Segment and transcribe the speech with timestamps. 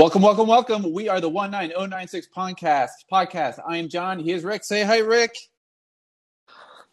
[0.00, 0.92] Welcome, welcome, welcome.
[0.94, 2.88] We are the 19096 podcast.
[3.12, 3.60] Podcast.
[3.68, 4.18] I am John.
[4.18, 4.64] He is Rick.
[4.64, 5.36] Say hi, Rick.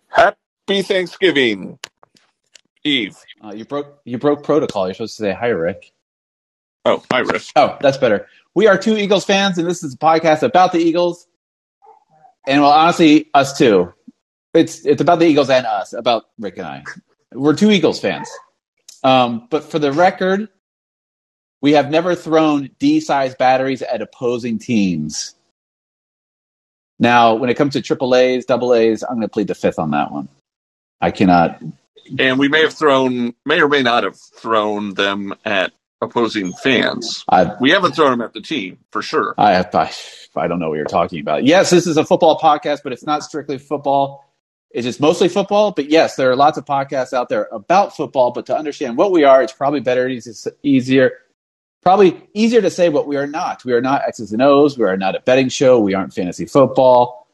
[0.10, 1.80] Happy Thanksgiving
[2.84, 3.16] Eve.
[3.42, 4.88] Uh, you broke you broke protocol.
[4.88, 5.94] You're supposed to say hi, Rick.
[6.84, 7.44] Oh, hi, Rick.
[7.56, 8.28] Oh, that's better.
[8.56, 11.28] We are two Eagles fans, and this is a podcast about the Eagles.
[12.46, 13.94] And well, honestly, us too.
[14.54, 16.84] It's it's about the Eagles and us, about Rick and I.
[17.32, 18.30] We're two Eagles fans.
[19.06, 20.50] Um, but for the record,
[21.62, 25.36] we have never thrown D-sized batteries at opposing teams.
[27.00, 29.80] Now, when it comes to triple A's, double A's, I'm going to plead the fifth
[29.80, 30.30] on that one.
[31.00, 31.62] I cannot.
[32.18, 37.24] And we may have thrown, may or may not have thrown them at opposing fans.
[37.30, 39.36] I, We haven't thrown them at the team for sure.
[39.38, 39.92] I, I,
[40.36, 41.44] I don't know what you're talking about.
[41.44, 44.24] Yes, this is a football podcast, but it's not strictly football.
[44.72, 45.72] It's just mostly football.
[45.72, 48.32] But yes, there are lots of podcasts out there about football.
[48.32, 50.10] But to understand what we are, it's probably better,
[50.64, 51.14] easier,
[51.82, 53.64] probably easier to say what we are not.
[53.66, 54.78] We are not X's and O's.
[54.78, 55.80] We are not a betting show.
[55.80, 57.28] We aren't fantasy football.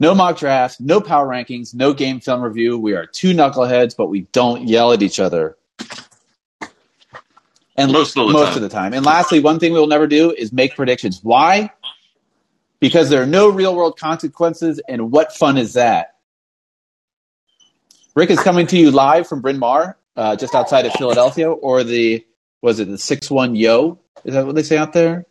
[0.00, 2.78] No mock drafts, no power rankings, no game film review.
[2.78, 5.56] We are two knuckleheads, but we don't yell at each other.
[7.76, 8.56] And Most of the most time.
[8.56, 8.92] of the time.
[8.92, 11.20] And lastly, one thing we will never do is make predictions.
[11.22, 11.70] Why?
[12.80, 16.14] Because there are no real world consequences, and what fun is that?
[18.14, 21.84] Rick is coming to you live from Bryn Mawr, uh, just outside of Philadelphia, or
[21.84, 22.24] the
[22.62, 24.00] was it the six one Yo?
[24.24, 25.26] Is that what they say out there?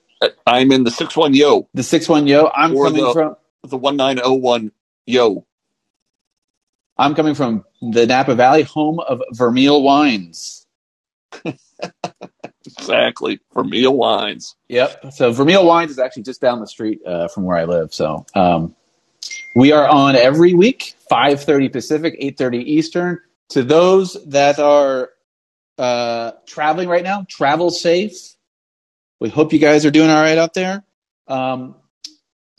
[0.47, 2.49] I'm in the 6 1 Yo, The six one Yo.
[2.55, 4.71] I'm Or coming the- from the 1901
[5.05, 5.45] Yo.
[6.97, 10.65] I'm coming from the Napa Valley, home of Vermeil wines.
[12.65, 13.39] Exactly.
[13.53, 14.55] For meal wines.
[14.69, 15.13] Yep.
[15.13, 17.93] So Vermeil Wines is actually just down the street uh, from where I live.
[17.93, 18.75] So um,
[19.55, 23.19] we are on every week, five thirty Pacific, eight thirty Eastern.
[23.49, 25.11] To those that are
[25.77, 28.35] uh, traveling right now, travel safe.
[29.19, 30.83] We hope you guys are doing all right out there.
[31.27, 31.75] Um,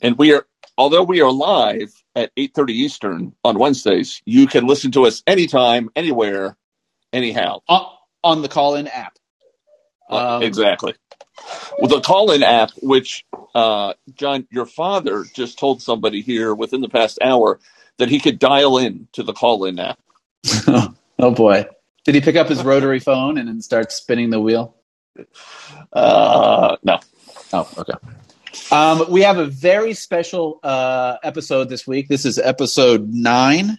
[0.01, 0.45] And we are,
[0.77, 5.89] although we are live at 8.30 Eastern on Wednesdays, you can listen to us anytime,
[5.95, 6.57] anywhere,
[7.13, 7.61] anyhow.
[7.67, 7.87] on,
[8.23, 9.17] on the Callin app.
[10.09, 10.95] Um, exactly.
[11.79, 13.25] With the Callin app, which
[13.55, 17.59] uh, John, your father just told somebody here within the past hour
[17.97, 19.99] that he could dial in to the Callin app.
[21.19, 21.65] oh boy!
[22.09, 24.75] Did he pick up his rotary phone and then start spinning the wheel?
[25.93, 26.97] Uh, no,
[27.53, 27.93] Oh, okay.
[28.71, 32.07] Um, we have a very special uh, episode this week.
[32.07, 33.77] This is episode nine.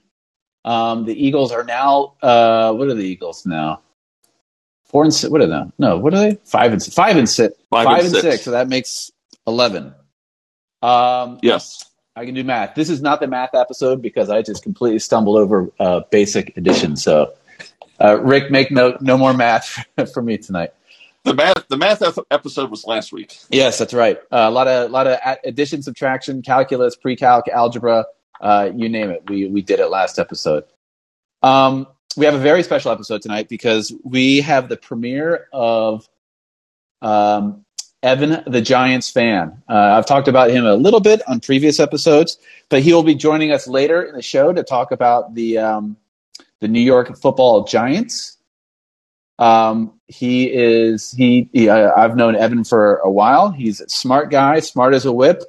[0.65, 2.15] Um, the Eagles are now.
[2.23, 3.81] Uh, what are the Eagles now?
[4.85, 5.29] Four and six.
[5.29, 5.65] What are they?
[5.81, 6.39] No, what are they?
[6.45, 7.57] Five and five and six.
[7.69, 8.23] Five Five, and six.
[8.23, 8.43] six.
[8.45, 9.11] So that makes
[9.45, 9.93] eleven.
[10.83, 12.77] Um, yes, I can do math.
[12.77, 16.97] This is not the math episode because I just completely stumbled over uh, basic addition.
[16.97, 17.33] So,
[18.03, 19.85] uh, Rick, make no no more math
[20.15, 20.71] for me tonight.
[21.25, 23.39] the math the math episode was last week.
[23.51, 24.19] Yes, that's right.
[24.31, 28.07] Uh, a lot of lot of addition, subtraction, calculus, pre-calc, algebra,
[28.41, 29.25] uh, you name it.
[29.29, 30.65] We we did it last episode.
[31.43, 36.09] Um, we have a very special episode tonight because we have the premiere of
[37.03, 37.65] um,
[38.03, 39.63] Evan the Giants fan.
[39.69, 42.39] Uh, I've talked about him a little bit on previous episodes,
[42.69, 45.97] but he will be joining us later in the show to talk about the um,
[46.61, 48.37] the New York Football Giants.
[49.39, 51.49] Um, he is he.
[51.53, 53.51] he uh, I've known Evan for a while.
[53.51, 55.43] He's a smart guy, smart as a whip,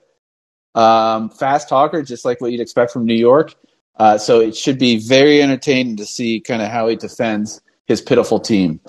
[0.76, 3.54] um, fast talker, just like what you'd expect from New York.
[3.98, 8.02] Uh, so it should be very entertaining to see kind of how he defends his
[8.02, 8.80] pitiful team.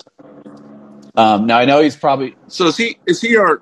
[1.15, 3.61] Um, now I know he's probably So is he is he our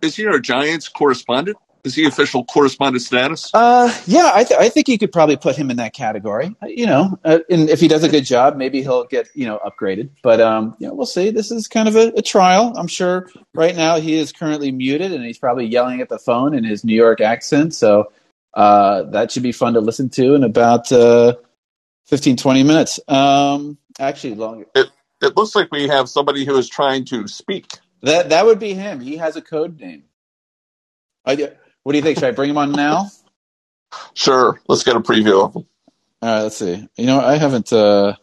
[0.00, 1.56] is he our Giants correspondent?
[1.88, 3.50] Is he official correspondent status?
[3.54, 6.54] Uh, yeah, I, th- I think you could probably put him in that category.
[6.62, 9.46] Uh, You know, uh, and if he does a good job, maybe he'll get you
[9.46, 10.10] know upgraded.
[10.22, 11.30] But um, you know, we'll see.
[11.30, 12.74] This is kind of a, a trial.
[12.76, 16.54] I'm sure right now he is currently muted and he's probably yelling at the phone
[16.54, 17.74] in his New York accent.
[17.74, 18.12] So
[18.52, 21.36] uh, that should be fun to listen to in about uh,
[22.06, 23.00] 15, 20 minutes.
[23.08, 24.66] Um, actually, longer.
[24.74, 27.66] It looks like we have somebody who is trying to speak.
[28.02, 29.00] That that would be him.
[29.00, 30.04] He has a code name.
[31.24, 31.50] I,
[31.84, 32.18] what do you think?
[32.18, 33.06] Should I bring him on now?
[34.14, 35.66] Sure, let's get a preview of him.
[36.22, 36.88] All right, let's see.
[36.96, 37.72] You know, I haven't.
[37.72, 38.14] Uh,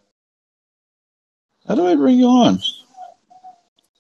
[1.68, 2.60] how do I bring you on?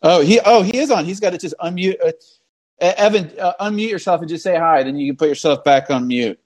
[0.01, 0.39] Oh, he.
[0.45, 1.05] Oh, he is on.
[1.05, 1.95] He's got to just unmute.
[2.01, 2.11] Uh,
[2.79, 4.83] Evan, uh, unmute yourself and just say hi.
[4.83, 6.39] Then you can put yourself back on mute,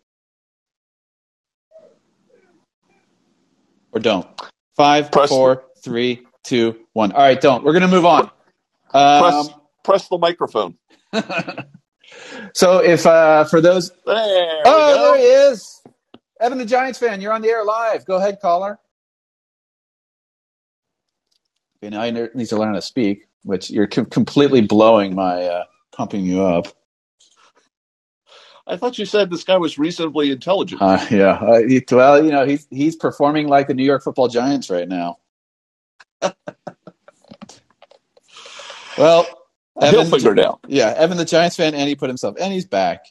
[3.91, 4.27] or don't.
[4.77, 7.11] Five, Press- four, three, two, one.
[7.11, 7.63] All right, don't.
[7.63, 8.31] We're gonna move on.
[9.19, 9.49] Press Um,
[9.83, 10.77] press the microphone.
[12.53, 15.11] so, if uh, for those There Oh, go.
[15.13, 15.81] there he is.
[16.41, 17.19] Evan, the Giants fan.
[17.21, 18.05] You're on the air live.
[18.05, 18.79] Go ahead, caller.
[21.83, 25.15] Okay, now he ne- needs to learn how to speak, which you're com- completely blowing
[25.15, 25.63] my uh,
[25.93, 26.67] pumping you up.
[28.67, 30.81] I thought you said this guy was reasonably intelligent.
[30.81, 31.33] Uh, yeah.
[31.33, 34.87] Uh, he, well, you know, he's he's performing like the New York Football Giants right
[34.87, 35.17] now.
[38.97, 39.38] well,
[39.81, 40.59] He'll figure it out.
[40.67, 43.05] Yeah, Evan, the Giants fan, and he put himself, and he's back.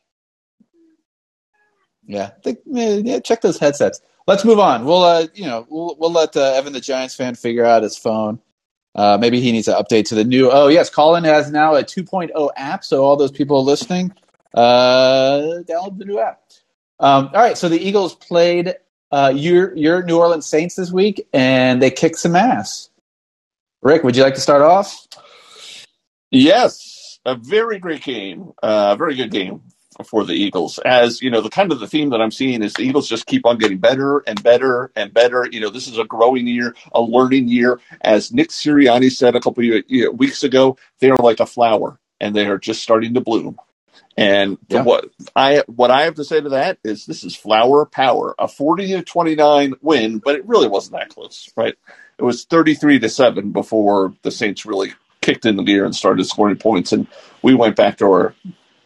[2.07, 4.01] Yeah, think, yeah, check those headsets.
[4.27, 4.85] Let's move on.
[4.85, 7.97] We'll, uh, you know, we'll we'll let uh, Evan, the Giants fan, figure out his
[7.97, 8.41] phone.
[8.95, 10.51] Uh, maybe he needs to update to the new.
[10.51, 12.85] Oh yes, Callin has now a 2.0 app.
[12.85, 14.13] So all those people listening,
[14.55, 16.41] uh, download the new app.
[17.01, 18.75] Um, all right, so the Eagles played
[19.13, 22.91] uh, your your New Orleans Saints this week, and they kicked some ass.
[23.83, 25.07] Rick, would you like to start off?
[26.31, 29.63] Yes, a very great game, a uh, very good game
[30.05, 30.79] for the Eagles.
[30.79, 33.27] As you know, the kind of the theme that I'm seeing is the Eagles just
[33.27, 35.49] keep on getting better and better and better.
[35.51, 37.81] You know, this is a growing year, a learning year.
[38.01, 41.47] As Nick Sirianni said a couple of you know, weeks ago, they are like a
[41.47, 43.59] flower and they are just starting to bloom.
[44.17, 44.83] And yeah.
[44.83, 48.49] what I what I have to say to that is this is flower power, a
[48.49, 51.75] 40 to 29 win, but it really wasn't that close, right?
[52.19, 56.25] It was 33 to 7 before the Saints really kicked in the gear and started
[56.25, 57.07] scoring points and
[57.43, 58.35] we went back to our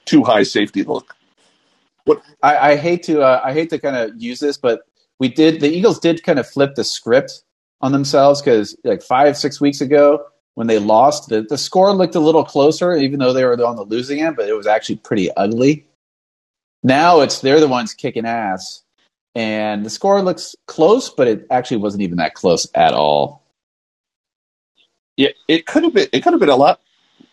[0.05, 1.17] too high safety look.
[2.05, 4.83] What I, I hate to uh, I hate to kind of use this, but
[5.19, 7.43] we did the Eagles did kind of flip the script
[7.81, 10.25] on themselves because like five six weeks ago
[10.55, 13.77] when they lost the, the score looked a little closer even though they were on
[13.77, 15.87] the losing end, but it was actually pretty ugly.
[16.83, 18.83] Now it's they're the ones kicking ass,
[19.35, 23.42] and the score looks close, but it actually wasn't even that close at all.
[25.17, 26.09] Yeah, it could have been.
[26.13, 26.81] It could have been a lot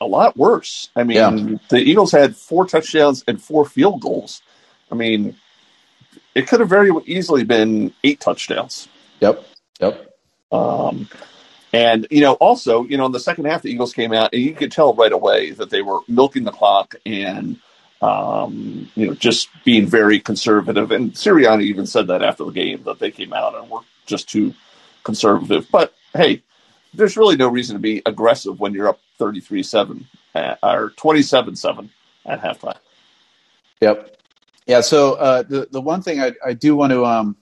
[0.01, 0.89] a lot worse.
[0.95, 1.57] I mean, yeah.
[1.69, 4.41] the Eagles had four touchdowns and four field goals.
[4.91, 5.35] I mean,
[6.35, 8.87] it could have very easily been eight touchdowns.
[9.19, 9.45] Yep.
[9.79, 10.15] Yep.
[10.51, 11.09] Um,
[11.73, 14.41] and you know, also, you know, in the second half, the Eagles came out, and
[14.41, 17.59] you could tell right away that they were milking the clock and
[18.01, 20.91] um, you know just being very conservative.
[20.91, 24.29] And Sirianni even said that after the game that they came out and were just
[24.29, 24.53] too
[25.03, 25.67] conservative.
[25.71, 26.41] But hey,
[26.93, 31.55] there's really no reason to be aggressive when you're up 33 7 uh, or 27
[31.55, 31.89] 7
[32.25, 32.77] at halftime.
[33.81, 34.17] Yep.
[34.65, 34.81] Yeah.
[34.81, 37.37] So uh, the, the one thing I, I do want to um,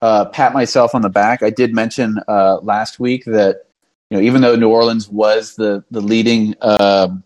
[0.00, 3.64] uh, pat myself on the back, I did mention uh, last week that,
[4.10, 7.24] you know, even though New Orleans was the, the leading um,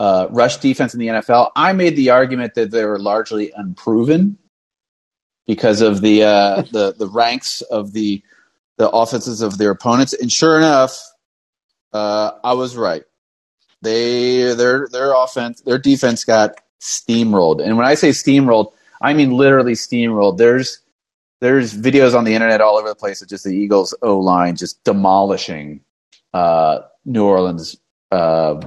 [0.00, 4.38] uh, rush defense in the NFL, I made the argument that they were largely unproven
[5.46, 8.22] because of the uh, the the ranks of the
[8.78, 10.12] the offenses of their opponents.
[10.12, 10.98] And sure enough,
[11.92, 13.04] uh, I was right.
[13.82, 17.62] They their their offense their defense got steamrolled.
[17.62, 20.38] And when I say steamrolled, I mean literally steamrolled.
[20.38, 20.80] There's
[21.40, 24.54] there's videos on the internet all over the place of just the Eagles O line
[24.54, 25.80] just demolishing
[26.32, 27.76] uh, New Orleans
[28.12, 28.60] uh,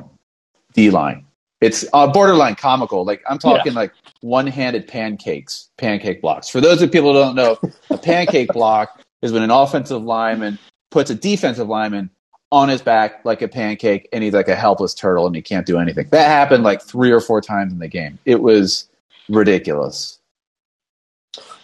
[0.74, 1.26] D line.
[1.62, 3.06] It's uh, borderline comical.
[3.06, 3.80] Like I'm talking yeah.
[3.80, 6.50] like one handed pancakes, pancake blocks.
[6.50, 7.58] For those of people who don't know,
[7.90, 10.58] a pancake block is when an offensive lineman
[10.92, 12.10] puts a defensive lineman
[12.52, 15.66] on his back like a pancake and he's like a helpless turtle and he can't
[15.66, 16.08] do anything.
[16.12, 18.20] That happened like three or four times in the game.
[18.24, 18.88] It was
[19.28, 20.20] ridiculous.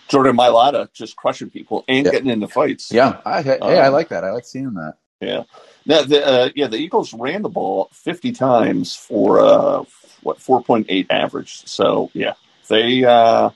[0.10, 2.12] Jordan Mailata just crushing people and yeah.
[2.12, 2.92] getting into fights.
[2.92, 4.25] Yeah, I, hey, um, I like that.
[4.25, 4.96] I like seeing that.
[5.22, 5.44] Yeah,
[5.86, 9.83] now the uh, yeah the Eagles ran the ball fifty times for uh,
[10.21, 11.66] what four point eight average.
[11.66, 12.33] So yeah,
[12.68, 13.52] they uh,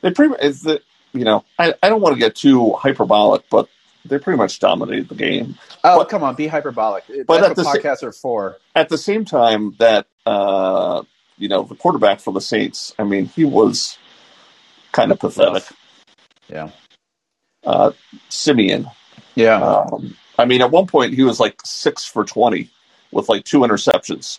[0.00, 0.80] they pretty is the
[1.12, 3.68] you know, I, I don't want to get too hyperbolic, but
[4.04, 5.56] they pretty much dominated the game.
[5.84, 7.04] Oh, but, come on, be hyperbolic.
[7.26, 8.56] But That's what podcasts sa- are for.
[8.74, 11.02] At the same time, that uh,
[11.36, 13.98] you know, the quarterback for the Saints, I mean, he was
[14.92, 15.64] kind of pathetic.
[16.48, 16.70] Yeah.
[17.64, 17.92] Uh,
[18.28, 18.90] Siemian.
[19.34, 19.60] Yeah.
[19.60, 22.70] Um, I mean, at one point he was like six for twenty
[23.10, 24.38] with like two interceptions.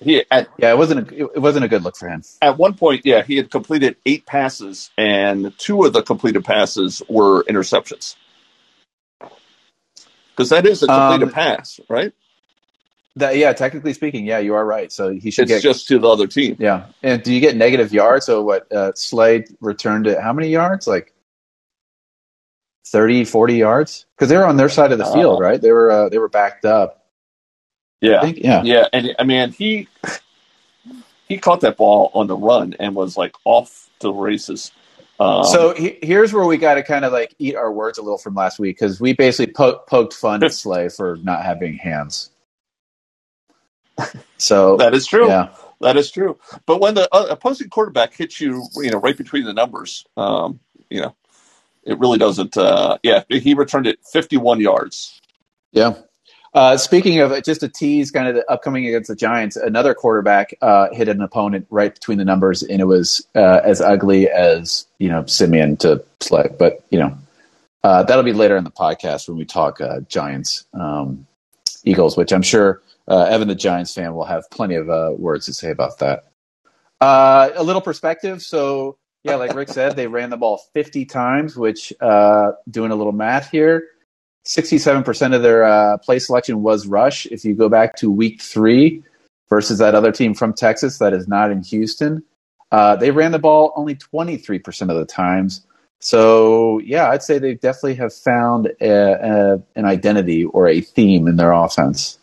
[0.00, 2.22] He at, yeah, it wasn't a it wasn't a good look for him.
[2.42, 7.02] At one point, yeah, he had completed eight passes, and two of the completed passes
[7.08, 8.16] were interceptions.
[10.30, 12.12] Because that is a completed um, pass, right?
[13.16, 14.92] That yeah, technically speaking, yeah, you are right.
[14.92, 16.56] So he should it's get just to the other team.
[16.58, 18.26] Yeah, and do you get negative yards?
[18.26, 18.70] So what?
[18.70, 20.20] Uh, Slay returned it.
[20.20, 20.86] How many yards?
[20.86, 21.14] Like
[22.88, 24.06] 30, 40 yards?
[24.14, 25.60] Because they were on their side of the field, uh, right?
[25.60, 27.05] They were uh, they were backed up.
[28.00, 28.88] Yeah, think, yeah, yeah.
[28.92, 29.88] And I mean, he
[31.28, 34.72] he caught that ball on the run and was like off to the races.
[35.18, 38.02] Um, so he, here's where we got to kind of like eat our words a
[38.02, 41.76] little from last week because we basically po- poked fun at Slay for not having
[41.76, 42.30] hands.
[44.38, 45.26] So that is true.
[45.28, 45.48] Yeah.
[45.80, 46.38] That is true.
[46.66, 50.60] But when the uh, opposing quarterback hits you, you know, right between the numbers, um,
[50.90, 51.14] you know,
[51.82, 52.56] it really doesn't.
[52.56, 55.20] Uh, yeah, he returned it 51 yards.
[55.72, 55.94] Yeah.
[56.56, 60.54] Uh, speaking of just a tease, kind of the upcoming against the Giants, another quarterback
[60.62, 64.86] uh, hit an opponent right between the numbers, and it was uh, as ugly as
[64.98, 66.48] you know Siemian to Slay.
[66.58, 67.14] But you know
[67.84, 71.26] uh, that'll be later in the podcast when we talk uh, Giants um,
[71.84, 74.86] Eagles, which I'm sure uh, Evan, the Giants fan, will have plenty of
[75.18, 76.24] words to say about that.
[77.02, 81.92] a little perspective, so yeah, like Rick said, they ran the ball 50 times, which
[82.00, 83.88] doing a little math here
[84.46, 87.26] 67% of their uh, play selection was rush.
[87.26, 89.02] If you go back to week three
[89.50, 92.22] versus that other team from Texas that is not in Houston,
[92.70, 95.66] uh, they ran the ball only 23% of the times.
[95.98, 101.26] So, yeah, I'd say they definitely have found a, a, an identity or a theme
[101.26, 102.18] in their offense.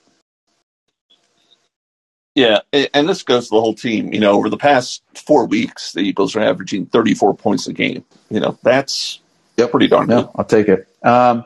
[2.36, 4.12] Yeah, and this goes to the whole team.
[4.12, 8.04] You know, over the past four weeks, the Eagles are averaging 34 points a game.
[8.32, 9.20] You know, that's
[9.56, 9.70] yep.
[9.70, 10.30] pretty darn good.
[10.34, 10.88] I'll take it.
[11.04, 11.46] Um,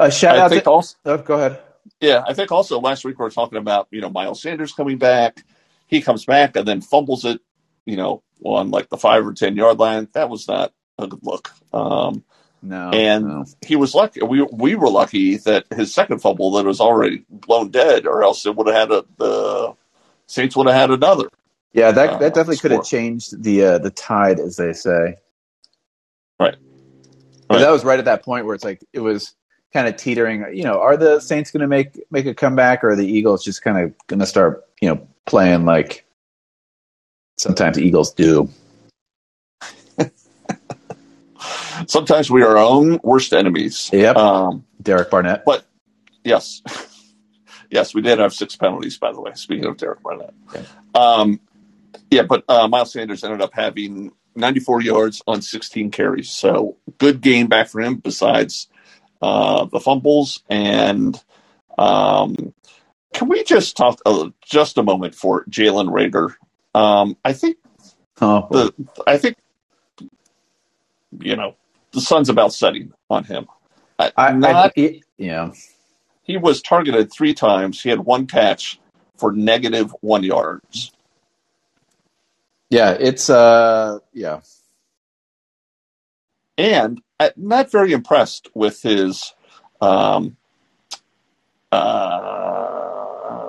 [0.00, 1.60] uh, shout I out think to, also, oh, go ahead.
[2.00, 4.98] Yeah, I think also last week we were talking about you know Miles Sanders coming
[4.98, 5.44] back.
[5.86, 7.40] He comes back and then fumbles it,
[7.86, 10.08] you know, on like the five or ten yard line.
[10.12, 11.50] That was not a good look.
[11.72, 12.24] Um,
[12.62, 13.44] no, and no.
[13.66, 14.22] he was lucky.
[14.22, 18.44] We we were lucky that his second fumble that was already blown dead, or else
[18.46, 19.74] it would have had a the
[20.26, 21.28] Saints would have had another.
[21.72, 25.16] Yeah, that uh, that definitely could have changed the uh, the tide, as they say.
[26.40, 26.56] Right.
[27.50, 27.58] right.
[27.58, 29.34] That was right at that point where it's like it was
[29.72, 30.46] kind of teetering.
[30.52, 33.44] You know, are the Saints going to make make a comeback, or are the Eagles
[33.44, 36.04] just kind of going to start, you know, playing like
[37.36, 38.48] sometimes Eagles do?
[41.86, 43.90] sometimes we are our own worst enemies.
[43.92, 44.16] Yep.
[44.16, 45.44] Um, Derek Barnett.
[45.44, 45.66] But
[46.24, 46.62] yes,
[47.70, 49.32] yes, we did have six penalties, by the way.
[49.34, 50.34] Speaking of Derek Barnett.
[50.48, 50.64] Okay.
[50.94, 51.40] Um,
[52.10, 56.30] yeah, but uh, Miles Sanders ended up having 94 yards on 16 carries.
[56.30, 57.96] So good game back for him.
[57.96, 58.68] Besides
[59.22, 60.42] uh, the fumbles.
[60.48, 61.20] And
[61.76, 62.54] um,
[63.14, 66.34] can we just talk uh, just a moment for Jalen Reagor?
[66.74, 67.56] Um, I think
[68.20, 68.46] oh.
[68.50, 68.72] the
[69.06, 69.36] I think
[71.20, 71.56] you know
[71.92, 73.46] the sun's about setting on him.
[73.98, 75.50] I, not, I, yeah,
[76.22, 77.82] he was targeted three times.
[77.82, 78.78] He had one catch
[79.16, 80.92] for negative one yards.
[82.70, 84.40] Yeah, it's uh, yeah.
[86.58, 89.32] And I'm not very impressed with his
[89.80, 90.36] um,
[91.72, 93.48] uh,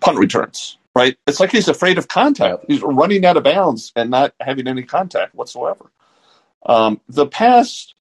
[0.00, 0.78] punt returns.
[0.96, 1.16] Right?
[1.26, 2.64] It's like he's afraid of contact.
[2.66, 5.92] He's running out of bounds and not having any contact whatsoever.
[6.66, 7.94] Um, the past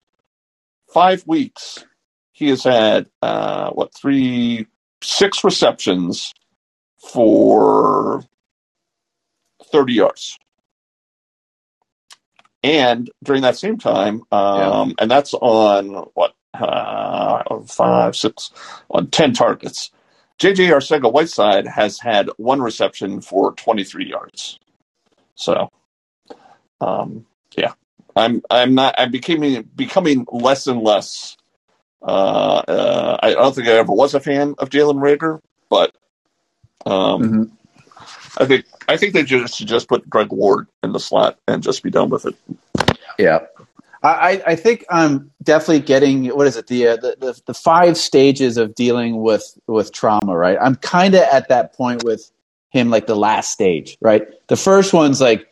[0.92, 1.86] five weeks,
[2.32, 4.68] he has had uh, what three,
[5.02, 6.34] six receptions
[6.98, 8.24] for
[9.72, 10.40] thirty yards.
[12.62, 14.94] And during that same time, um, yeah.
[15.00, 18.52] and that's on what uh, five, six,
[18.90, 19.92] on ten targets.
[20.40, 24.58] JJ Arcega Whiteside has had one reception for 23 yards.
[25.36, 25.70] So,
[26.80, 27.26] um,
[27.58, 27.74] yeah,
[28.16, 31.38] I'm I'm not I'm becoming becoming less and less.
[32.02, 35.94] Uh, uh, I don't think I ever was a fan of Jalen Reagor, but
[36.86, 37.44] um, mm-hmm.
[38.38, 41.64] I think I think they just should just put Greg Ward in the slot and
[41.64, 42.36] just be done with it.
[43.18, 43.40] Yeah.
[44.02, 46.68] I, I think I'm definitely getting what is it?
[46.68, 50.58] The, uh, the, the the five stages of dealing with with trauma right?
[50.60, 52.32] I'm kind of at that point with
[52.70, 54.26] him like the last stage right?
[54.48, 55.48] The first one's like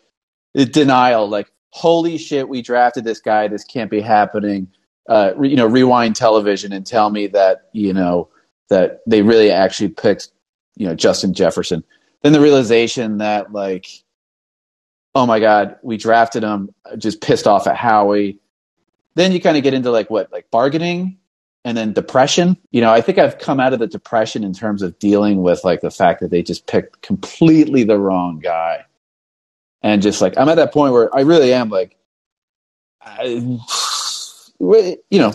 [0.56, 4.70] denial like holy shit we drafted this guy this can't be happening.
[5.10, 8.30] Uh, re, you know rewind television and tell me that you know
[8.70, 10.30] that they really actually picked
[10.78, 11.84] you know Justin Jefferson
[12.22, 13.88] then the realization that like
[15.16, 18.40] oh my god we drafted him just pissed off at howie.
[19.16, 21.18] Then you kind of get into like what like bargaining
[21.66, 22.58] and then depression.
[22.72, 25.64] You know i think i've come out of the depression in terms of dealing with
[25.64, 28.86] like the fact that they just picked completely the wrong guy.
[29.82, 31.96] And just like i'm at that point where i really am like
[33.02, 33.24] I,
[34.60, 35.34] you know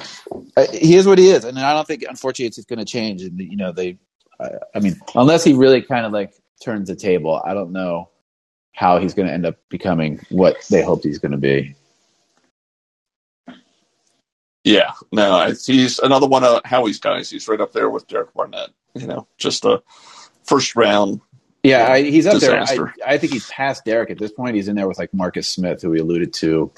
[0.73, 1.45] he is what he is.
[1.45, 3.23] And i don't think unfortunately it's going to change.
[3.23, 3.99] And you know they
[4.41, 7.41] I, I mean unless he really kind of like turns the table.
[7.45, 8.09] I don't know
[8.73, 11.75] how he's going to end up becoming what they hoped he's going to be.
[14.65, 17.29] Yeah, no, he's another one of Howie's guys.
[17.29, 18.71] He's right up there with Derek Barnett.
[18.95, 19.83] You know, just a
[20.45, 21.21] first round.
[21.65, 22.93] Yeah, I, he's up disaster.
[22.97, 23.07] there.
[23.07, 24.57] I, I, think he's past Derek at this point.
[24.57, 26.71] He's in there with like Marcus Smith, who we alluded to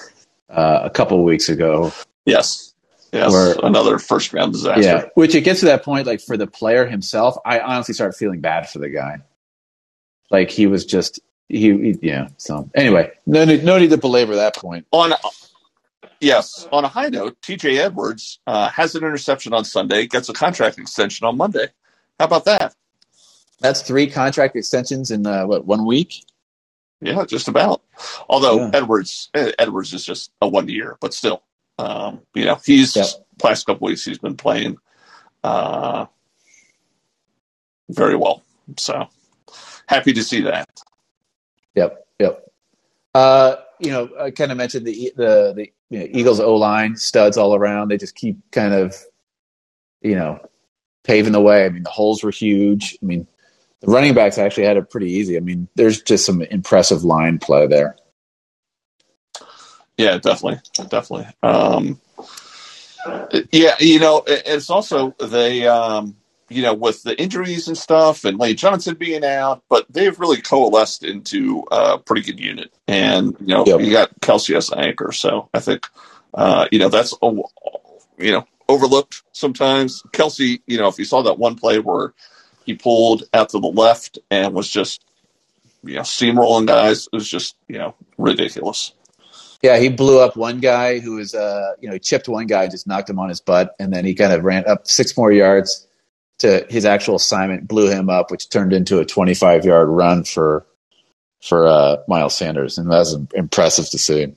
[0.49, 1.91] uh, a couple of weeks ago.
[2.25, 2.73] Yes,
[3.11, 4.81] yes, where, another first round disaster.
[4.81, 8.15] Yeah, which it gets to that point, like for the player himself, I honestly start
[8.15, 9.19] feeling bad for the guy.
[10.31, 12.29] Like he was just he, he yeah.
[12.37, 14.87] So anyway, no need, no need to belabor that point.
[14.91, 15.13] On
[16.19, 20.33] yes, on a high note, TJ Edwards uh, has an interception on Sunday, gets a
[20.33, 21.67] contract extension on Monday.
[22.19, 22.75] How about that?
[23.59, 26.15] That's three contract extensions in uh, what one week?
[27.01, 27.81] Yeah, just about.
[28.29, 28.71] Although Yeah.
[28.73, 31.43] Edwards, Edwards is just a one year, but still,
[31.77, 33.07] um, you know, he's Yep.
[33.43, 34.77] last couple weeks he's been playing
[35.43, 36.05] uh,
[37.89, 38.43] very well.
[38.77, 39.07] So
[39.87, 40.69] happy to see that.
[41.75, 42.51] Yep, yep.
[43.13, 46.95] Uh, you know, I kind of mentioned the the the you know, Eagles O line
[46.95, 47.89] studs all around.
[47.89, 48.95] They just keep kind of,
[50.01, 50.39] you know,
[51.03, 51.65] paving the way.
[51.65, 52.97] I mean, the holes were huge.
[53.01, 53.27] I mean,
[53.81, 55.37] the running backs actually had it pretty easy.
[55.37, 57.95] I mean, there's just some impressive line play there.
[59.97, 61.27] Yeah, definitely, definitely.
[61.41, 62.01] Um,
[63.51, 66.17] yeah, you know, it's also they, um,
[66.49, 70.41] you know, with the injuries and stuff, and Lane Johnson being out, but they've really
[70.41, 72.71] coalesced into a pretty good unit.
[72.87, 73.81] And you know, Yep.
[73.81, 75.87] you got Kelce as an anchor, so I think,
[76.33, 77.27] uh, you know, that's a,
[78.17, 80.03] you know overlooked sometimes.
[80.11, 82.13] Kelce, you know, if you saw that one play where
[82.65, 85.03] he pulled out to the left and was just,
[85.83, 88.93] you know, steamrolling guys, it was just, you know, ridiculous.
[89.61, 92.63] Yeah, he blew up one guy who was, uh, you know, he chipped one guy,
[92.63, 95.15] and just knocked him on his butt, and then he kind of ran up six
[95.15, 95.87] more yards
[96.39, 100.65] to his actual assignment, blew him up, which turned into a 25 yard run for
[101.41, 104.33] for uh, Miles Sanders, and that was impressive to see.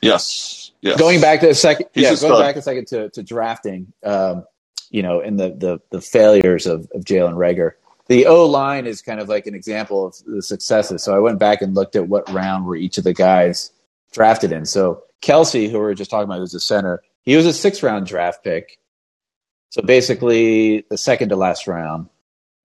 [0.00, 0.70] Yes.
[0.82, 0.98] Yes.
[0.98, 2.40] Going back to the second, He's yeah, going stud.
[2.40, 4.44] back a second to, to drafting, um,
[4.90, 7.72] you know, and the the, the failures of, of Jalen Reagor.
[8.08, 11.02] The O line is kind of like an example of the successes.
[11.02, 13.72] So I went back and looked at what round were each of the guys
[14.12, 14.64] drafted in.
[14.64, 17.82] So Kelce, who we were just talking about, who's a center, he was a six
[17.82, 18.78] round draft pick.
[19.76, 22.08] So basically the second to last round.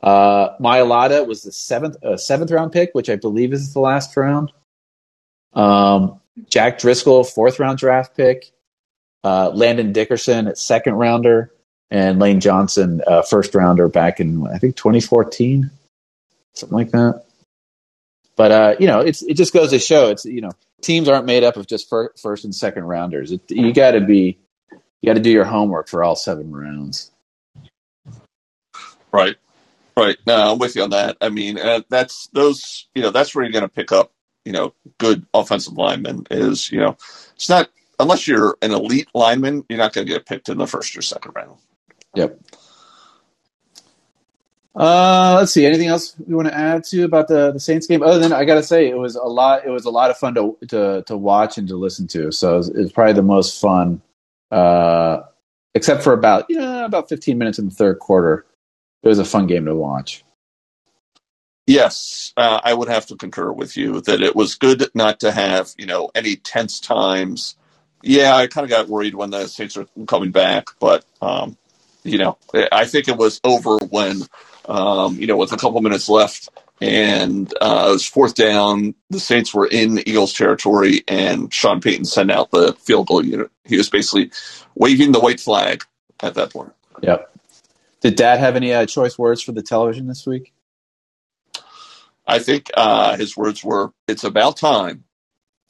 [0.01, 4.15] Uh, Mailata was the seventh uh, seventh round pick, which I believe is the last
[4.15, 4.53] round.
[5.51, 8.51] Um, Jack Driscoll, fourth round draft pick.
[9.25, 11.51] Uh, Landon Dickerson second rounder,
[11.91, 15.69] and Lane Johnson, uh, first rounder back in I think 2014,
[16.53, 17.25] something like that.
[18.37, 21.25] But uh, you know, it's it just goes to show it's you know teams aren't
[21.25, 23.33] made up of just fir- first and second rounders.
[23.33, 24.39] It, you got to be
[25.01, 27.11] you got to do your homework for all seven rounds.
[29.11, 29.35] Right.
[29.97, 30.17] Right.
[30.25, 31.17] No, I'm with you on that.
[31.19, 34.11] I mean, uh, that's those, you know, that's where you're going to pick up,
[34.45, 36.95] you know, good offensive linemen is, you know,
[37.35, 40.65] it's not, unless you're an elite lineman, you're not going to get picked in the
[40.65, 41.59] first or second round.
[42.15, 42.39] Yep.
[44.73, 45.65] Uh, let's see.
[45.65, 48.01] Anything else you want to add to about the, the Saints game?
[48.01, 49.65] Other than I got to say, it was a lot.
[49.65, 52.31] It was a lot of fun to to to watch and to listen to.
[52.31, 54.01] So it was, it was probably the most fun,
[54.51, 55.21] uh,
[55.73, 58.45] except for about know about fifteen minutes in the third quarter.
[59.03, 60.23] It was a fun game to watch.
[61.67, 65.31] Yes, uh, I would have to concur with you that it was good not to
[65.31, 67.55] have, you know, any tense times.
[68.01, 71.55] Yeah, I kind of got worried when the Saints were coming back, but, um,
[72.03, 72.37] you know,
[72.71, 74.23] I think it was over when,
[74.65, 76.49] um, you know, with a couple minutes left
[76.81, 78.95] and uh, it was fourth down.
[79.11, 83.51] The Saints were in Eagles territory and Sean Payton sent out the field goal unit.
[83.65, 84.31] He was basically
[84.75, 85.83] waving the white flag
[86.21, 86.73] at that point.
[87.01, 87.27] Yep.
[88.01, 90.53] Did Dad have any uh, choice words for the television this week?
[92.25, 95.03] I think uh, his words were, "It's about time."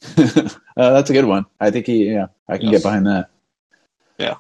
[0.18, 1.46] uh, that's a good one.
[1.60, 2.06] I think he.
[2.12, 2.82] Yeah, I can Yes.
[2.82, 3.30] get behind that.
[4.18, 4.36] Yeah.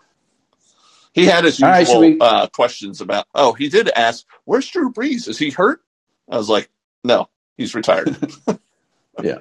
[1.14, 3.26] He had his usual should we- uh, questions about.
[3.36, 5.28] Oh, he did ask, "Where's Drew Brees?
[5.28, 5.82] Is he hurt?"
[6.32, 6.70] I was like,
[7.04, 8.18] "No, he's retired."
[9.24, 9.40] Yeah.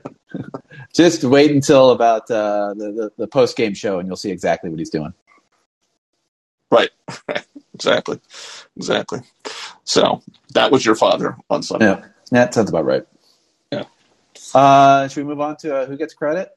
[0.94, 4.70] Just wait until about uh, the the, the post game show, and you'll see exactly
[4.70, 5.14] what he's doing.
[6.70, 6.90] right,
[7.74, 8.20] exactly,
[8.76, 9.20] exactly.
[9.84, 10.22] So
[10.54, 11.86] that was your father on Sunday.
[11.86, 13.04] Yeah, that sounds about right.
[13.72, 13.84] Yeah.
[14.54, 16.50] Uh, should we move on to uh, who gets credit?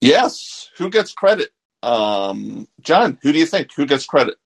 [0.00, 0.70] Yes.
[0.76, 1.50] Who gets credit?
[1.82, 3.72] Um, John, who do you think?
[3.74, 4.36] Who gets credit?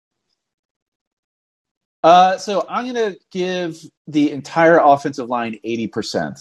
[2.08, 6.38] Uh, so I'm going to give the entire offensive line eighty percent.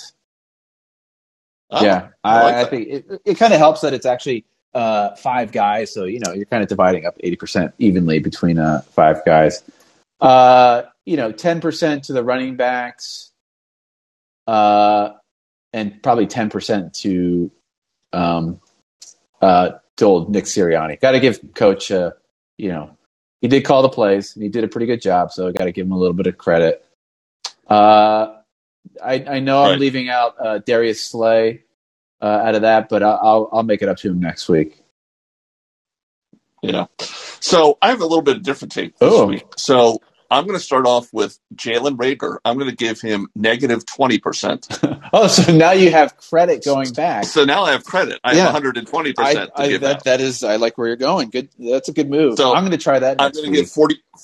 [1.70, 4.46] Oh, yeah, I I, like I think it, it kind of helps that it's actually
[4.74, 8.58] uh, five guys, so you know you're kind of dividing up eighty percent evenly between
[8.58, 9.62] uh, five guys.
[10.22, 13.32] Uh, you know, ten percent to the running backs,
[14.48, 15.10] uh,
[15.74, 17.52] and probably ten percent to
[18.14, 18.62] um,
[19.42, 20.98] uh, to old Nick Sirianni.
[21.02, 22.12] Got to give Coach, uh,
[22.58, 22.97] you know,
[23.42, 25.66] he did call the plays and he did a pretty good job, so I got
[25.66, 26.84] to give him a little bit of credit.
[27.68, 28.36] Uh,
[29.04, 31.64] I, I know I'm leaving out uh, Darius Slay
[32.22, 34.82] uh, out of that, but I'll, I'll I'll make it up to him next week.
[36.62, 36.88] Yeah.
[37.40, 39.26] So I have a little bit of different take this Oh.
[39.26, 39.46] week.
[39.58, 42.38] So I'm going to start off with Jalen Reagor.
[42.46, 45.10] I'm going to give him negative 20%.
[45.14, 47.26] oh, so now you have credit going back.
[47.26, 48.20] So now I have credit.
[48.24, 48.52] I Yeah.
[48.52, 51.30] have 120% I, I, that, that is, I like where you're going.
[51.30, 51.50] Good.
[51.58, 52.38] That's a good move.
[52.38, 53.70] So, I'm going to try that I'm going to give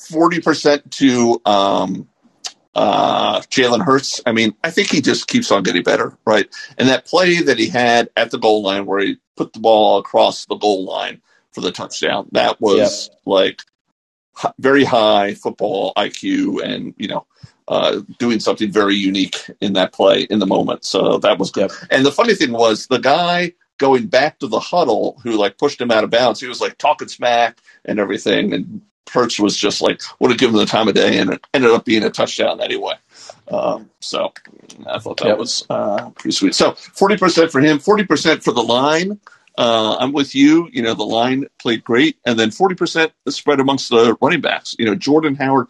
[0.09, 2.09] 40 percent to um,
[2.75, 4.21] uh, Jalen Hurts.
[4.25, 6.47] I mean, I think he just keeps on getting better, right?
[6.77, 9.99] And that play that he had at the goal line, where he put the ball
[9.99, 13.72] across the goal line for the touchdown, that was like h-
[14.59, 17.25] very high football IQ, and you know,
[17.67, 20.85] uh, doing something very unique in that play in the moment.
[20.85, 21.71] So that was good.
[21.91, 25.81] And the funny thing was, the guy going back to the huddle who like pushed
[25.81, 29.81] him out of bounds, he was like talking smack and everything, and Perch was just
[29.81, 32.09] like would have given him the time of day, and it ended up being a
[32.11, 32.95] touchdown anyway.
[33.51, 34.33] Um, so
[34.87, 35.37] I thought that Yep.
[35.37, 36.55] was uh, pretty sweet.
[36.55, 39.19] So forty percent for him, forty percent for the line.
[39.57, 40.69] Uh, I'm with you.
[40.71, 44.75] You know the line played great, and then forty percent spread amongst the running backs.
[44.77, 45.67] You know Jordan Howard.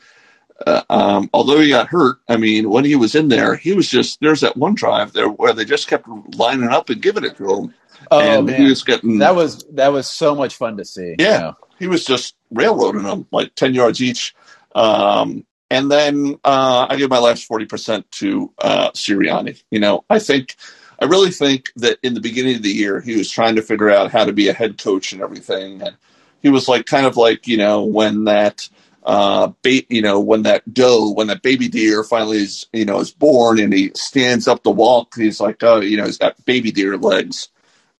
[0.65, 3.89] Uh, um, although he got hurt, I mean, when he was in there, he was
[3.89, 7.35] just there's that one drive there where they just kept lining up and giving it
[7.37, 7.73] to him,
[8.11, 11.15] Oh and he was getting that was that was so much fun to see.
[11.19, 11.33] Yeah.
[11.33, 11.57] you know.
[11.79, 14.35] he was just railroading them like 10 yards each.
[14.75, 19.63] Um, and then uh, I give my last 40% to uh, Sirianni.
[19.71, 20.55] You know, I think,
[21.03, 23.89] I really think that in the beginning of the year, he was trying to figure
[23.89, 25.81] out how to be a head coach and everything.
[25.81, 25.97] And
[26.41, 28.69] he was like, kind of like, you know, when that,
[29.03, 33.01] uh, ba- you know, when that doe, when that baby deer finally is, you know,
[33.01, 36.45] is born and he stands up to walk, he's like, oh, you know, he's got
[36.45, 37.49] baby deer legs,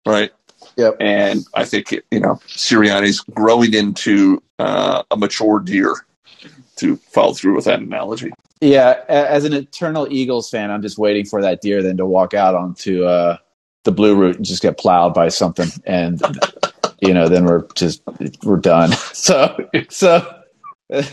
[0.06, 0.32] right?
[0.78, 0.96] Yep.
[0.98, 5.94] And I think you know Sirianni's growing into uh, a mature deer.
[6.78, 11.24] To follow through with that analogy, Yeah, as an eternal Eagles fan, I'm just waiting
[11.24, 13.36] for that deer then to walk out onto uh,
[13.84, 16.20] the blue route and just get plowed by something, and
[17.00, 18.02] you know, then we're just
[18.42, 18.90] we're done.
[19.14, 19.56] So,
[19.88, 20.20] so,
[20.90, 21.06] so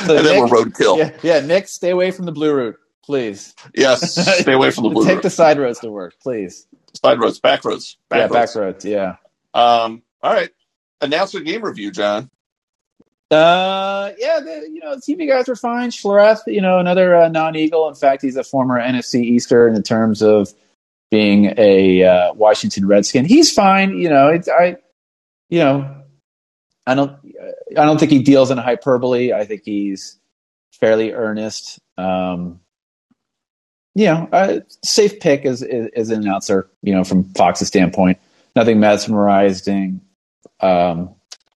[0.00, 0.96] and then Nick- we're roadkill.
[0.98, 3.54] yeah, yeah, Nick, stay away from the blue route, please.
[3.74, 5.22] Yes, stay away from the blue Take road.
[5.24, 6.66] the side roads to work, please.
[7.04, 8.54] side roads, back roads, back yeah, roads.
[8.54, 8.84] back roads.
[8.84, 9.16] Yeah.
[9.52, 10.50] Um, all right,
[11.02, 12.30] announce a game review, John.
[13.34, 15.90] Uh, yeah, the, you know, TV guys were fine.
[15.90, 17.88] Schlereth, you know, another uh, non-Eagle.
[17.88, 20.52] In fact, he's a former NFC Easter in terms of
[21.10, 23.24] being a uh, Washington Redskin.
[23.24, 23.98] He's fine.
[23.98, 24.76] You know, I,
[25.48, 26.02] you know,
[26.86, 27.16] I don't,
[27.76, 29.32] I don't think he deals in hyperbole.
[29.32, 30.18] I think he's
[30.72, 31.80] fairly earnest.
[31.96, 32.60] Um,
[33.94, 36.68] you know, a safe pick as as an announcer.
[36.82, 38.18] You know, from Fox's standpoint,
[38.56, 40.00] nothing mesmerizing.
[40.60, 41.14] Um,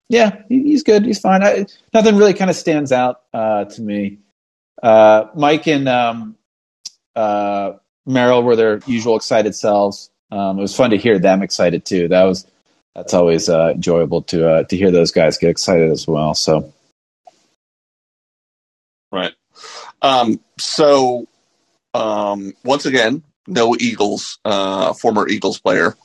[0.10, 1.06] yeah, he's good.
[1.06, 1.44] He's fine.
[1.44, 4.20] I, nothing really kind of stands out uh, to me.
[4.82, 6.38] Uh, Mike and um,
[7.16, 7.74] uh,
[8.06, 10.10] Merrill were their usual excited selves.
[10.32, 12.08] Um, it was fun to hear them excited too.
[12.08, 12.46] That was
[12.96, 16.34] that's always uh, enjoyable to uh, to hear those guys get excited as well.
[16.34, 16.74] So
[19.12, 19.34] Right.
[20.02, 21.28] Um, so
[21.94, 25.96] um, once again, no Eagles, uh, former Eagles player,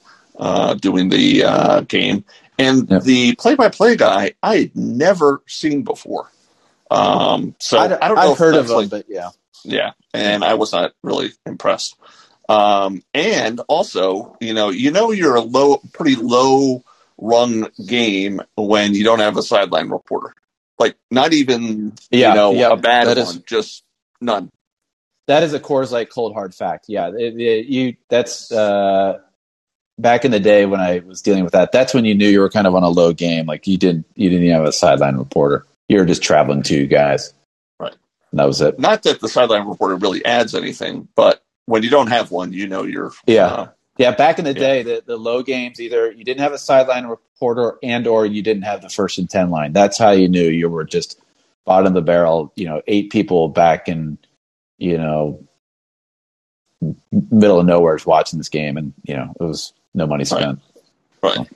[0.80, 2.24] doing the game,
[2.62, 3.02] and Yep.
[3.02, 6.30] the play-by-play guy I had never seen before.
[6.90, 8.14] Um, so I, don't know.
[8.16, 9.30] I've heard of that's him, like- but yeah,
[9.64, 11.96] yeah, and I was not really impressed.
[12.48, 16.84] Um, and also, you know, you know, you're a low, pretty low
[17.16, 20.34] rung game when you don't have a sideline reporter.
[20.78, 23.84] Like, not even Yeah, you know yeah, a bad one, is- just
[24.20, 24.50] none.
[25.28, 26.86] that is a Coors Light cold hard fact.
[26.88, 29.20] Yeah, it, it- you that's uh,
[30.02, 31.72] back in the day when I was dealing with that.
[31.72, 33.46] That's when you knew you were kind of on a low game.
[33.46, 35.66] Like you didn't you didn't even have a sideline reporter.
[35.88, 37.32] You were just traveling two guys.
[37.80, 37.94] Right.
[38.30, 38.78] And that was it.
[38.78, 42.66] Not that the sideline reporter really adds anything, but when you don't have one, you
[42.68, 43.46] know you're Yeah.
[43.46, 44.58] uh, Yeah, back in the Yeah.
[44.58, 48.42] day, the, the low games either you didn't have a sideline reporter and or you
[48.42, 49.72] didn't have the first and ten line.
[49.72, 51.20] That's how you knew you were just
[51.64, 52.52] bottom of the barrel.
[52.56, 54.18] You know, eight people back in
[54.78, 55.44] you know
[57.30, 60.60] middle of nowhere is watching this game, and you know it was no money spent.
[61.22, 61.48] Right.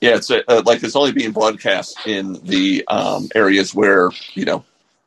[0.00, 4.64] Yeah, it's uh, like it's only being broadcast in the um, areas where you know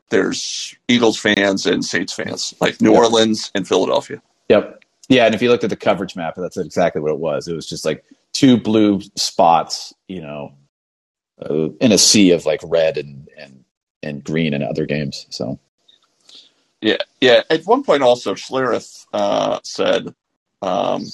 [0.09, 2.99] there's Eagles fans and Saints fans, like New Yep.
[3.03, 4.21] Orleans and Philadelphia.
[4.49, 4.83] Yep.
[5.09, 7.47] Yeah, and if you looked at the coverage map, that's exactly what it was.
[7.47, 10.53] It was just like two blue spots, you know,
[11.41, 13.63] uh, in a sea of like red and and
[14.03, 15.27] and green in other games.
[15.29, 15.59] So
[16.81, 17.43] Yeah, yeah.
[17.49, 20.13] At one point, also Schlereth uh, said,
[20.61, 21.05] um,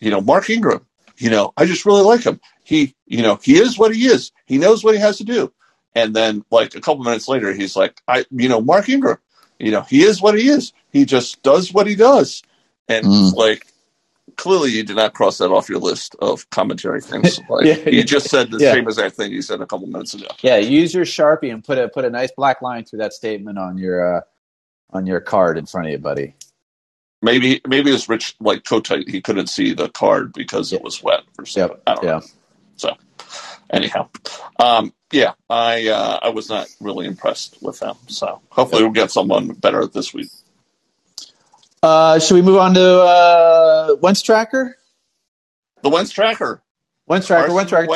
[0.00, 0.84] you know, Mark Ingram.
[1.18, 2.40] You know, I just really like him.
[2.64, 4.32] He, you know, he is what he is.
[4.46, 5.52] He knows what he has to do.
[5.94, 9.18] And then, like a couple minutes later, he's like, I, you know, Mark Ingram.
[9.58, 10.72] You know, he is what he is.
[10.90, 12.42] He just does what he does.
[12.88, 13.36] And Mm.
[13.36, 13.66] like,
[14.36, 17.40] clearly you did not cross that off your list of commentary things.
[17.48, 17.90] Like, Yeah.
[17.90, 18.72] You just said the Yeah.
[18.72, 20.26] same exact thing you said a couple minutes ago.
[20.42, 23.58] Yeah, use your sharpie and put a put a nice black line through that statement
[23.58, 24.20] on your uh,
[24.90, 26.34] on your card in front of you, buddy.
[27.24, 29.08] Maybe maybe it was Rich like tight.
[29.08, 31.78] He couldn't see the card because it was wet or something.
[31.78, 31.82] Yep.
[31.86, 32.10] I don't know.
[32.10, 32.20] Yeah.
[32.76, 32.96] So
[33.70, 34.10] anyhow,
[34.58, 37.96] um, yeah, I uh, I was not really impressed with them.
[38.08, 40.28] So hopefully we'll get someone better this week.
[41.82, 44.76] Uh, should we move on to uh, Wentz Tracker?
[45.82, 46.62] The Wentz tracker,
[47.06, 47.88] Wentz Tracker, Wentz Tracker.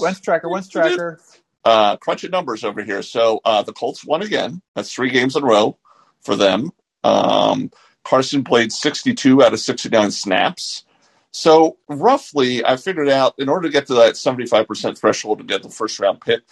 [0.00, 1.20] Wentz Tracker, Wentz Tracker.
[1.64, 3.02] uh, crunching numbers over here.
[3.02, 4.62] So uh, the Colts won again.
[4.74, 5.78] That's three games in a row
[6.20, 6.70] for them.
[7.04, 7.70] Um,
[8.04, 10.84] Carson played 62 out of 69 snaps.
[11.30, 15.62] So roughly, I figured out in order to get to that 75% threshold to get
[15.62, 16.42] the first round pick,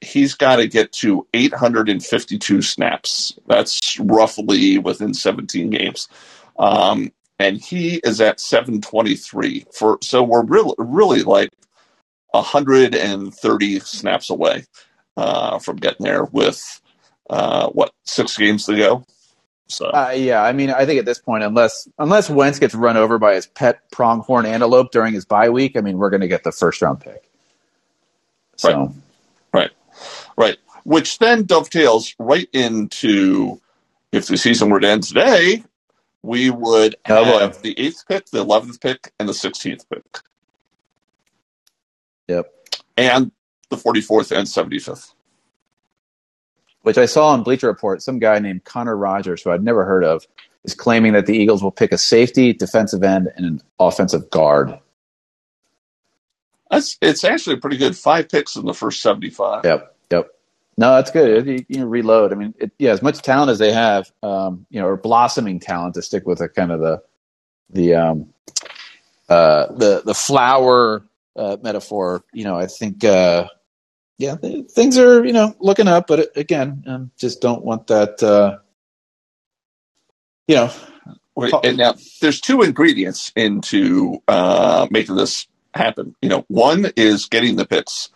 [0.00, 3.38] he's got to get to 852 snaps.
[3.46, 6.08] That's roughly within 17 games.
[6.58, 11.48] Um, and he is at 723 for so we're really really like
[12.32, 14.64] 130 snaps away
[15.16, 16.80] uh, from getting there with
[17.30, 19.04] uh, what six games to go.
[19.70, 19.86] So.
[19.86, 23.18] Uh, yeah, I mean, I think at this point, unless unless Wentz gets run over
[23.18, 26.42] by his pet pronghorn antelope during his bye week, I mean, we're going to get
[26.44, 27.30] the first round pick.
[28.56, 28.92] So.
[29.52, 29.70] Right,
[30.36, 33.60] right, which then dovetails right into
[34.12, 35.64] if the season were to end today,
[36.22, 40.04] we would Oh, have the eighth pick, the eleventh pick, and the sixteenth pick,
[42.28, 42.52] Yep.
[42.96, 43.32] and
[43.70, 45.14] the forty fourth and seventy fifth.
[46.82, 50.04] Which I saw on Bleacher Report, some guy named Connor Rogers, who I'd never heard
[50.04, 50.26] of,
[50.64, 54.78] is claiming that the Eagles will pick a safety, defensive end, and an offensive guard.
[56.70, 57.96] That's it's actually pretty good.
[57.96, 59.64] Five picks in the first seventy five.
[59.64, 60.28] Yep, yep.
[60.76, 61.46] No, that's good.
[61.46, 62.32] You, you reload.
[62.32, 65.58] I mean, it, yeah, as much talent as they have, um, you know, or blossoming
[65.58, 67.02] talent to stick with a kind of the
[67.70, 68.32] the um,
[69.28, 71.04] uh, the the flower
[71.36, 72.24] uh, metaphor.
[72.32, 73.48] You know, I think, uh,
[74.20, 78.22] yeah, things are you know looking up, but again, um, just don't want that.
[78.22, 78.58] Uh,
[80.46, 80.70] you know,
[81.34, 86.14] Wait, and now there's two ingredients into uh, making this happen.
[86.20, 88.10] You know, one is getting the picks.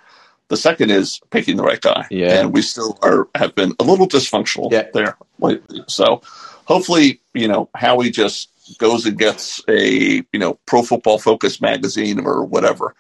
[0.48, 2.06] The second is picking the right guy.
[2.10, 2.38] Yeah.
[2.38, 4.88] And we still are have been a little dysfunctional Yeah.
[4.92, 5.84] there lately.
[5.88, 6.20] So
[6.66, 12.20] hopefully, you know, Howie just goes and gets a, you know, pro football focus magazine
[12.20, 12.94] or whatever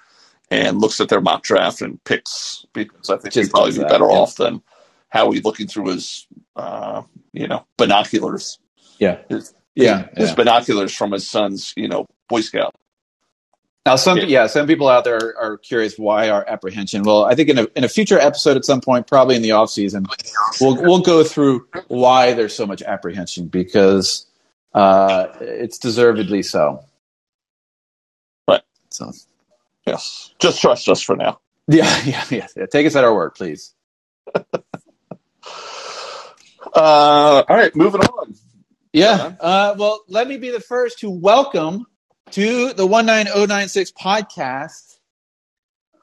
[0.60, 3.88] and looks at their mock draft and picks because I think he'd probably be that,
[3.88, 4.16] better yeah.
[4.16, 4.62] off than
[5.08, 8.58] Howie looking through his uh, you know, binoculars.
[8.98, 10.34] yeah, His, yeah, his yeah.
[10.34, 12.74] binoculars from his son's, you know, Boy Scout.
[13.86, 14.24] Now, some Yeah.
[14.24, 14.46] yeah.
[14.46, 17.02] some people out there are, are curious why our apprehension.
[17.02, 19.50] Well, I think in a in a future episode at some point, probably in the
[19.52, 20.06] off season,
[20.60, 24.26] we'll we'll go through why there's so much apprehension because
[24.72, 26.82] uh, it's deservedly so.
[28.48, 28.62] Right.
[28.90, 29.12] So
[29.86, 30.34] Yes.
[30.38, 31.40] Just trust us for now.
[31.68, 32.46] yeah, yeah, yeah.
[32.56, 32.66] yeah.
[32.66, 33.74] Take us at our word, please.
[36.74, 38.34] Uh, all right, moving on.
[38.92, 39.34] Yeah.
[39.38, 41.86] Uh, well, let me be the first to welcome
[42.32, 44.94] to the 19096 podcast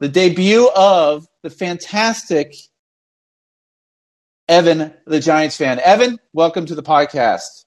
[0.01, 2.55] the debut of the fantastic
[4.49, 5.79] Evan, the Giants fan.
[5.79, 7.65] Evan, welcome to the podcast.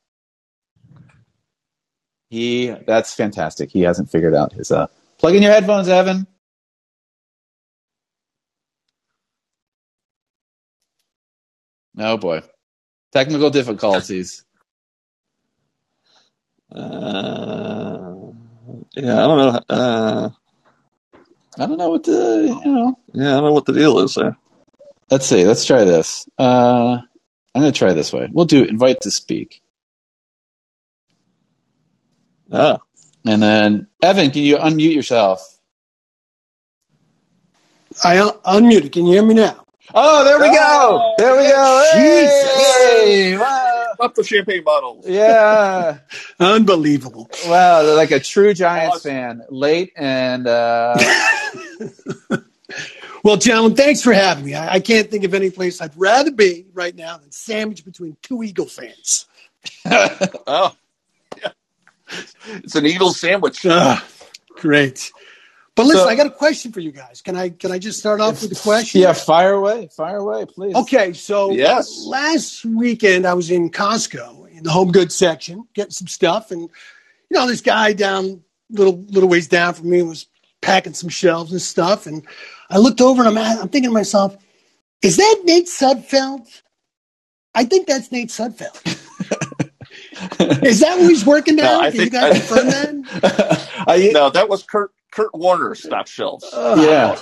[2.29, 3.71] He, that's fantastic.
[3.71, 4.89] He hasn't figured out his, uh,
[5.25, 6.27] plug in your headphones, Evan.
[11.99, 12.43] Oh boy.
[13.11, 14.45] Technical difficulties.
[16.71, 18.13] Uh,
[18.93, 19.61] yeah, I don't know.
[19.71, 20.31] Uh,
[21.59, 22.99] I don't know what the, you know.
[23.15, 24.37] yeah, I don't know what the deal is there.
[25.11, 25.47] Let's see.
[25.47, 26.29] Let's try this.
[26.39, 26.99] Uh,
[27.55, 28.29] I'm going to try this way.
[28.31, 29.63] We'll do invite to speak.
[32.53, 32.81] Ah,
[33.27, 35.59] And then, Evan, can you unmute yourself?
[38.05, 38.93] I un- unmuted.
[38.93, 39.65] Can you hear me now?
[39.95, 40.57] Oh, there we go.
[40.59, 41.85] Oh, There we go.
[41.95, 42.55] Jesus.
[43.05, 43.87] Hey, wow.
[44.01, 45.07] up the champagne bottles.
[45.09, 45.99] Yeah.
[46.41, 47.31] Unbelievable.
[47.47, 47.95] Wow.
[47.95, 49.11] Like a true Giants Awesome.
[49.11, 49.43] fan.
[49.51, 50.97] Late and, uh,
[53.23, 54.55] Well, gentlemen, thanks for having me.
[54.55, 58.19] I, I can't think of any place I'd rather be right now than sandwiched between
[58.23, 59.27] two Eagle fans.
[59.87, 60.84] Oh, yeah.
[62.63, 63.65] It's an Eagles sandwich.
[63.67, 64.05] Ah,
[64.51, 65.11] great.
[65.77, 67.21] But listen, So- I got a question for you guys.
[67.23, 69.01] Can I can I just start off with a question?
[69.01, 69.89] yeah, fire away.
[69.97, 70.75] Fire away, please.
[70.77, 72.05] Okay, so Yes.
[72.07, 76.61] last weekend I was in Costco in the home goods section getting some stuff, and
[76.63, 76.69] you
[77.33, 80.27] know this guy down little little ways down from me was
[80.63, 82.25] packing some shelves and stuff, and
[82.71, 84.37] I looked over and I'm I'm thinking to myself,
[85.03, 86.47] is that Nate Sudfeld?
[87.55, 88.79] I think that's Nate Sudfeld.
[90.63, 91.81] Is that what he's working No, now?
[91.81, 92.67] I Can you think- guys confirm
[93.03, 93.71] that?
[93.87, 96.49] I, No, that was Kurt Kurt Warner stopped shelves.
[96.53, 97.17] yeah.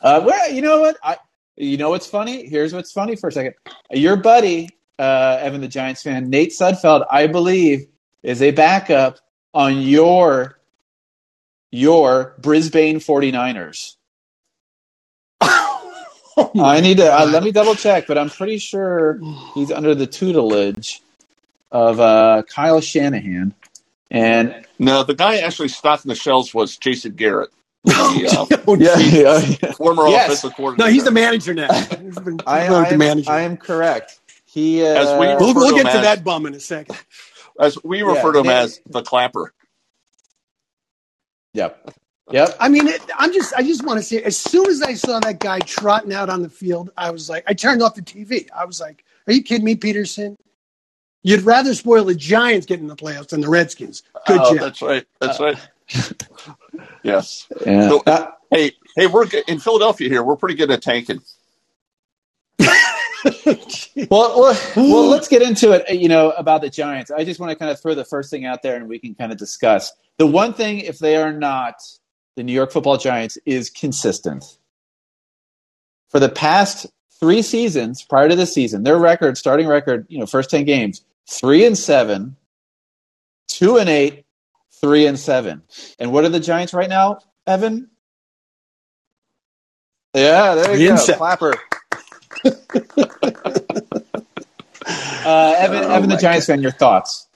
[0.00, 0.96] Uh, well, you know what?
[1.02, 1.16] I,
[1.56, 2.46] you know what's funny?
[2.46, 3.54] Here's what's funny for a second.
[3.90, 7.86] Your buddy, uh, Evan, the Giants fan, Nate Sudfeld, I believe,
[8.22, 9.18] is a backup
[9.52, 10.58] on your
[11.70, 13.96] your Brisbane 49ers.
[16.40, 19.18] Oh I need to uh, let me double check, but I'm pretty sure
[19.54, 21.02] he's under the tutelage
[21.70, 23.54] of uh, Kyle Shanahan.
[24.10, 27.50] And No, the guy actually stocking the shelves was Jason Garrett,
[27.84, 29.68] the Oh, yeah, yeah, yeah.
[29.68, 30.26] uh, former Yes.
[30.26, 30.88] offensive coordinator.
[30.88, 31.72] No, he's the manager now.
[31.74, 33.30] He's been I, promoted I, to am, manager.
[33.30, 34.20] I am correct.
[34.46, 36.96] He uh, As we we'll, we'll get to as- that bum in a second.
[37.60, 39.52] as we refer Yeah, to him Nate- as the clapper.
[41.54, 41.94] Yep.
[42.30, 42.56] Yep.
[42.60, 45.18] I mean, it, I'm just, I just want to say, as soon as I saw
[45.20, 48.48] that guy trotting out on the field, I was like, I turned off the TV.
[48.56, 50.36] I was like, Are you kidding me, Peterson?
[51.22, 54.02] You'd rather spoil the Giants getting the playoffs than the Redskins.
[54.26, 54.60] Good oh, job.
[54.60, 55.06] that's right.
[55.20, 55.68] That's right.
[57.02, 57.46] yes.
[57.66, 57.88] Yeah.
[57.88, 60.22] So- Uh, Hey, hey, we're in Philadelphia here.
[60.22, 61.20] We're pretty good at tanking.
[62.58, 65.84] well, well, well, let's get into it.
[65.88, 67.10] uh, You know about the Giants.
[67.10, 69.14] I just want to kind of throw the first thing out there, and we can
[69.14, 70.78] kind of discuss the one thing.
[70.78, 71.74] If they are not
[72.36, 74.44] the New York Football Giants, is consistent.
[76.08, 76.86] For the past
[77.20, 81.02] three seasons, prior to this season, their record, starting record, you know, first ten games,
[81.28, 82.36] three and seven,
[83.48, 84.24] two and eight,
[84.80, 85.62] three and seven.
[85.98, 87.90] And what are the Giants right now, Evan?
[90.14, 91.18] Yeah, there you go, seven.
[91.18, 91.54] clapper.
[95.24, 97.26] Uh, Evan, Oh, Evan, the Giants fan, your thoughts?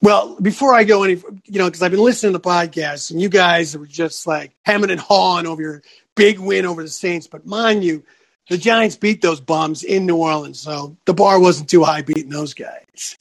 [0.00, 3.28] Well, before I go any, you know, because I've been listening to podcasts and you
[3.28, 5.82] guys were just like hemming and hawing over your
[6.14, 7.26] big win over the Saints.
[7.26, 8.02] But mind you,
[8.48, 12.30] the Giants beat those bums in New Orleans, so the bar wasn't too high beating
[12.30, 13.16] those guys.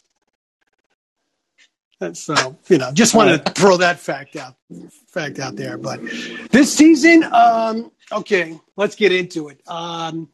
[1.99, 4.55] And so, you know, just wanted to throw that fact out,
[5.07, 5.77] fact out there.
[5.77, 6.01] But
[6.51, 9.61] this season, um, okay, let's get into it.
[9.67, 10.29] Um,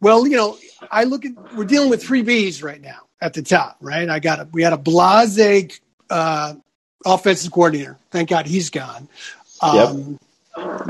[0.00, 0.56] well, you know,
[0.90, 4.08] I look at we're dealing with three Bs right now at the top, right?
[4.08, 6.54] I got a we had a blase uh,
[7.04, 7.98] offensive coordinator.
[8.12, 9.08] Thank God he's gone.
[9.60, 10.18] Um,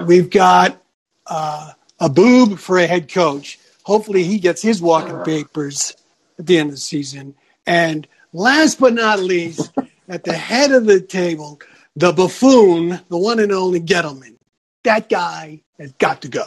[0.07, 0.81] We've got
[1.27, 3.59] uh, a boob for a head coach.
[3.85, 5.97] Hopefully, he gets his walking papers
[6.39, 7.35] at the end of the season.
[7.67, 9.73] And last but not least,
[10.09, 11.61] at the head of the table,
[11.97, 14.37] the buffoon, the one and only Gettleman.
[14.85, 16.45] That guy has got to go.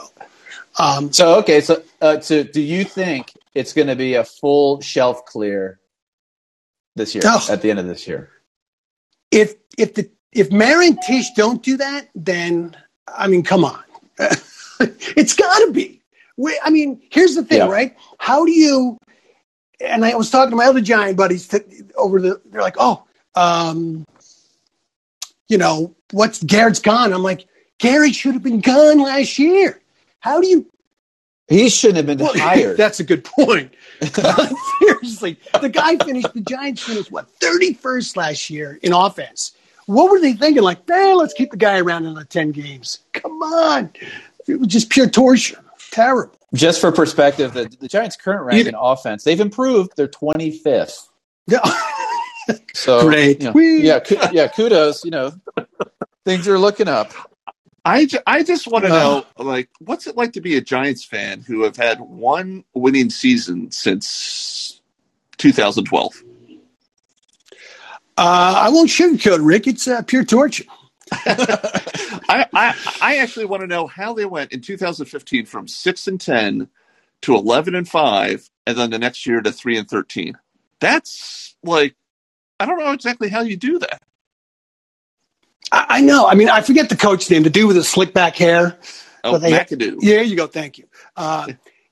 [0.79, 4.81] Um, So okay, so uh, so do you think it's going to be a full
[4.81, 5.79] shelf clear
[6.95, 7.45] this year Oh.
[7.49, 8.29] at the end of this year?
[9.31, 12.75] if if the if Mara and Tisch don't do that, then
[13.07, 13.83] I mean, come on,
[15.17, 16.01] it's got to be.
[16.37, 17.67] We, I mean, here's the thing, Yeah.
[17.69, 17.95] right?
[18.19, 18.97] How do you?
[19.79, 21.59] And I was talking to my other giant buddies t-
[21.95, 22.41] over the.
[22.45, 23.03] They're like, oh,
[23.35, 24.05] um,
[25.47, 27.13] you know, what's Garrett's gone?
[27.13, 27.47] I'm like,
[27.79, 29.81] Garrett should have been gone last year.
[30.19, 30.67] How do you?
[31.47, 32.77] He shouldn't have been Well, hired.
[32.77, 33.73] that's a good point.
[34.81, 36.33] Seriously, the guy finished.
[36.33, 39.51] The Giants finished what 31st last year in offense.
[39.87, 40.63] What were they thinking?
[40.63, 42.99] Like, eh, let's keep the guy around another 10 games.
[43.13, 43.91] Come on,
[44.51, 45.63] it was just pure torture.
[45.91, 46.35] Terrible.
[46.53, 49.93] Just for perspective, the, the Giants' current rank in offense, they've improved.
[49.95, 51.07] They're 25th.
[51.47, 51.59] Yeah.
[52.73, 53.41] So Great.
[53.41, 54.47] you know, yeah, ku- yeah.
[54.47, 55.05] Kudos.
[55.05, 55.31] You know,
[56.25, 57.13] things are looking up.
[57.85, 58.97] I, I just want to Uh.
[58.99, 63.09] know, like, what's it like to be a Giants fan who have had one winning
[63.11, 64.81] season since
[65.37, 66.23] 2012?
[68.17, 69.67] Uh, I won't sugarcoat, Rick.
[69.67, 70.65] It's uh, pure torture.
[72.31, 76.19] I, I I actually want to know how they went in 2015 from six and
[76.19, 76.67] ten
[77.23, 80.37] to 11 and five, and then the next year to three and 13.
[80.79, 81.95] That's like
[82.59, 84.01] I don't know exactly how you do that.
[85.71, 86.27] I, I know.
[86.27, 87.43] I mean, I forget the coach name.
[87.43, 88.77] The dude with the slick back hair.
[89.23, 89.97] Oh, they- McAdoo.
[90.01, 90.47] Yeah, you go.
[90.47, 90.85] Thank you.
[91.15, 91.47] Uh,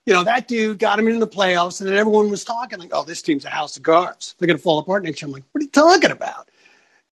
[0.05, 2.89] you know, that dude got him into the playoffs, and then everyone was talking like,
[2.93, 4.35] oh, this team's a house of cards.
[4.39, 5.27] They're going to fall apart next year.
[5.27, 6.48] I'm like, what are you talking about?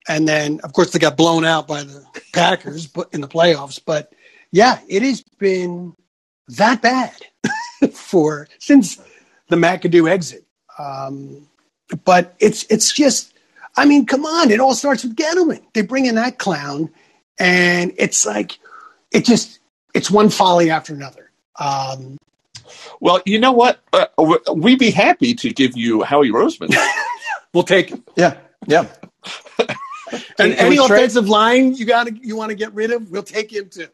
[0.06, 3.80] And then, of course, they got blown out by the Packers but in the playoffs.
[3.84, 4.12] But
[4.52, 5.94] yeah, it has been
[6.48, 7.14] that bad
[7.92, 8.98] for since
[9.48, 10.44] the McAdoo exit.
[10.78, 11.48] Um,
[12.04, 13.34] but it's it's just,
[13.76, 14.50] I mean, come on!
[14.50, 15.62] It all starts with Gettleman.
[15.74, 16.90] They bring in that clown,
[17.38, 18.58] and it's like,
[19.10, 19.58] it just
[19.94, 21.30] it's one folly after another.
[21.58, 22.18] Um,
[23.00, 23.80] Well, you know what?
[23.92, 24.06] Uh,
[24.54, 26.74] we'd be happy to give you Howie Roseman.
[27.54, 28.00] we'll take it.
[28.16, 28.86] Yeah, yeah.
[30.38, 33.10] And any we trade- offensive line you got to you want to get rid of,
[33.10, 33.88] we'll take him too.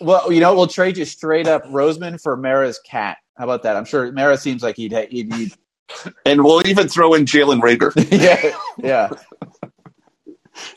[0.00, 3.18] Well, you know, we'll trade you straight up Roseman for Mara's cat.
[3.36, 3.76] How about that?
[3.76, 5.52] I'm sure Mara seems like he'd he'd, he'd
[6.26, 7.92] and we'll even throw in Jalen Reagor.
[8.10, 9.10] yeah, yeah.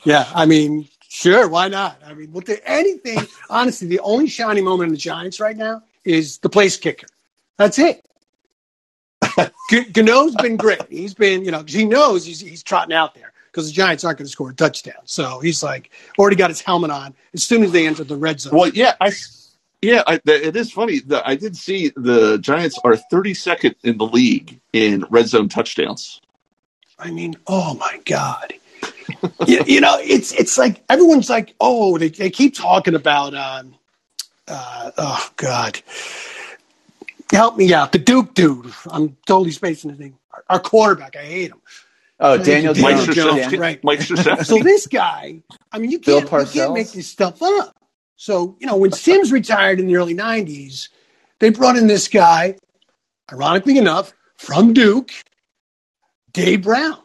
[0.04, 2.00] Yeah, I mean, sure, why not?
[2.06, 3.18] I mean, look at anything.
[3.50, 7.08] Honestly, the only shining moment in the Giants right now is the place kicker.
[7.56, 8.06] That's it.
[9.92, 10.82] Gano's been great.
[10.88, 14.18] He's been, you know, he knows he's, he's trotting out there because the Giants aren't
[14.18, 15.02] going to score a touchdown.
[15.04, 18.40] So he's like already got his helmet on as soon as they enter the red
[18.40, 18.56] zone.
[18.56, 19.12] Well, yeah, I
[19.82, 21.00] yeah, I, it is funny.
[21.00, 26.20] that I did see the Giants are 32nd in the league in red zone touchdowns.
[26.98, 28.54] I mean, oh my god.
[29.46, 33.74] you, you, know, it's it's like everyone's like, oh, they, they keep talking about, um,
[34.46, 35.82] uh, oh god,
[37.32, 38.72] help me out, the Duke dude.
[38.88, 40.16] I'm totally spacing his name.
[40.32, 41.60] Our, our quarterback, I hate him.
[42.22, 43.56] Oh, Daniel, Daniel Jones.
[43.58, 43.82] Right?
[43.84, 44.00] Mike.
[44.02, 45.42] So this guy,
[45.72, 47.76] I mean, you can't, you can't make this stuff up.
[48.16, 50.88] So you know, when Simms retired in the early '90s,
[51.40, 52.56] they brought in this guy,
[53.32, 55.10] ironically enough, from Duke,
[56.32, 56.98] Dave Brown,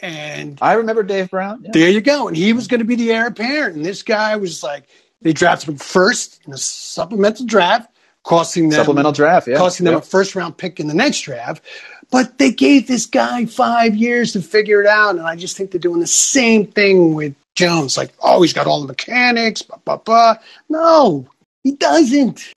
[0.00, 1.62] and I remember Dave Brown.
[1.62, 1.70] Yeah.
[1.72, 2.28] there you go.
[2.28, 3.76] And he was going to be the heir apparent.
[3.76, 4.88] And this guy was like,
[5.22, 7.90] they drafted him first in a supplemental draft,
[8.24, 9.48] costing them Supplemental draft.
[9.48, 9.56] Yeah.
[9.56, 9.98] costing them Yeah.
[9.98, 11.62] a first round pick in the next draft.
[12.10, 15.16] But they gave this guy five years to figure it out.
[15.16, 17.96] And I just think they're doing the same thing with Jones.
[17.98, 20.34] Like, oh, he's got all the mechanics, blah, blah, blah.
[20.70, 21.28] No,
[21.64, 22.54] he doesn't.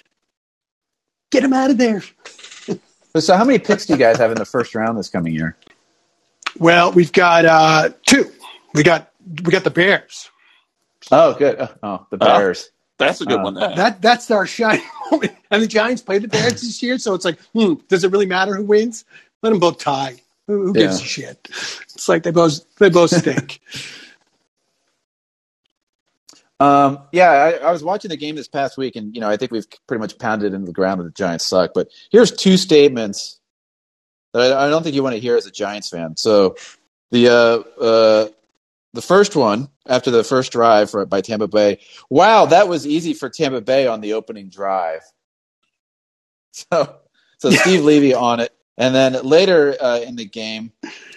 [1.31, 2.03] Get him out of there.
[3.19, 5.57] So, how many picks do you guys have in the first round this coming year?
[6.57, 8.31] Well, we've got uh, two.
[8.73, 9.11] We got
[9.43, 10.29] we got the Bears.
[11.11, 11.57] Oh, good.
[11.59, 12.25] Oh, oh, the Oh.
[12.37, 12.69] Bears.
[12.99, 13.53] That's a good Uh, one.
[13.55, 13.75] That.
[13.75, 15.33] That that's our shining moment.
[15.49, 18.27] And the Giants played the Bears this year, so it's like, hmm, does it really
[18.27, 19.03] matter who wins?
[19.41, 20.15] Let them both tie.
[20.47, 21.05] Who, who gives Yeah.
[21.05, 21.47] a shit?
[21.49, 23.59] It's like they both they both stink.
[26.59, 29.35] Um, yeah, I, I was watching the game this past week, and you know, I
[29.35, 31.71] think we've pretty much pounded into the ground that the Giants suck.
[31.73, 33.39] But here's two statements
[34.33, 36.17] that I, I don't think you want to hear as a Giants fan.
[36.17, 36.55] So,
[37.09, 38.27] the uh, uh,
[38.93, 41.79] the first one after the first drive for, by Tampa Bay.
[42.11, 45.01] Wow, that was easy for Tampa Bay on the opening drive.
[46.53, 46.97] So,
[47.37, 50.73] so Steve Levy on it, and then later uh, in the game,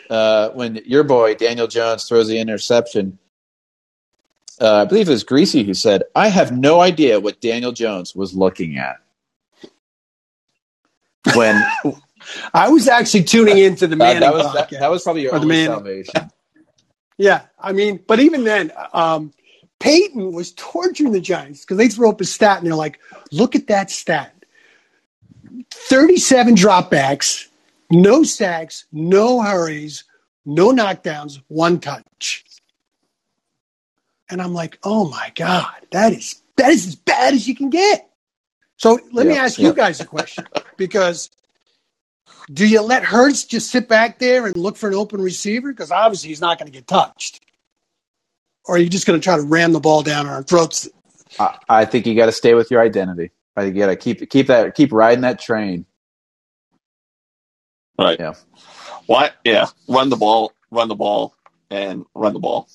[0.08, 3.18] uh, when your boy Daniel Jones throws the interception
[4.60, 8.14] uh, I believe it was Griese who said, I have no idea what Daniel Jones
[8.14, 8.96] was looking at.
[11.34, 11.60] When
[12.54, 15.40] I was actually tuning into the Manning that, was, that, that was probably your Or
[15.40, 15.66] the Manning.
[15.66, 16.30] salvation.
[17.18, 19.32] yeah, I mean, but even then, um,
[19.80, 23.00] Peyton was torturing the Giants because they throw up a stat and they're like,
[23.32, 24.34] "Look at that stat:
[25.70, 27.48] thirty-seven dropbacks,
[27.94, 30.04] no sacks, no hurries,
[30.44, 32.44] no knockdowns, one touch."
[34.28, 37.70] And I'm like, "Oh my god, that is that is as bad as you can
[37.70, 38.10] get."
[38.76, 39.68] So let me ask yeah.
[39.68, 41.30] you guys a question because
[42.52, 45.72] do you let Hurts just sit back there and look for an open receiver?
[45.72, 47.40] Because obviously he's not going to get touched.
[48.66, 50.88] Or are you just going to try to ram the ball down our throats?
[51.38, 53.30] I, I think you got to stay with your identity.
[53.56, 55.86] I think you got to keep keep that keep riding that train.
[57.98, 58.18] Right.
[58.18, 58.34] Yeah.
[59.06, 59.30] Why?
[59.44, 59.66] Yeah.
[59.88, 60.52] Run the ball.
[60.70, 61.34] Run the ball.
[61.70, 62.68] And run the ball.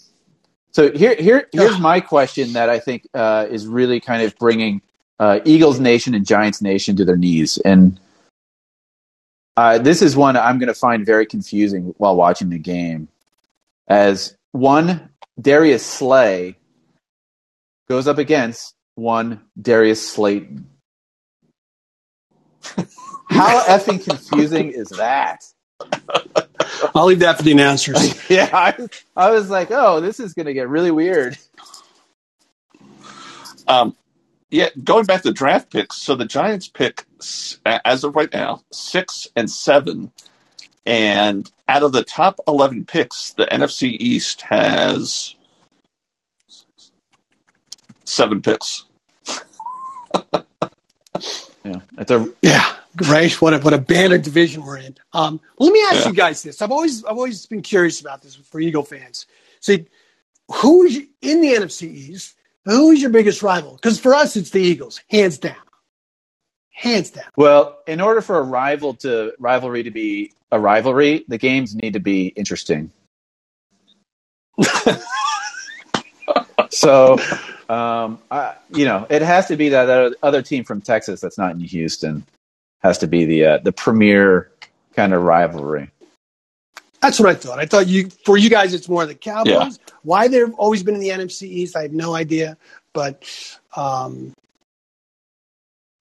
[0.72, 4.82] So here here here's my question that I think uh, is really kind of bringing
[5.20, 8.00] uh, Eagles Nation and Giants Nation to their knees, and
[9.58, 13.10] uh, this is one I'm going to find very confusing while watching the game.
[13.88, 15.10] As one
[15.42, 16.56] Darius Slay
[17.90, 20.70] goes up against one Darius Slayton.
[23.30, 25.44] How effing confusing is that?
[26.96, 28.20] I'll leave that for the announcers.
[28.30, 31.38] Yeah, I, I was like, oh, this is going to get really weird.
[33.68, 33.96] Um,
[34.52, 35.98] yeah, going back to draft picks.
[35.98, 37.06] So the Giants pick,
[37.66, 40.12] as of right now, six and seven.
[40.86, 45.36] And out of the top 11 picks, the NFC East has
[48.06, 48.86] seven picks.
[51.66, 52.74] Yeah, it's a yeah,
[53.08, 53.32] right.
[53.42, 54.96] What a what a banner division we're in.
[55.14, 56.10] Um, well, let me ask Yeah.
[56.10, 56.62] you guys this.
[56.62, 59.26] I've always I've always been curious about this for Eagle fans.
[59.62, 59.86] See,
[60.52, 62.36] who is in the NFC East?
[62.66, 63.74] Who is your biggest rival?
[63.76, 65.56] Because for us, it's the Eagles, hands down,
[66.72, 67.26] hands down.
[67.36, 71.94] Well, in order for a rival to rivalry to be a rivalry, the games need
[71.94, 72.92] to be interesting.
[76.70, 77.18] so,
[77.70, 81.38] um, I, you know, it has to be that other- other team from Texas that's
[81.38, 82.24] not in Houston
[82.80, 84.52] has to be the uh, the premier
[84.94, 85.92] kind of rivalry.
[87.02, 87.60] That's what I thought.
[87.60, 89.52] I thought you for you guys, it's more the Cowboys.
[89.52, 89.94] Yeah.
[90.04, 92.58] Why they've always been in the NFC East, I have no idea.
[92.94, 93.24] But
[93.76, 94.34] um,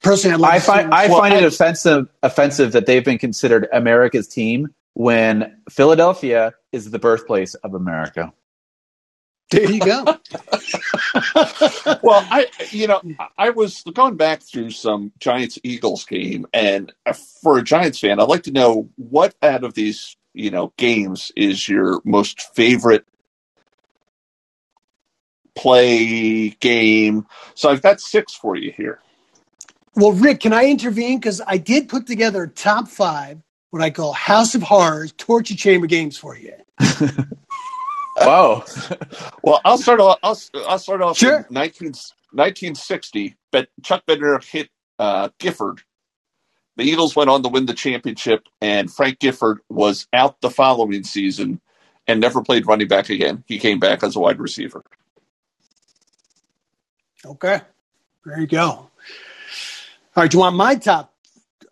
[0.03, 4.74] personally, I find I Well, find it offensive offensive that they've been considered America's team
[4.95, 8.33] when Philadelphia is the birthplace of America.
[9.51, 10.05] There you go.
[12.03, 13.01] well, I you know
[13.39, 16.93] I was going back through some Giants Eagles game, and
[17.43, 21.33] for a Giants fan, I'd like to know what out of these you know games
[21.35, 23.07] is your most favorite
[25.55, 27.27] play game.
[27.55, 29.01] So I've got six for you here.
[29.95, 31.19] Well, Rick, can I intervene?
[31.19, 33.39] Because I did put together top five,
[33.71, 36.53] what I call House of Horrors torture chamber games for you.
[38.21, 38.64] Wow.
[39.43, 40.19] well, I'll start off.
[40.23, 41.16] I'll, I'll start off.
[41.16, 41.47] Sure.
[41.51, 41.89] 19,
[42.33, 45.83] 1960, but Chuck Bednarik hit uh, Gifford.
[46.77, 51.03] The Eagles went on to win the championship, and Frank Gifford was out the following
[51.03, 51.61] season
[52.07, 53.43] and never played running back again.
[53.47, 54.85] He came back as a wide receiver.
[57.25, 57.61] Okay,
[58.25, 58.62] there you go.
[58.69, 58.91] All
[60.16, 61.12] right, do you want my top?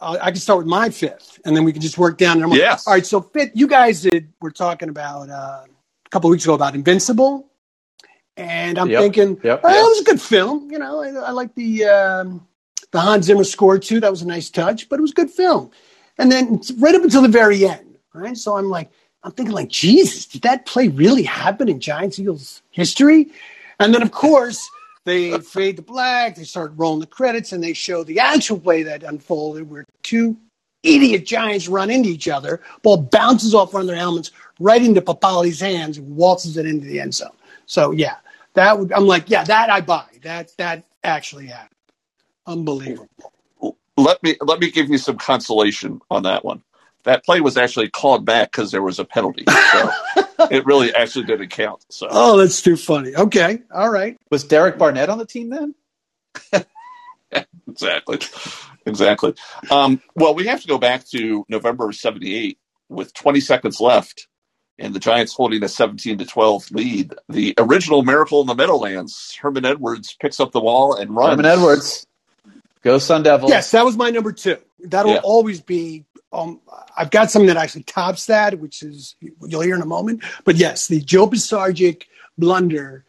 [0.00, 2.38] Uh, I can start with my fifth, and then we can just work down.
[2.52, 2.86] Yes.
[2.86, 4.32] All right, so fifth, you guys did.
[4.40, 5.30] We're talking about.
[5.30, 5.64] Uh,
[6.06, 7.46] a couple weeks ago about Invincible,
[8.36, 9.86] and I'm Yep, thinking, yep, oh, yep.
[9.86, 10.70] it was a good film.
[10.70, 12.46] You know, I, I like the um,
[12.92, 14.00] the Hans Zimmer score too.
[14.00, 15.70] That was a nice touch, but it was a good film.
[16.18, 18.36] And then right up until the very end, right?
[18.36, 18.90] So I'm like,
[19.24, 23.32] I'm thinking, like, Jesus, did that play really happen in Giants Eagles history?
[23.80, 24.70] And then, of course,
[25.04, 26.36] they fade to black.
[26.36, 30.36] They start rolling the credits, and they show the actual play that unfolded, where two
[30.84, 32.62] idiot Giants run into each other.
[32.82, 34.30] Ball bounces off one of their helmets
[34.60, 37.30] right into Papale's hands and waltzes it into the end zone.
[37.66, 38.16] So yeah,
[38.54, 40.06] that would I'm like, yeah, that I buy.
[40.22, 41.70] That that actually happened.
[42.46, 43.08] Unbelievable.
[43.96, 46.62] Let me let me give you some consolation on that one.
[47.04, 49.90] That play was actually called back because there was a penalty, so
[50.50, 51.84] it really actually didn't count.
[51.90, 53.14] So Oh, that's too funny.
[53.16, 54.16] Okay, all right.
[54.30, 55.74] Was Derek Barnett on the team then?
[57.68, 58.18] exactly,
[58.86, 59.34] exactly.
[59.70, 64.28] Um, well, we have to go back to November of '78 with 20 seconds left,
[64.78, 67.14] and the Giants holding a 17 to 12 lead.
[67.28, 69.36] The original Miracle in the Meadowlands.
[69.40, 71.30] Herman Edwards picks up the ball and runs.
[71.30, 72.06] Herman Edwards.
[72.82, 73.50] Go Sun Devils.
[73.50, 74.58] Yes, that was my number two.
[74.80, 75.20] That'll Yeah.
[75.24, 76.04] always be.
[76.32, 76.60] Um,
[76.96, 80.22] I've got something that actually tops that, which is you'll hear in a moment.
[80.44, 82.02] But yes, the Joe Pisarcik
[82.36, 83.04] blunder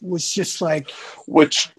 [0.00, 0.90] was just like
[1.26, 1.70] which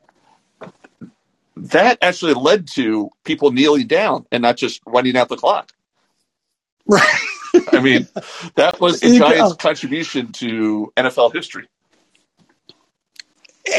[1.57, 5.71] that actually led to people kneeling down and not just running out the clock.
[6.85, 7.19] right.
[7.71, 8.07] I mean,
[8.55, 9.55] that was the You Giants' go.
[9.57, 11.67] contribution to NFL history.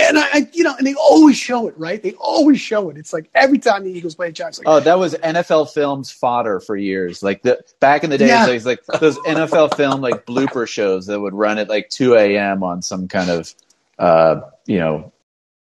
[0.08, 2.02] And I, I, you know, and they always show it, right?
[2.02, 2.96] They always show it.
[2.96, 6.10] It's like every time the Eagles play the Giants, like, Oh, that was NFL Films
[6.10, 7.22] fodder for years.
[7.22, 8.46] Like the back in the days, Yeah.
[8.46, 12.64] like, like those NFL film like blooper shows that would run at like two a.m.
[12.64, 13.54] on some kind of
[14.00, 15.12] uh, you know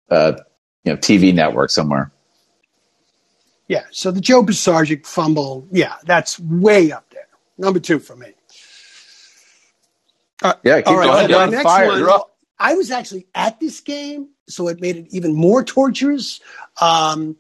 [0.09, 0.35] uh,
[0.85, 2.13] you know TV network somewhere.
[3.67, 3.87] yeah.
[3.91, 7.12] So the Joe Pisarcik fumble, yeah, that's way up there.
[7.63, 8.33] Number two for me.
[10.65, 11.31] Yeah, keep All right, going.
[11.31, 11.87] You're my on next fire.
[11.87, 12.25] one- You're.
[12.59, 16.41] I was actually at this game, so it made it even more torturous.
[16.81, 17.37] Um,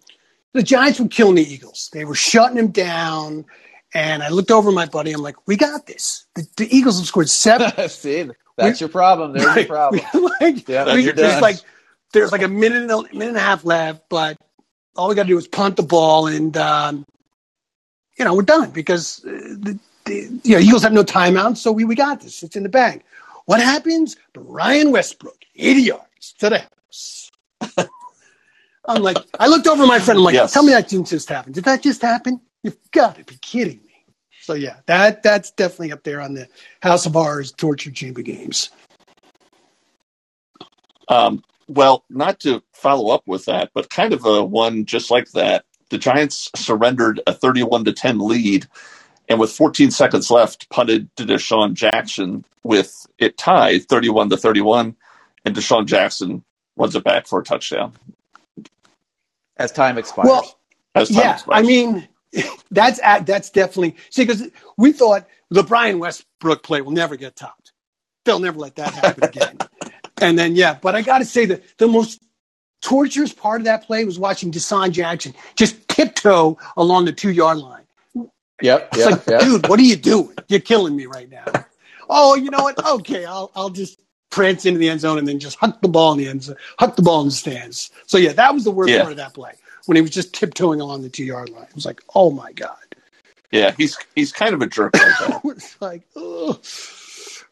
[0.52, 1.90] the Giants were killing the Eagles.
[1.92, 3.44] They were shutting them down.
[3.94, 5.12] And I looked over at my buddy.
[5.12, 6.24] I'm like, we got this.
[6.34, 7.70] The, the Eagles have scored seven.
[7.88, 9.32] See, that's your problem.
[9.32, 10.00] There's your problem.
[10.40, 11.42] like, Yeah, that's we- your there's done.
[11.42, 11.56] like
[12.12, 14.38] there's like a minute and a minute and a half left, but
[14.96, 17.04] all we got to do is punt the ball, and um,
[18.18, 21.72] you know we're done because uh, the, the you know Eagles have no timeouts, so
[21.72, 22.42] we we got this.
[22.42, 23.04] It's in the bag.
[23.46, 24.16] What happens?
[24.34, 27.30] Brian Westbrook, 80 yards to the house.
[28.88, 30.18] I'm like, I looked over my friend.
[30.18, 30.52] I'm like, Yes.
[30.52, 31.52] tell me that didn't just happen.
[31.52, 32.40] Did that just happen?
[32.62, 33.94] You've got to be kidding me.
[34.40, 36.48] So yeah, that that's definitely up there on the
[36.82, 38.70] House of Horrors torture chamber games.
[41.08, 45.30] Um, well, not to follow up with that, but kind of a one just like
[45.32, 45.64] that.
[45.90, 48.66] The Giants surrendered a 31 to 10 lead,
[49.32, 54.94] and with 14 seconds left, punted to DeSean Jackson with it tied 31 to 31,
[55.46, 56.44] and DeSean Jackson
[56.76, 57.94] runs it back for a touchdown.
[59.56, 60.26] As time expires.
[60.26, 60.58] Well,
[60.94, 61.58] As time yeah, expires.
[61.58, 62.08] I mean,
[62.70, 67.72] that's that's definitely see because we thought the Brian Westbrook play will never get topped.
[68.26, 69.58] They'll never let that happen again.
[70.20, 72.22] and then yeah, but I got to say that the most
[72.82, 77.56] torturous part of that play was watching DeSean Jackson just tiptoe along the two yard
[77.56, 77.81] line.
[78.60, 79.40] Yep, It's yep, like, yep.
[79.40, 80.38] dude, what are you doing?
[80.48, 81.52] You're killing me right now.
[82.08, 82.78] Oh, you know what?
[82.84, 84.00] Okay, I'll I'll just
[84.30, 86.56] prance into the end zone and then just huck the ball in the end zone,
[86.78, 87.90] huck the ball in the stands.
[88.06, 89.00] So yeah, that was the worst Yeah.
[89.00, 89.54] part of that play
[89.86, 91.64] when he was just tiptoeing along the two yard line.
[91.64, 92.76] It was like, oh my god.
[93.52, 95.40] yeah, he's he's kind of a jerk like that.
[95.44, 96.60] it's like, ugh.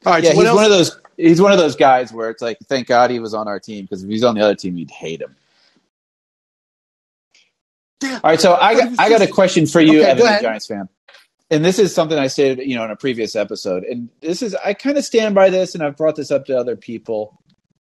[0.06, 0.54] All right, Yeah, so he's else?
[0.54, 0.98] one of those.
[1.16, 3.84] He's one of those guys where it's like, thank God he was on our team
[3.84, 5.36] because if he's on the other team, you'd hate him.
[8.02, 8.20] Yeah.
[8.24, 10.42] All right, so I got I got a question for you, Okay, Evan.
[10.42, 10.88] Giants fan.
[11.50, 14.54] and this is something I said, you know, in a previous episode, and this is
[14.54, 17.42] I kind of stand by this, and I've brought this up to other people,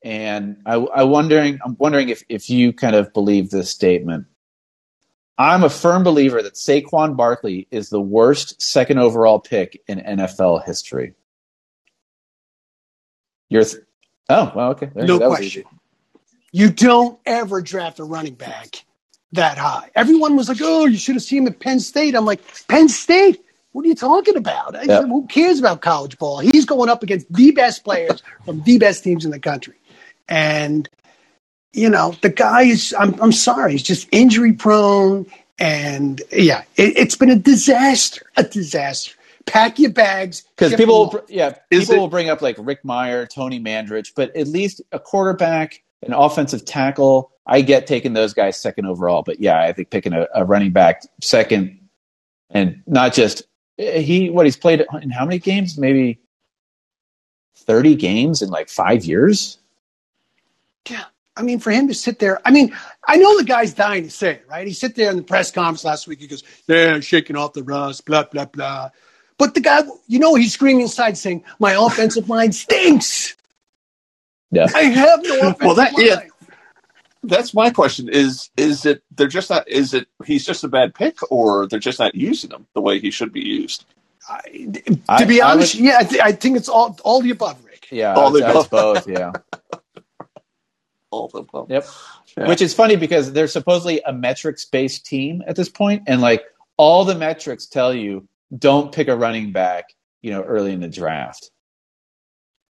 [0.02, 4.26] and I, I wondering, I'm wondering if if you kind of believe this statement.
[5.38, 10.66] I'm a firm believer that Saquon Barkley is the worst second overall pick in NFL
[10.66, 11.14] history.
[13.48, 13.82] You're, th-
[14.28, 15.64] oh well, okay, there, no question.
[16.52, 18.84] You don't ever draft a running back
[19.32, 19.90] that high.
[19.94, 22.88] Everyone was like, "Oh, you should have seen him at Penn State." I'm like, "Penn
[22.88, 23.40] State?
[23.72, 24.74] What are you talking about?
[24.84, 25.04] Yep.
[25.04, 26.40] Who cares about college ball?
[26.40, 29.76] He's going up against the best players from the best teams in the country,
[30.28, 30.88] and
[31.72, 32.94] you know the guy is.
[32.98, 35.26] I'm I'm sorry, he's just injury prone,
[35.58, 39.14] and yeah, it, has been a disaster, a disaster.
[39.46, 43.60] Pack your bags because people, yeah, people it, will bring up like Rick Mirer, Tony
[43.60, 48.86] Mandarich, but at least a quarterback, an offensive tackle I get taking those guys second
[48.86, 51.80] overall, but yeah, I think picking a, a running back second
[52.48, 53.42] and not just
[53.76, 55.76] he what he's played in how many games?
[55.76, 56.20] Maybe
[57.56, 59.58] thirty games in like five years.
[60.88, 61.04] Yeah,
[61.36, 62.76] I mean, for him to sit there, I mean,
[63.06, 64.66] I know the guy's dying to say it, right?
[64.66, 66.20] He sit there in the press conference last week.
[66.20, 68.90] He goes, "Yeah, shaking off the rust, blah blah blah."
[69.38, 73.34] But the guy, you know, he's screaming inside, saying, "My offensive line stinks."
[74.50, 76.06] Yeah, I have no offensive well, that, line.
[76.06, 76.20] Yeah.
[77.22, 78.08] that's my question.
[78.08, 81.78] Is is it they're just not is it he's just a bad pick or they're
[81.78, 83.84] just not using him the way he should be used?
[84.28, 87.30] I, to I, be honest would, yeah I, th- I, think it's all all the
[87.30, 87.88] above rick.
[87.90, 88.70] Yeah all the above.
[88.70, 89.32] both yeah.
[91.12, 91.68] All the above.
[91.68, 91.86] Yep.
[92.38, 92.46] Yeah.
[92.46, 96.44] which is funny because they're supposedly a metrics based team at this point and like
[96.76, 99.86] all the metrics tell you don't pick a running back
[100.22, 101.50] you know early in the draft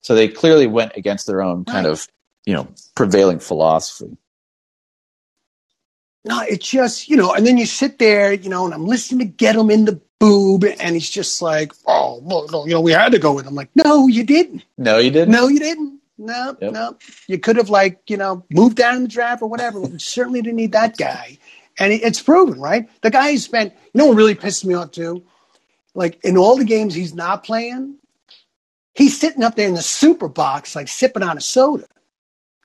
[0.02, 1.92] so they clearly went against their own kind right.
[1.92, 2.08] of
[2.46, 4.18] you know prevailing philosophy
[6.26, 9.20] no, it's just, you know, and then you sit there, you know, and I'm listening
[9.20, 12.82] to Get Him in the Boob, and he's just like, oh, well, no, you know,
[12.82, 13.56] we had to go with him.
[13.56, 14.66] Like, no, you didn't.
[14.78, 15.32] No, you didn't.
[15.32, 16.00] No, you didn't.
[16.18, 16.74] No, yep.
[16.74, 16.98] no.
[17.28, 19.80] You could have, like, you know, moved down in the draft or whatever.
[19.80, 21.38] we certainly didn't need that guy.
[21.80, 22.90] And it's proven, right?
[23.02, 25.24] The guy has spent, you know what really pisses me off too?
[25.96, 27.96] Like, in all the games he's not playing,
[29.00, 31.88] he's sitting up there in the super box, like sipping on a soda.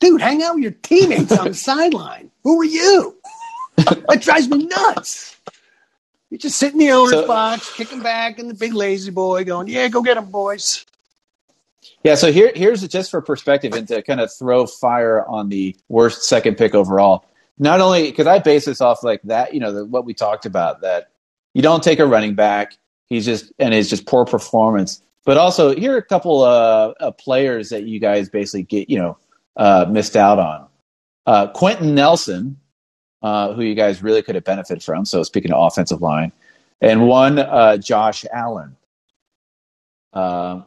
[0.01, 2.31] Dude, hang out with your teammates on the sideline.
[2.43, 3.17] Who are you?
[3.77, 5.37] that drives me nuts.
[6.31, 9.45] You just sit in the owner's so, box, kicking back, and the big lazy boy
[9.45, 10.85] going, "Yeah, go get them, boys."
[12.03, 15.77] Yeah, so here, here's just for perspective and to kind of throw fire on the
[15.89, 17.25] worst second pick overall.
[17.59, 20.45] Not only because I base this off like that, you know, the, what we talked
[20.45, 21.11] about that
[21.53, 22.77] you don't take a running back,
[23.07, 25.03] he's just and it's just poor performance.
[25.25, 28.99] But also here are a couple uh, of players that you guys basically get, you
[28.99, 29.17] know,
[29.57, 30.67] uh, missed out on.
[31.27, 32.59] Uh, Quenton Nelson,
[33.23, 35.05] uh, who you guys really could have benefited from.
[35.05, 36.33] So speaking of offensive line,
[36.81, 38.77] and one uh, Josh Allen.
[40.13, 40.63] Uh,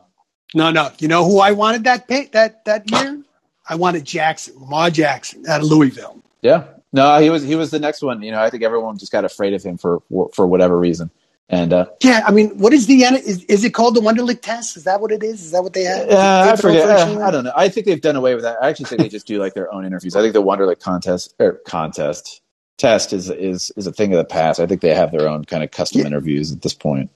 [0.55, 0.89] no, no.
[0.99, 3.21] You know who I wanted that pay, that that year?
[3.69, 6.23] I wanted Jackson, Lamar Jackson out of Louisville.
[6.41, 8.21] Yeah, no, he was he was the next one.
[8.21, 10.01] You know, I think everyone just got afraid of him for
[10.33, 11.11] for whatever reason.
[11.49, 14.75] And uh, yeah, I mean, what is the is, is it called the Wonderlic test?
[14.75, 15.45] Is that what it is?
[15.45, 16.09] Is that what they have?
[16.09, 16.89] Uh, I forget.
[16.89, 17.53] Uh, I don't know.
[17.55, 18.57] I think they've done away with that.
[18.61, 20.15] I actually think they just do like their own interviews.
[20.17, 22.41] I think the Wonderlic contest or contest
[22.77, 24.59] test is is is a thing of the past.
[24.59, 26.07] I think they have their own kind of custom yeah.
[26.07, 27.09] interviews at this point.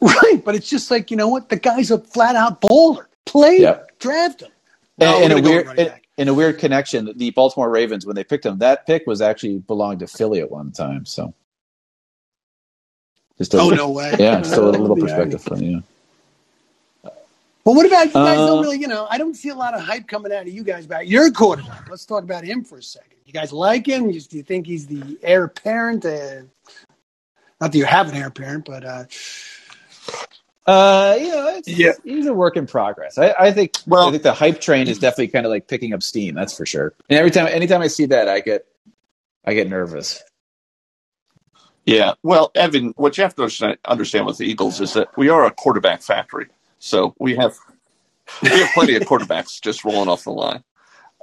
[0.00, 3.08] Right, but it's just like you know what the guy's a flat out bowler.
[3.26, 3.96] Play, yep.
[4.00, 4.50] draft him.
[4.98, 8.44] No, and, a weird in, in, a weird connection, the Baltimore Ravens when they picked
[8.44, 11.06] him, that pick was actually belonged to Philly at one time.
[11.06, 11.32] So,
[13.42, 15.82] just a, oh no way, yeah, still a little perspective from you.
[17.64, 18.38] But what about you guys?
[18.38, 20.48] Uh, don't really, you know, I don't see a lot of hype coming out of
[20.48, 21.88] you guys about your quarterback.
[21.88, 23.18] Let's talk about him for a second.
[23.24, 24.10] You guys like him?
[24.10, 26.04] do you think he's the heir apparent?
[26.04, 26.42] Uh,
[27.60, 29.04] not that you have an heir apparent, but uh,
[30.66, 33.18] uh, you know, yeah, he's a work in progress.
[33.18, 33.74] I, I, think.
[33.86, 36.34] Well, I think the hype train is definitely kind of like picking up steam.
[36.34, 36.94] That's for sure.
[37.08, 38.66] And every time, anytime I see that, I get,
[39.44, 40.22] I get nervous.
[41.84, 42.14] Yeah.
[42.22, 43.42] Well, Evan, what you have to
[43.84, 46.46] understand with the Eagles is that we are a quarterback factory.
[46.78, 47.56] So we have
[48.42, 50.64] we have plenty of quarterbacks just rolling off the line.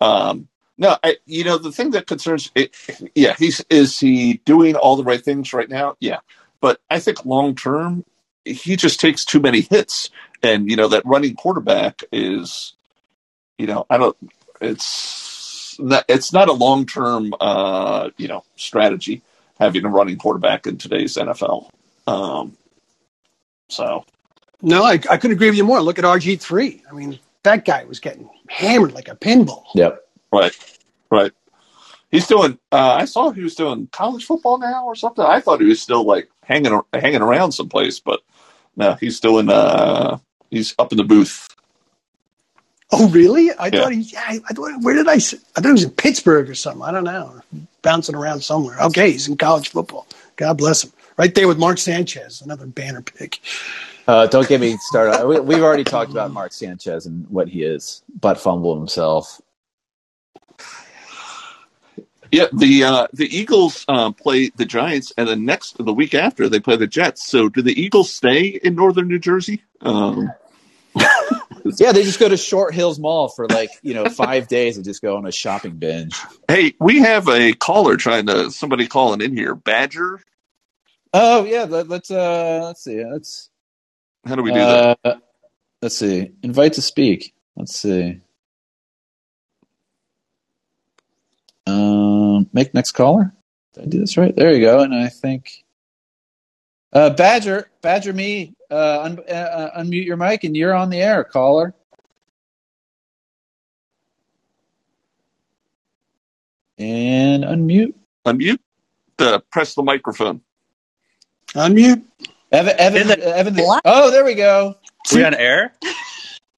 [0.01, 0.47] Um,
[0.77, 2.75] no, I, you know the thing that concerns it.
[3.15, 5.95] Yeah, he's is he doing all the right things right now?
[5.99, 6.19] Yeah,
[6.61, 8.05] but I think long term
[8.45, 10.09] he just takes too many hits,
[10.41, 12.73] and you know that running quarterback is,
[13.57, 14.17] you know, I don't.
[14.61, 16.05] It's not.
[16.07, 19.21] It's not a long term, uh, you know, strategy
[19.59, 21.69] having a running quarterback in today's NFL.
[22.07, 22.57] Um,
[23.67, 24.05] so,
[24.61, 25.81] no, I, I couldn't agree with you more.
[25.81, 26.83] Look at RG three.
[26.89, 29.65] I mean, that guy was getting hammered like a pinball.
[29.75, 30.05] Yep.
[30.31, 30.51] Right,
[31.11, 31.31] right.
[32.11, 32.57] He's doing.
[32.71, 35.23] Uh, I saw he was doing college football now or something.
[35.23, 38.21] I thought he was still like hanging hanging around someplace, but
[38.75, 39.49] no, he's still in.
[39.49, 40.17] Uh,
[40.49, 41.47] he's up in the booth.
[42.91, 43.51] Oh, really?
[43.51, 43.83] I Yeah.
[43.83, 43.99] thought he.
[44.01, 44.81] Yeah, I I thought.
[44.81, 45.15] Where did I?
[45.15, 46.81] s- I thought he was in Pittsburgh or something.
[46.81, 47.39] I don't know.
[47.83, 48.79] Bouncing around somewhere.
[48.81, 50.07] Okay, he's in college football.
[50.37, 50.91] God bless him.
[51.17, 53.39] Right there with Mark Sanchez, another banner pick.
[54.07, 55.27] Uh, don't get me started.
[55.27, 59.39] We, we've already talked about Mark Sanchez and what he is, butt fumble himself.
[62.31, 66.47] Yeah, the uh, the Eagles um, play the Giants, and then next the week after
[66.47, 67.25] they play the Jets.
[67.25, 69.63] So, do the Eagles stay in northern New Jersey?
[69.81, 70.31] Um,
[71.79, 74.85] Yeah, they just go to Short Hills Mall for like you know five days and
[74.85, 76.27] just go on a shopping binge.
[76.47, 79.55] hey, we have a caller trying to somebody calling in here.
[79.55, 80.21] Badger,
[81.13, 83.03] Oh yeah, let, let's uh let's see.
[83.03, 83.49] Let's
[84.25, 84.85] how do we do that?
[85.03, 85.15] uh,
[85.81, 86.31] let's see.
[86.43, 87.33] Invite to speak.
[87.55, 88.19] Let's see.
[91.65, 93.33] Um, make next caller.
[93.73, 94.35] Did I do this right?
[94.35, 94.81] There you go.
[94.81, 95.63] And I think
[96.93, 98.53] uh, Badger, Badger, me.
[98.71, 101.73] Uh, un- uh, uh, unmute your mic, and you're on the air, caller.
[106.77, 107.93] And unmute.
[108.25, 108.59] Unmute.
[109.17, 110.41] Uh, press the microphone.
[111.49, 112.03] Unmute.
[112.51, 113.53] Evan, Evan, the- Evan.
[113.53, 114.75] the- oh, there we go.
[115.13, 115.73] We on air?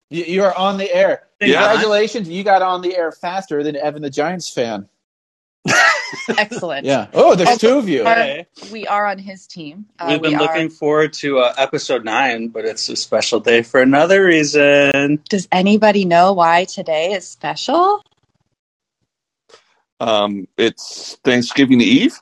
[0.10, 1.28] You, you are on the air.
[1.40, 1.68] Yeah.
[1.70, 4.88] Congratulations, you got on the air faster than Evan the Giants fan.
[6.38, 6.86] Excellent.
[6.86, 7.08] Yeah.
[7.14, 8.04] Oh, there's Also- two of you.
[8.04, 8.46] Our- Hey.
[8.72, 9.86] We are on his team.
[10.00, 13.40] Uh, We've been we looking Are, forward to uh, episode nine, but it's a special
[13.40, 15.22] day for another reason.
[15.30, 18.04] does anybody know why today is special?
[20.00, 22.20] Um, it's Thanksgiving Eve.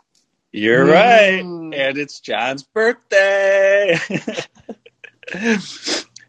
[0.52, 0.94] You're Mm.
[0.94, 1.80] right.
[1.80, 3.98] And it's John's birthday.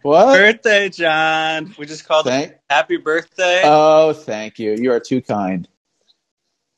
[0.03, 0.39] What?
[0.39, 1.75] birthday, John.
[1.79, 2.55] We just called him Thank.
[2.71, 3.61] happy birthday.
[3.65, 4.75] Oh, thank you.
[4.75, 5.69] You are too kind.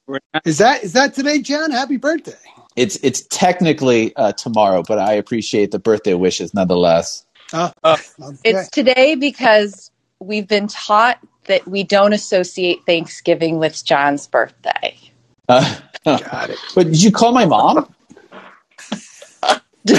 [0.06, 1.70] We're not- Is that is that today, John?
[1.70, 2.32] Happy birthday.
[2.76, 7.24] It's it's technically uh, tomorrow, but I appreciate the birthday wishes nonetheless.
[7.54, 8.02] Okay.
[8.44, 9.90] It's today because
[10.20, 14.98] we've been taught that we don't associate Thanksgiving with John's birthday.
[15.48, 16.58] Uh, Got it.
[16.74, 17.92] but did you call my mom?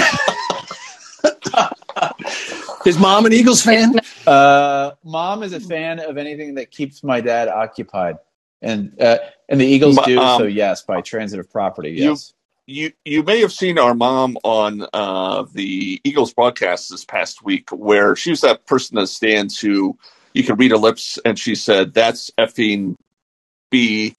[2.86, 3.94] Is mom an Eagles fan?
[4.26, 8.16] Uh, mom is a fan of anything that keeps my dad occupied,
[8.64, 10.44] and uh, and the Eagles do um, so.
[10.46, 11.90] Yes, by transitive property.
[11.90, 12.32] you- Yes.
[12.66, 17.68] You you may have seen our mom on uh, the Eagles broadcast this past week,
[17.70, 19.98] where she was that person that stands who
[20.32, 22.96] you can read her lips, and she said, "That's effing
[23.70, 24.16] B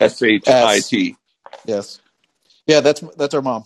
[0.00, 1.16] S H I T."
[1.66, 2.00] Yes.
[2.66, 3.64] Yeah, that's that's our mom.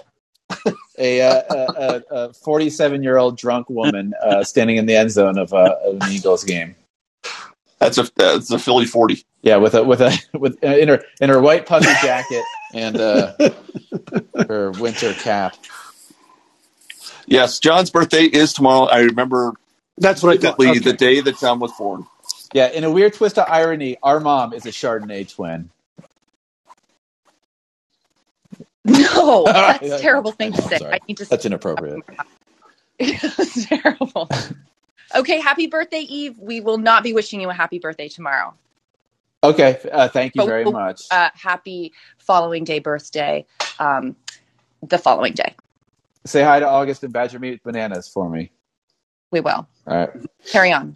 [0.98, 5.38] a, uh, a, a 47 year old drunk woman uh, standing in the end zone
[5.38, 6.74] of, uh, of an Eagles game.
[7.80, 9.24] That's a that's a Philly forty.
[9.42, 12.98] Yeah, with a with a with uh, in her in her white puffy jacket and
[13.00, 13.34] uh,
[14.48, 15.56] her winter cap.
[17.26, 18.86] Yes, John's birthday is tomorrow.
[18.86, 19.54] I remember
[19.98, 20.58] That's what I thought.
[20.58, 20.80] vividly Okay.
[20.80, 22.06] the day that John was born.
[22.52, 25.70] Yeah, in a weird twist of irony, our mom is a Chardonnay twin.
[28.84, 30.78] No, that's a terrible thing to say.
[30.90, 32.04] I need to That's inappropriate.
[33.00, 34.28] It's terrible.
[35.14, 36.38] Okay, happy birthday, Eve.
[36.38, 38.54] We will not be wishing you a happy birthday tomorrow.
[39.42, 41.02] Okay, uh, thank you But very we'll- much.
[41.10, 43.46] Uh, happy following day birthday,
[43.78, 44.14] um,
[44.82, 45.54] the following day.
[46.26, 48.52] Say hi to August and Badger Meat Bananas for me.
[49.30, 49.66] We will.
[49.86, 50.10] All right.
[50.50, 50.94] Carry on.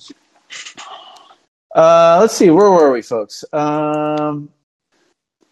[1.75, 2.51] Uh, let's see.
[2.51, 3.45] Where were we, folks?
[3.53, 4.51] Um,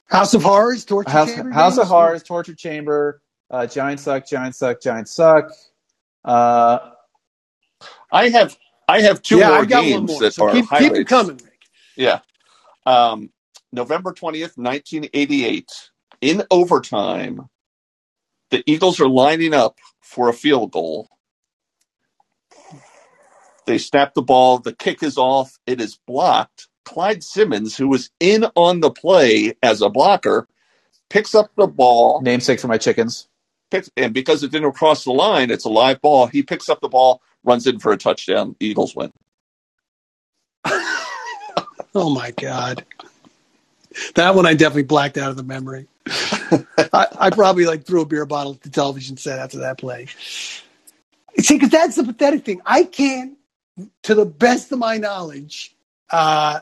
[0.07, 1.89] House of Horrors, Torture House, Chamber House of?
[1.89, 5.51] Horrors, Torture Chamber, uh, Giant Suck, Giant Suck, Giant Suck.
[6.25, 6.91] Uh,
[8.13, 8.57] I have
[8.89, 10.21] I have two yeah, more I've got one games more.
[10.23, 11.61] that So are keep, keep it coming, Rick.
[11.97, 12.21] Yeah.
[12.87, 13.31] Um,
[13.73, 15.71] November 20th, 1988,
[16.21, 17.49] in overtime,
[18.51, 21.09] the Eagles are lining up for a field goal.
[23.67, 24.59] They snap the ball.
[24.59, 25.59] The kick is off.
[25.67, 26.69] It is blocked.
[26.85, 30.49] Clyde Simmons, who was in on the play as a blocker,
[31.11, 32.21] picks up the ball.
[32.23, 33.29] namesake for my chickens.
[33.71, 36.27] Picks, and because it didn't cross the line, it's a live ball.
[36.27, 38.57] He picks up the ball, runs in for a touchdown.
[38.61, 39.13] Eagles win.
[41.95, 42.87] Oh my god,
[44.15, 45.87] that one I definitely blacked out of the memory.
[46.09, 50.07] I, I probably like threw a beer bottle at the television set after that play.
[51.39, 52.61] See, because that's the pathetic thing.
[52.65, 53.37] I can't,
[54.05, 55.75] to the best of my knowledge,
[56.11, 56.61] uh,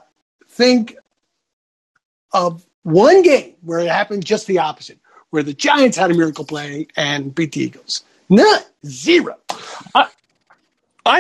[0.49, 0.97] think
[2.33, 4.99] of one game where it happened just the opposite,
[5.31, 8.05] where the Giants had a miracle play and beat the Eagles.
[8.29, 9.37] None, zero.
[9.95, 10.09] I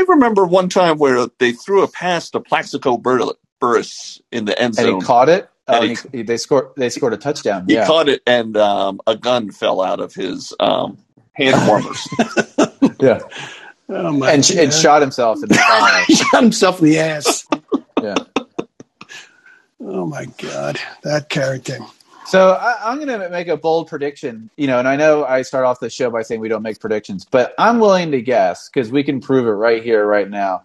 [0.08, 4.74] remember one time where they threw a pass to Plaxico Bur- Burress in the end
[4.74, 5.48] zone, And he caught it.
[5.68, 6.68] Oh, And and he- he, they scored.
[6.76, 7.66] They scored a touchdown.
[7.68, 10.98] He yeah, caught it, and um, a gun fell out of his um,
[11.32, 12.08] hand warmers.
[13.00, 13.20] Yeah,
[13.88, 17.46] Oh my and, and shot himself in the he shot himself in the ass.
[18.02, 18.14] yeah.
[19.82, 21.78] Oh my God, that character.
[22.24, 25.42] So I, I'm going to make a bold prediction, you know, and I know I
[25.42, 28.68] start off the show by saying we don't make predictions, but I'm willing to guess
[28.68, 30.62] because we can prove it right here, right now,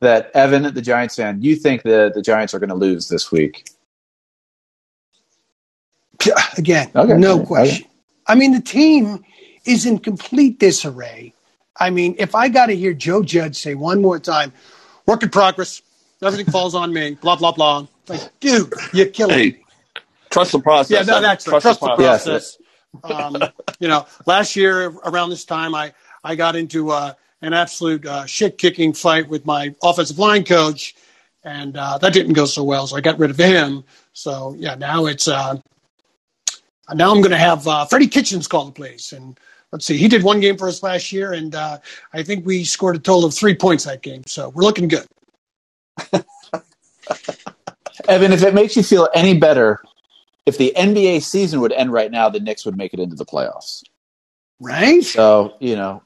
[0.00, 3.32] that Evan, the Giants fan, you think that the Giants are going to lose this
[3.32, 3.70] week.
[6.58, 7.86] Again, Okay, no okay, question.
[8.26, 9.24] I mean, the team
[9.66, 11.34] is in complete disarray.
[11.78, 14.52] I mean, if I got to hear Joe Judge say one more time,
[15.06, 15.82] "Work in progress,
[16.22, 17.86] everything falls on me," blah blah blah.
[18.08, 19.65] Like, dude, you're killing me.
[20.30, 20.88] Hey, trust the process.
[20.88, 21.22] Yeah, no, Evan.
[21.22, 22.58] that's trust, trust the Yes, process.
[23.04, 23.50] um,
[23.80, 25.92] you know, last year around this time, I
[26.24, 30.94] I got into uh, an absolute uh, shit kicking fight with my offensive line coach,
[31.44, 32.86] and uh, that didn't go so well.
[32.86, 33.84] So I got rid of him.
[34.12, 35.56] So yeah, now it's uh,
[36.94, 39.38] now I'm going to have uh, Freddie Kitchens call the plays, and
[39.72, 41.78] let's see, he did one game for us last year, and uh,
[42.12, 44.24] I think we scored a total of three points that game.
[44.26, 45.06] So we're looking good.
[48.08, 49.80] Evan, if it makes you feel any better,
[50.46, 53.26] if the NBA season would end right now, the Knicks would make it into the
[53.26, 53.82] playoffs.
[54.60, 55.02] Right?
[55.04, 56.02] So, you know,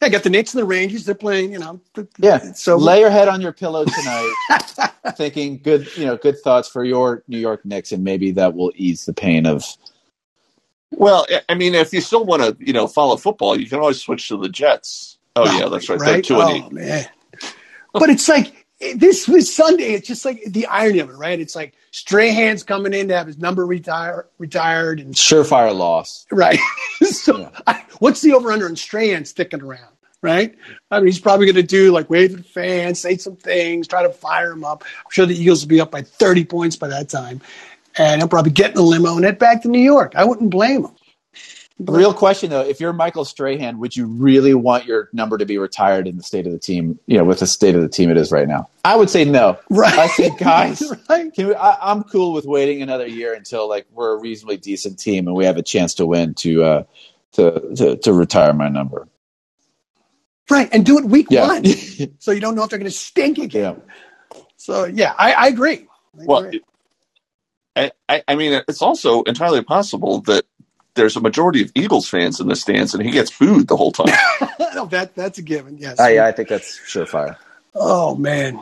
[0.00, 1.04] I got the Knicks and the Rangers.
[1.04, 1.80] They're playing, you know.
[2.18, 2.52] yeah.
[2.52, 4.32] So lay your head on your pillow tonight,
[5.16, 8.72] thinking good, you know, good thoughts for your New York Knicks, and maybe that will
[8.76, 9.64] ease the pain of
[10.92, 13.78] Well, I- I mean, if you still want to, you know, follow football, you can
[13.80, 15.18] always switch to the Jets.
[15.36, 15.98] Oh yeah, that's right.
[15.98, 16.24] They're right?
[16.24, 16.72] two and oh, eight.
[16.72, 17.06] man.
[17.92, 18.59] But it's like
[18.96, 19.92] this was Sunday.
[19.92, 21.38] It's just like the irony of it, right?
[21.38, 26.26] It's like Strahan's coming in to have his number retire, retired, and surefire loss.
[26.32, 26.58] right.
[27.02, 27.50] so, Yeah.
[27.66, 29.92] I, what's the over under on Strahan sticking around?
[30.22, 30.54] Right.
[30.90, 34.02] I mean, he's probably going to do like wave at fans, say some things, try
[34.02, 34.84] to fire him up.
[34.84, 37.40] I'm sure the Eagles will be up by 30 points by that time,
[37.96, 40.12] and he'll probably get in the limo and head back to New York.
[40.16, 40.90] I wouldn't blame him.
[41.80, 45.46] The real question, though, if you're Michael Strahan, would you really want your number to
[45.46, 47.00] be retired in the state of the team?
[47.06, 48.70] You know, with the state of the team it is right now.
[48.84, 49.58] I would say no.
[49.70, 49.94] Right.
[49.96, 51.32] I say, guys, right.
[51.34, 54.98] can we, I, I'm cool with waiting another year until like we're a reasonably decent
[54.98, 56.84] team and we have a chance to win to uh,
[57.34, 59.08] to, to to retire my number.
[60.50, 60.68] Right.
[60.72, 61.64] And do it week Yeah, one.
[62.20, 63.62] So you don't know if they're going to stink again.
[63.62, 63.74] yeah.
[64.56, 65.88] So yeah, I, I agree.
[66.20, 66.62] I Well, agree.
[67.76, 70.44] I, I, I mean, it's also entirely possible that
[70.94, 73.92] there's a majority of Eagles fans in the stands, and he gets booed the whole
[73.92, 74.14] time.
[74.74, 75.78] no, that that's a given.
[75.78, 76.00] Yes.
[76.00, 77.36] I, I think that's surefire.
[77.74, 78.56] Oh man.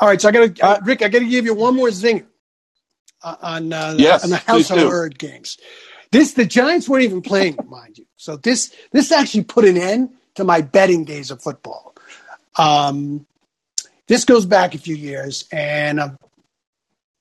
[0.00, 1.02] All right, so I got to Uh, Rick.
[1.02, 2.26] I got to give you one more zinger
[3.22, 4.88] uh, on uh, Yes, on the House of do.
[4.88, 5.58] Word games.
[6.12, 8.06] This the Giants weren't even playing, mind you.
[8.16, 11.94] So this this actually put an end to my betting days of football.
[12.56, 13.26] Um,
[14.06, 16.16] this goes back a few years, and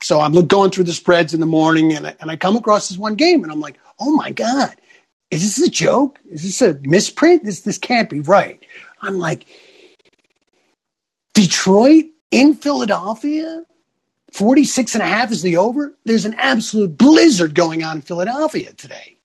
[0.02, 2.90] so I'm going through the spreads in the morning, and I, and I come across
[2.90, 4.76] this one game, and I'm like, oh my god,
[5.32, 6.20] is this a joke?
[6.30, 7.44] Is this a misprint?
[7.44, 8.64] This this can't be right.
[9.02, 9.46] I'm like,
[11.34, 13.64] Detroit in Philadelphia,
[14.32, 15.94] 46 and a half is the over.
[16.06, 19.18] There's an absolute blizzard going on in Philadelphia today.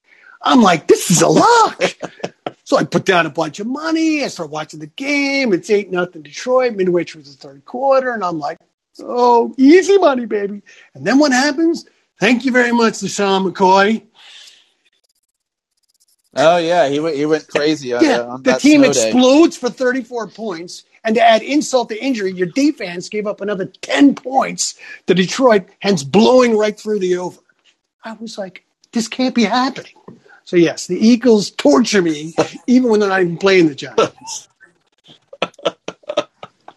[0.43, 1.81] I'm like, this is a lock.
[2.65, 4.23] so I put down a bunch of money.
[4.23, 5.53] I start watching the game.
[5.53, 8.11] It's 8 nothing Detroit, midway through the third quarter.
[8.11, 8.57] And I'm like,
[8.99, 10.61] oh, easy money, baby.
[10.93, 11.85] And then what happens?
[12.19, 14.03] Thank you very much, LeSean McCoy.
[16.35, 19.69] Oh yeah, he went he went crazy on, Yeah, uh, on the team explodes for
[19.69, 20.83] 34 points.
[21.05, 24.75] And to add insult to injury, your defense gave up another 10 points
[25.07, 27.41] to Detroit, hence blowing right through the over.
[28.05, 28.63] I was like,
[28.93, 29.93] this can't be happening.
[30.45, 32.33] So, yes, the Eagles torture me
[32.67, 34.47] even when they're not even playing the Giants.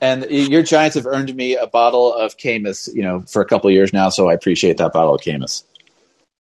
[0.01, 3.69] And your Giants have earned me a bottle of Camus, you know, for a couple
[3.69, 4.09] of years now.
[4.09, 5.65] So I appreciate that bottle of Camus.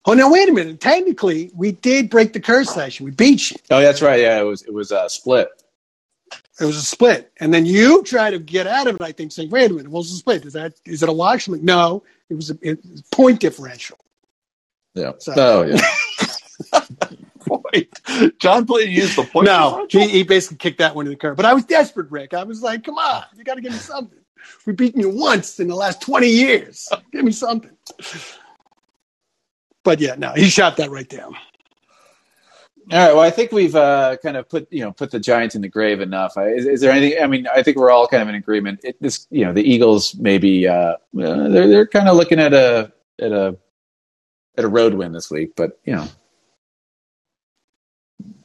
[0.08, 0.80] Oh, now, wait a minute.
[0.80, 3.06] Technically, we did break the curse last year.
[3.06, 3.58] We beat you.
[3.72, 4.20] Oh, that's right.
[4.22, 5.50] Yeah, it was it was uh, split.
[6.60, 7.32] It was a split.
[7.40, 9.92] And then you try to get out of it, I think, saying, wait a minute,
[9.92, 10.46] what was the split?
[10.46, 11.48] Is that is it a wash?
[11.48, 13.98] I'm like, no, it was a it was point differential.
[14.94, 15.14] Yeah.
[15.20, 15.82] So- Oh yeah.
[17.46, 18.40] Point.
[18.40, 19.46] John played used the point.
[19.46, 21.38] No, he, he basically kicked that one to the curb.
[21.38, 22.34] But I was desperate, Rick.
[22.34, 24.18] I was like, come on, you got to give me something.
[24.66, 26.90] We've beaten you once in the last 20 years.
[27.12, 27.70] Give me something.
[29.86, 31.36] But yeah, no, he shot that right down.
[32.92, 33.14] All right.
[33.16, 35.70] Well, I think we've uh, kind of put you know put the Giants in the
[35.70, 36.38] grave enough.
[36.38, 37.24] I- Is, is there anything?
[37.24, 38.82] I mean, I think we're all kind of in agreement.
[38.84, 42.54] It, this, you know, the Eagles maybe uh, uh, they're they're kind of looking at
[42.54, 43.58] a at a
[44.58, 46.08] at a road win this week, but you know,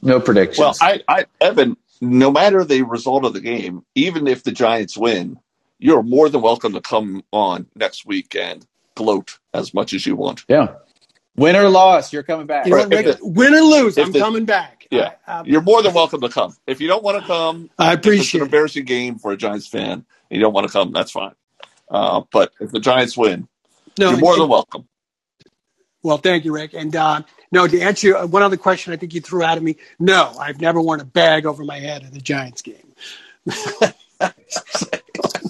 [0.01, 0.59] no predictions.
[0.59, 4.97] Well, I, I, Evan, no matter the result of the game, even if the Giants
[4.97, 5.39] win,
[5.79, 8.65] you're more than welcome to come on next week and
[8.95, 10.45] gloat as much as you want.
[10.47, 10.69] yeah,
[11.35, 12.65] win or loss, you're coming back.
[12.65, 13.19] You know Right, Rick?
[13.19, 14.87] the- Win or lose, if I'm the- coming back.
[14.91, 15.13] Yeah.
[15.27, 16.55] I, I- You're more than welcome to come.
[16.67, 18.47] If you don't want to come, I if it's appreciate an it.
[18.49, 21.33] embarrassing game for a Giants fan, and you don't want to come, that's fine.
[21.89, 23.47] Uh, but if the Giants win,
[23.99, 24.87] No, you're more and- than welcome.
[26.03, 26.73] Well, thank you, Rick.
[26.73, 27.21] And uh,
[27.51, 29.77] no, to answer your, one other question, I think you threw out of me.
[29.99, 32.93] No, I've never worn a bag over my head at a Giants game.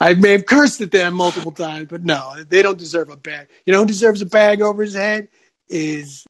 [0.00, 3.48] I may have cursed at them multiple times, but no, they don't deserve a bag.
[3.66, 5.28] You know who deserves a bag over his head
[5.68, 6.26] is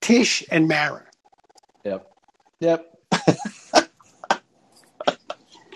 [0.00, 1.04] Tisch and Mara.
[1.84, 2.12] Yep.
[2.60, 2.98] Yep.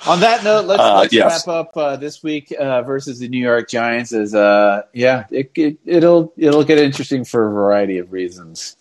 [0.06, 1.46] On that note, let's, Uh, let's yes.
[1.46, 4.12] wrap up uh, this week uh, versus the New York Giants.
[4.12, 8.76] Is uh, yeah, it, it, it'll it'll get interesting for a variety of reasons.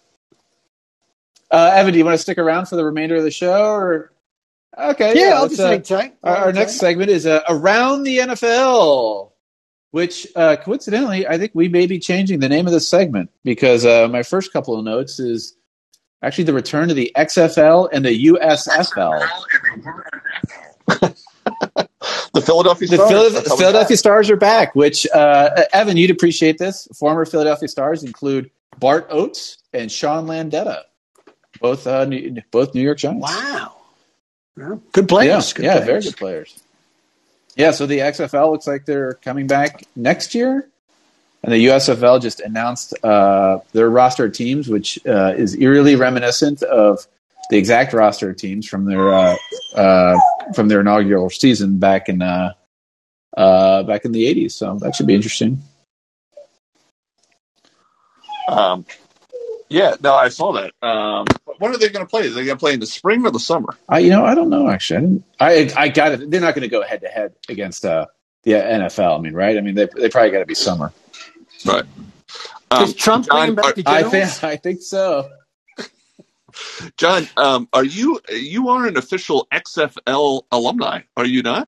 [1.49, 4.11] Uh, Evan, do you want to stick around for the remainder of the show, or
[4.77, 5.13] okay?
[5.15, 6.15] Yeah, I'll just uh, hang tight.
[6.23, 9.31] our, our next segment is uh, around the NFL,
[9.91, 13.85] which uh, coincidentally, I think we may be changing the name of this segment because
[13.85, 15.55] uh, my first couple of notes is
[16.21, 19.27] actually the return to the XFL and the USFL.
[22.35, 23.09] The Philadelphia The Stars.
[23.09, 23.97] Philadelphia, are Philadelphia back.
[23.97, 26.85] Stars are back, which uh, Evan, you'd appreciate this.
[26.93, 30.81] Former Philadelphia Stars include Bart Oates and Sean Landeta,
[31.61, 33.23] both uh, New, both New York Giants.
[33.23, 33.77] Wow.
[34.57, 35.51] Yeah, Good players.
[35.51, 35.85] yeah, good yeah, players.
[35.87, 36.59] very good players.
[37.55, 40.67] Yeah, so the XFL looks like they're coming back next year,
[41.43, 46.63] and the USFL just announced uh, their roster of teams, which uh, is eerily reminiscent
[46.63, 47.05] of
[47.49, 49.35] the exact roster of teams from their uh,
[49.75, 50.17] uh,
[50.53, 52.53] from their inaugural season back in uh,
[53.37, 54.51] uh, back in the '80s.
[54.53, 55.61] So that should be interesting.
[58.49, 58.85] Um,
[59.69, 60.71] yeah, no, I saw that.
[60.85, 61.25] Um,
[61.59, 62.27] when are they going to play?
[62.27, 63.77] Are they going to play in the spring or the summer?
[63.89, 64.69] I, you know, I don't know.
[64.69, 65.01] Actually, I
[65.55, 65.77] didn't.
[65.77, 66.31] I, I got it.
[66.31, 68.07] They're not going to go head to head against uh,
[68.43, 69.17] the NFL.
[69.19, 69.57] I mean, right?
[69.57, 70.93] I mean, they they probably got to be summer.
[71.65, 71.85] Right.
[72.71, 74.39] Um, Is Trump bringing John, back the I generals?
[74.39, 75.29] think I think so.
[76.97, 81.01] John, um, are you you are an official XFL alumni?
[81.17, 81.67] Are you not?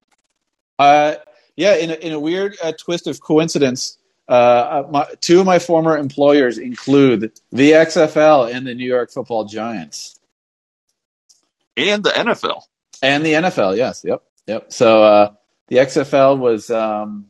[0.79, 1.15] Uh,
[1.55, 3.97] yeah, in a, in a weird uh, twist of coincidence,
[4.27, 9.45] uh, my, two of my former employers include the XFL and the New York Football
[9.45, 10.19] Giants
[11.77, 12.61] And the NFL.
[13.01, 13.77] and the NFL.
[13.77, 14.71] Yes, yep, yep.
[14.73, 15.33] So uh,
[15.67, 17.27] the XFL was um,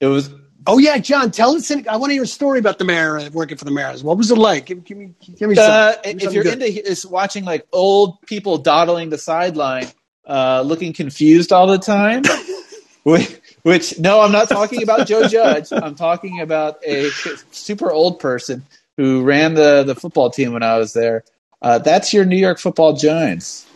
[0.00, 0.30] it was
[0.68, 1.70] Oh yeah, John, tell us.
[1.70, 4.02] I want to hear a story about the mayor uh, working for the Mariners.
[4.02, 4.66] What was it like?
[4.66, 5.70] Give, give me, give me some.
[5.70, 6.60] uh, give me if you're good.
[6.60, 9.86] into is watching like old people dawdling the sideline,
[10.26, 12.24] uh, looking confused all the time.
[13.04, 15.72] which, which no, I'm not talking about Joe Judge.
[15.72, 17.10] I'm talking about a
[17.50, 18.64] super old person
[18.96, 21.24] who ran the the football team when I was there.
[21.60, 23.66] Uh, that's your New York Football Giants.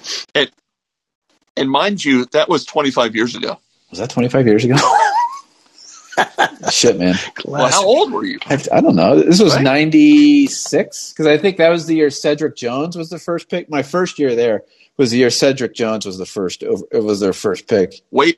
[1.56, 3.58] And mind you, that was 25 years ago.
[3.90, 4.76] Was that 25 years ago?
[6.70, 7.16] Shit, man.
[7.44, 8.38] Well, how old were you?
[8.46, 9.20] I, I don't know.
[9.20, 9.64] This was Right.
[9.64, 13.68] 96 because I think that was the year Cedric Jones was the first pick.
[13.68, 14.62] My first year there
[14.96, 16.62] was the year Cedric Jones was the first.
[16.62, 18.02] It was their first pick.
[18.12, 18.34] Way,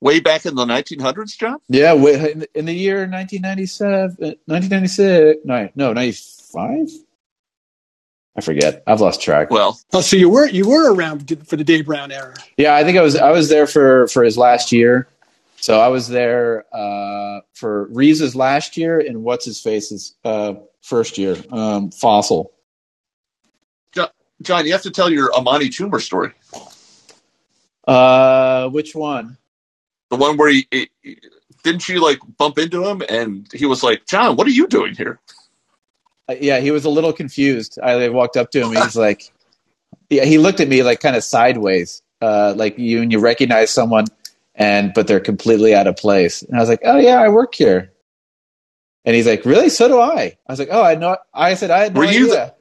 [0.00, 1.58] way back in the 1900s, John?
[1.68, 6.88] Yeah, in- in the year 1997, uh, 1996, no, no, 95.
[8.36, 8.84] I forget.
[8.86, 9.50] I've lost track.
[9.50, 12.34] Well, Oh, so you were you were around for the Dave Brown era.
[12.56, 15.08] Yeah, I think I was I was there for for his last year.
[15.56, 21.18] So I was there uh, for Reeves' last year and what's his face's uh, first
[21.18, 21.34] year.
[21.50, 22.50] Um, Fassel.
[24.40, 26.30] John, you have to tell your Amani Toomer story.
[27.88, 29.36] Uh, which one?
[30.10, 30.90] The one where he, he-
[31.64, 34.94] didn't you like bump into him and he was like, John, what are you doing
[34.94, 35.20] here?
[36.28, 37.78] Uh, yeah, he was a little confused.
[37.82, 38.72] I walked up to him.
[38.72, 39.30] He's like,
[40.10, 43.70] yeah, he looked at me like kind of sideways, uh, like you and you recognize
[43.70, 44.06] someone,
[44.54, 46.42] and but they're completely out of place.
[46.42, 47.92] And I was like, oh yeah, I work here.
[49.04, 49.70] And he's like, really?
[49.70, 50.36] So do I.
[50.46, 51.16] I was like, oh, I know.
[51.32, 52.54] I said, I had no Were you idea.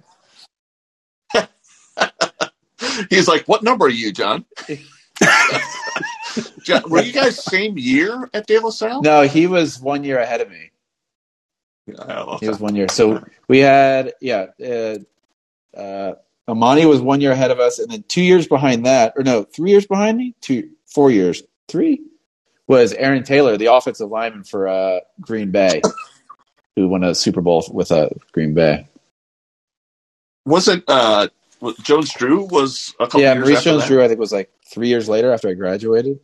[3.10, 4.46] He's like, what number are you, John?
[6.88, 9.02] Were you guys same year at De La Salle?
[9.02, 10.72] no, he was one year ahead of me.
[11.98, 12.46] Oh, okay.
[12.46, 12.88] He was one year.
[12.90, 14.98] So we had, yeah, uh,
[15.78, 16.16] uh,
[16.48, 19.44] Amani was one year ahead of us, and then two years behind that, or no,
[19.44, 22.02] three years behind me, two, four years, three
[22.68, 25.82] was Aaron Taylor, the offensive lineman for uh, Green Bay,
[26.76, 28.88] who won a Super Bowl with uh, Green Bay.
[30.46, 31.28] Wasn't uh,
[31.82, 33.86] Jones Drew was a couple yeah, years Maurice Jones?
[33.86, 36.20] Drew, I think, was like three years later after I graduated.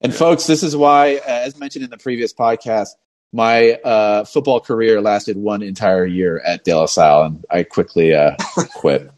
[0.00, 2.88] And folks, this is why, uh, as mentioned in the previous podcast,
[3.32, 8.14] my uh, football career lasted one entire year at De La Salle, and I quickly
[8.14, 8.36] uh,
[8.74, 9.10] quit.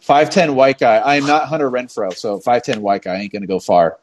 [0.00, 0.96] Five ten white guy.
[0.96, 3.98] I am not Hunter Renfrow, so five ten white guy ain't gonna go far.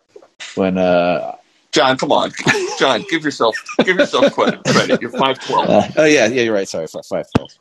[0.56, 1.36] When uh,
[1.72, 2.32] John, come on,
[2.80, 4.64] John, give yourself give yourself credit.
[4.64, 5.02] credit.
[5.02, 5.70] You're five twelve.
[5.70, 7.52] uh, oh yeah yeah you're right sorry five twelve.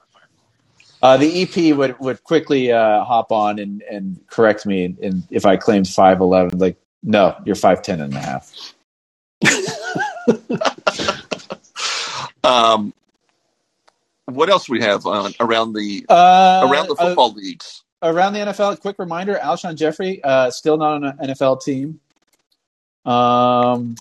[1.03, 5.45] Uh, the EP would would quickly uh, hop on and, and correct me, and if
[5.47, 8.75] I claimed five eleven, like no, you're five ten and a half.
[12.49, 12.95] Um,
[14.25, 17.83] what else we have on around the Uh, around the uh, football leagues?
[18.03, 22.01] around the NFL, quick reminder: Alshon Jeffery uh, still not on an NFL team.
[23.05, 23.97] Um,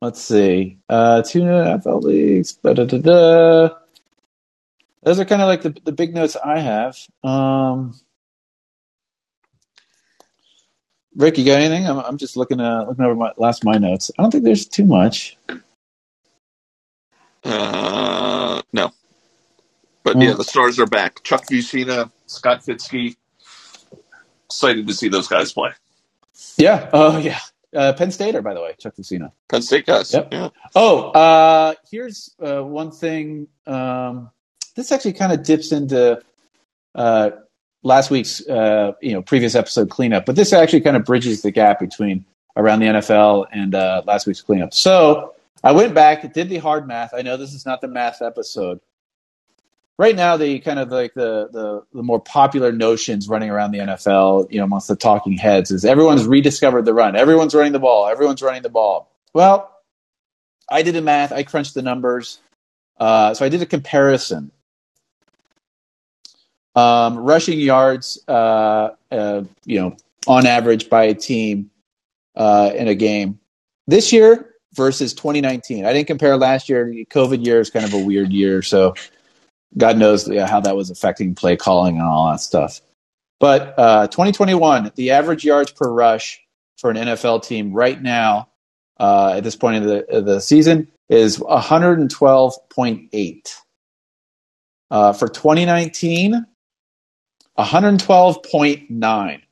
[0.00, 2.54] let's see, uh, two NFL leagues.
[2.54, 3.74] Da-da-da-da.
[5.02, 6.98] Those are kind of like the the big notes I have.
[7.22, 7.98] Um,
[11.18, 11.84] Rick, you got anything?
[11.86, 14.10] I'm, I'm just looking uh, looking over my last my notes.
[14.16, 15.36] I don't think there's too much.
[17.44, 18.92] Uh, no,
[20.04, 21.22] but yeah, the stars are back.
[21.24, 23.16] Chuck Fusina, Scott Fitzkee.
[24.46, 25.70] Excited to see those guys play.
[26.56, 26.88] Yeah.
[26.92, 27.40] Oh yeah.
[27.74, 29.32] Uh, Penn Stater, by the way, Chuck Fusina.
[29.48, 30.14] Penn State guys.
[30.14, 30.28] Yep.
[30.32, 30.48] Yeah.
[30.74, 33.48] Oh, uh, here's uh, one thing.
[33.66, 34.30] Um,
[34.76, 36.22] this actually kind of dips into
[36.94, 37.30] uh,
[37.82, 41.50] last week's, uh, you know, previous episode cleanup, but this actually kind of bridges the
[41.50, 42.24] gap between
[42.56, 44.74] around the NFL and uh, last week's cleanup.
[44.74, 47.14] So I went back, did the hard math.
[47.14, 48.80] I know this is not the math episode.
[49.98, 53.78] Right now, the kind of like the, the the more popular notions running around the
[53.78, 57.16] NFL, you know, amongst the talking heads, is everyone's rediscovered the run.
[57.16, 58.06] Everyone's running the ball.
[58.06, 59.10] Everyone's running the ball.
[59.34, 59.76] Well,
[60.70, 61.32] I did the math.
[61.32, 62.38] I crunched the numbers.
[62.98, 64.52] Uh, so I did a comparison.
[66.78, 69.96] Um, rushing yards, uh, uh, you know,
[70.28, 71.70] on average by a team
[72.36, 73.40] uh, in a game
[73.88, 75.84] this year versus 2019.
[75.84, 76.86] I didn't compare last year.
[77.10, 78.94] COVID year is kind of a weird year, so
[79.76, 82.80] God knows how that was affecting play calling and all that stuff.
[83.40, 86.40] But uh, 2021, the average yards per rush
[86.76, 88.50] for an NFL team right now
[89.00, 93.54] uh, at this point of the, the season is 112.8.
[94.90, 96.46] Uh, for 2019,
[97.58, 99.42] 112.9.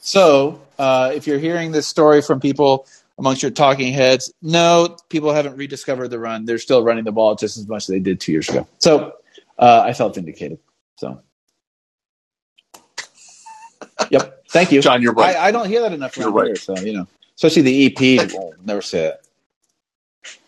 [0.00, 2.86] So uh, if you're hearing this story from people
[3.18, 6.44] amongst your talking heads, no, people haven't rediscovered the run.
[6.44, 8.66] They're still running the ball just as much as they did two years ago.
[8.78, 9.14] So
[9.58, 10.58] uh, I felt vindicated.
[10.96, 11.20] So,
[14.10, 14.44] yep.
[14.50, 14.80] Thank you.
[14.80, 15.36] John, you're right.
[15.36, 16.46] I, I don't hear that enough You're right.
[16.46, 16.56] here.
[16.56, 19.26] So, you know, especially the EP will never say it.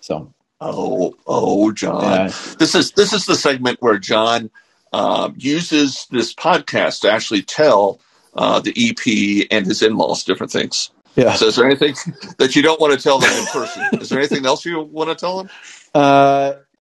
[0.00, 2.02] So, oh, oh, John.
[2.02, 2.32] yeah.
[2.58, 4.50] This is this is the segment where John
[4.92, 8.00] um, uses this podcast to actually tell
[8.34, 10.90] uh, the EP and his in-laws different things.
[11.16, 11.34] Yeah.
[11.34, 11.94] So, is there anything
[12.38, 14.00] that you don't want to tell them in person?
[14.00, 15.50] is there anything else you want to tell them?
[15.94, 16.52] Uh,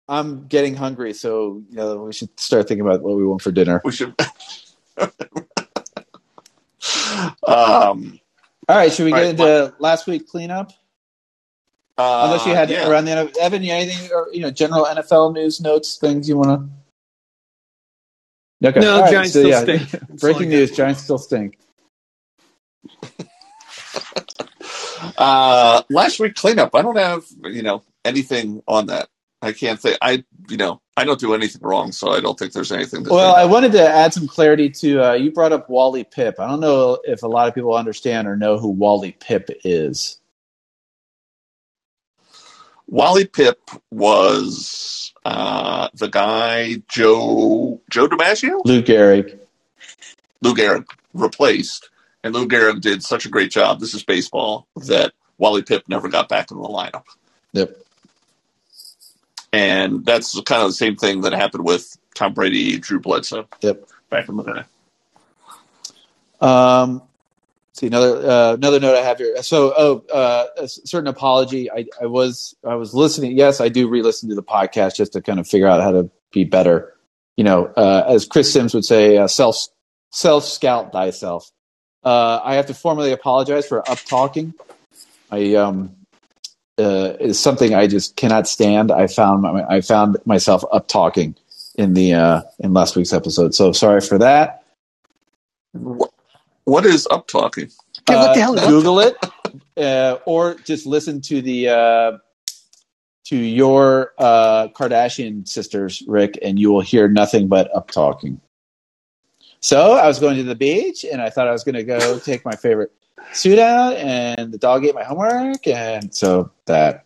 [0.09, 3.51] I'm getting hungry, so you know we should start thinking about what we want for
[3.51, 3.83] dinner.
[3.85, 4.15] We should.
[7.47, 8.21] um,
[8.69, 10.73] All right, should we get right, into last week cleanup?
[11.99, 12.89] uh, Unless you had yeah.
[12.89, 16.37] around the NFL, Evan, you anything or you know general NFL news notes, things you
[16.37, 16.69] want to?
[18.65, 18.81] Okay.
[18.81, 19.63] No, all right, Giants so, still yeah.
[19.63, 19.91] stink.
[19.91, 20.57] That's Breaking got.
[20.57, 21.59] news: Giants still stink.
[25.19, 26.75] Uh, last week cleanup.
[26.75, 29.09] I don't have you know anything on that.
[29.43, 32.53] I can't say I you know I don't do anything wrong, so I don't think
[32.53, 33.05] there's anything.
[33.05, 33.35] To Well.
[33.35, 35.11] I wanted to add some clarity to.
[35.11, 36.35] Uh, you brought up Wally Pipp.
[36.39, 40.19] I don't know if a lot of people understand or know who Wally Pipp is.
[42.89, 43.57] Wally Pipp
[43.91, 49.39] was uh, the guy Joe Joe DiMaggio, Lou Gehrig.
[50.43, 51.89] Lou Gehrig replaced,
[52.23, 53.81] and Lou Gehrig did such a great job.
[53.81, 57.05] This is baseball that Wally Pip never got back in the lineup,
[57.53, 57.77] Yep.
[59.53, 63.89] and that's kind of the same thing that happened with Tom Brady, Drew Bledsoe Yep.
[64.11, 64.63] back in the day.
[66.41, 67.03] Um,
[67.77, 69.43] see another uh, another note I have here.
[69.43, 71.71] So, oh, uh, a certain apology.
[71.71, 73.37] I, I was I was listening.
[73.37, 76.11] Yes, I do re-listen to the podcast just to kind of figure out how to
[76.33, 76.95] be better.
[77.37, 79.69] You know, uh, as Chris Simms would say, uh, self
[80.11, 81.51] self scout thyself.
[82.03, 84.55] Uh, I have to formally apologize for up talking.
[85.31, 85.95] I um
[86.79, 88.91] uh, is something I just cannot stand.
[88.91, 91.37] I found I found myself up talking
[91.75, 93.55] in the in last week's episode.
[93.55, 94.63] So sorry for that.
[96.67, 97.71] What, what is up talking?
[98.09, 99.17] Yeah, what the Uh, hell is Google it,
[99.77, 102.19] uh, or just listen to the uh,
[103.27, 108.41] to your uh, Kardashian sisters, Rick, and you will hear nothing but up talking.
[109.61, 112.19] So I was going to the beach, and I thought I was going to go
[112.19, 112.93] take my favorite
[113.33, 117.05] suit out, and the dog ate my homework, and so that.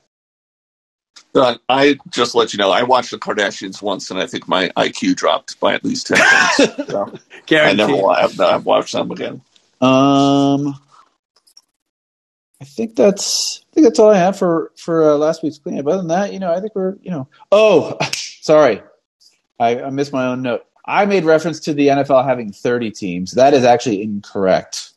[1.34, 2.70] Uh, I just let you know.
[2.72, 6.18] I watched the Kardashians once, and I think my IQ dropped by at least ten
[6.18, 6.86] points.
[6.90, 7.12] So
[7.52, 8.06] I never.
[8.08, 9.42] I've, I've watched them again.
[9.80, 10.78] Um,
[12.60, 15.86] I think that's I think that's all I have for for uh, last week's cleanup.
[15.86, 17.28] Other than that, you know, I think we're you know.
[17.50, 18.82] Oh, sorry,
[19.58, 20.66] I, I missed my own note.
[20.84, 23.32] I made reference to the NFL having 30 teams.
[23.32, 24.90] That is actually incorrect.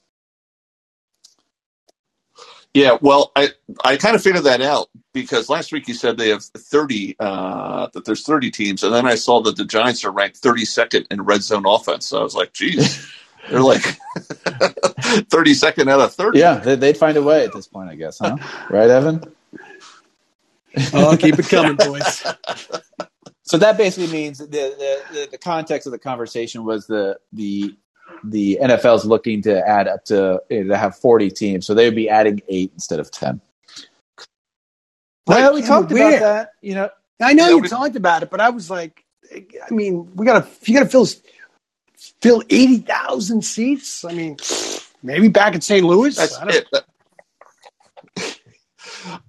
[2.74, 3.50] Yeah, well, I
[3.86, 7.88] I kind of figured that out because last week you said they have thirty uh,
[7.94, 11.06] that there's thirty teams, and then I saw that the Giants are ranked thirty second
[11.12, 12.08] in red zone offense.
[12.08, 13.08] So I was like, geez,
[13.50, 13.82] they're like
[15.30, 16.40] thirty second out of thirty.
[16.40, 18.38] Yeah, they, would find a way at this point, I guess, huh?
[18.70, 19.24] Right, Evan?
[20.94, 22.26] Oh, keep it coming, boys.
[23.46, 27.76] So that basically means the, the the context of the conversation was the the
[28.24, 31.96] the NFL is looking to add up to to have 40 teams, so they would
[31.96, 33.42] be adding eight instead of 10.
[35.28, 36.52] Well, we talked about that.
[36.62, 36.90] You know,
[37.22, 40.26] I know you, know, you talked about it, but I was like, I mean, we
[40.26, 41.06] gotta you gotta fill
[42.22, 44.06] fill 80,000 seats.
[44.06, 44.38] I mean,
[45.02, 45.86] maybe back in St.
[45.86, 46.16] Louis.
[46.16, 46.68] That's it.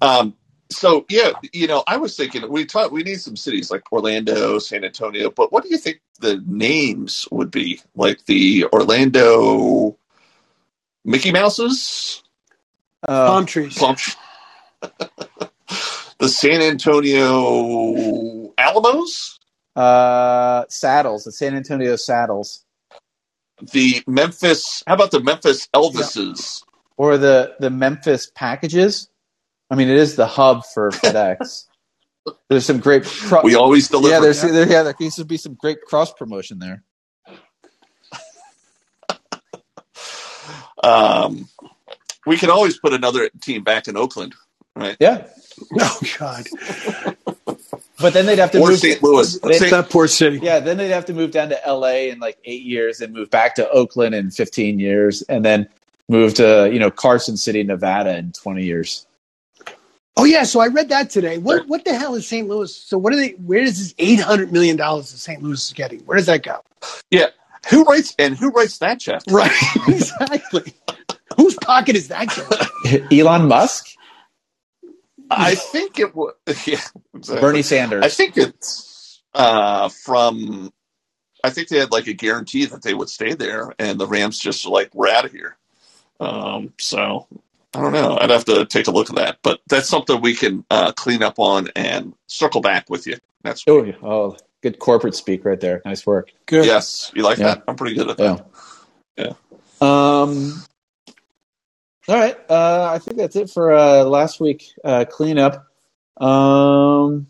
[0.01, 0.37] Um,
[0.71, 4.59] so yeah, you know, I was thinking we talk we need some cities like Orlando,
[4.59, 7.81] San Antonio, but what do you think the names would be?
[7.95, 9.97] Like the Orlando
[11.05, 12.23] Mickey Mouses?
[13.07, 13.77] Uh, palm trees.
[13.77, 13.97] Palm
[16.19, 19.39] the San Antonio Alamos?
[19.77, 22.64] Uh Saddles, the San Antonio Saddles.
[23.73, 26.63] The Memphis how about the Memphis Elvises?
[26.63, 26.71] Yeah.
[26.97, 29.09] Or the the Memphis packages?
[29.71, 31.65] I mean, it is the hub for FedEx.
[32.49, 33.05] There's some great.
[33.05, 34.15] Cro- we always deliver.
[34.15, 36.83] Yeah, there's there, yeah, there needs to be some great cross promotion there.
[40.83, 41.49] um,
[42.27, 44.35] we can always put another team back in Oakland,
[44.75, 44.97] right?
[45.01, 45.27] Yeah.
[45.79, 46.47] Oh God.
[48.05, 49.03] But then they'd have to or move St.
[49.03, 49.33] Louis.
[49.33, 49.71] St.
[49.71, 50.39] that poor city.
[50.43, 52.11] Yeah, then they'd have to move down to L.A.
[52.11, 55.67] in like eight years, and move back to Oakland in 15 years, and then
[56.11, 59.07] move to you know Carson City, Nevada in 20 years.
[60.19, 61.39] Oh yeah, so I read that today.
[61.39, 62.47] What what the hell is St.
[62.47, 62.77] Louis?
[62.77, 63.31] So what are they?
[63.31, 65.43] Where is this eight hundred million dollars that St.
[65.43, 66.01] Louis is getting?
[66.01, 66.61] Where does that go?
[67.11, 67.29] Yeah,
[67.71, 69.23] who writes and who writes that check?
[69.31, 69.51] Right,
[69.89, 70.75] exactly.
[71.39, 73.09] Whose pocket is that going?
[73.19, 73.97] Elon Musk.
[75.31, 76.35] I think it was
[76.67, 76.81] yeah,
[77.15, 77.41] exactly.
[77.41, 78.05] Bernie Sanders.
[78.05, 80.73] I think it's uh, from.
[81.43, 84.39] I think they had like a guarantee that they would stay there, and the Rams
[84.39, 85.57] just like we're out of here.
[86.19, 87.27] Um, so
[87.75, 88.17] I don't know.
[88.19, 91.23] I'd have to take a look at that, but that's something we can uh, clean
[91.23, 93.19] up on and circle back with you.
[93.43, 95.83] That's oh, oh, good corporate speak right there.
[95.85, 96.33] Nice work.
[96.47, 96.65] Good.
[96.65, 97.57] Yes, you like yeah.
[97.57, 97.65] that?
[97.69, 98.47] I'm pretty good at that.
[99.17, 99.33] Yeah.
[99.81, 100.23] yeah.
[100.23, 100.63] Um.
[102.09, 102.37] All right.
[102.51, 105.67] Uh, I think that's it for uh, last week uh, cleanup.
[106.19, 107.29] Um.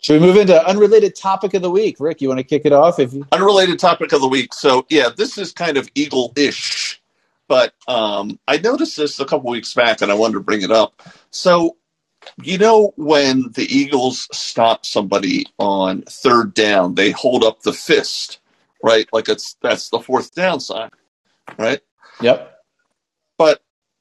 [0.00, 1.96] Should we move into unrelated topic of the week?
[2.00, 2.98] Rick, you want to kick it off?
[2.98, 4.52] If you- unrelated topic of the week.
[4.52, 7.00] So yeah, this is kind of eagle-ish
[7.52, 10.70] but um, I noticed this a couple weeks back, and I wanted to bring it
[10.70, 11.02] up.
[11.30, 11.76] So,
[12.42, 18.40] you know, when the Eagles stop somebody on third down, they hold up the fist,
[18.82, 19.06] right?
[19.12, 20.90] Like it's that's the fourth down sign,
[21.58, 21.80] right?
[22.22, 22.51] Yep.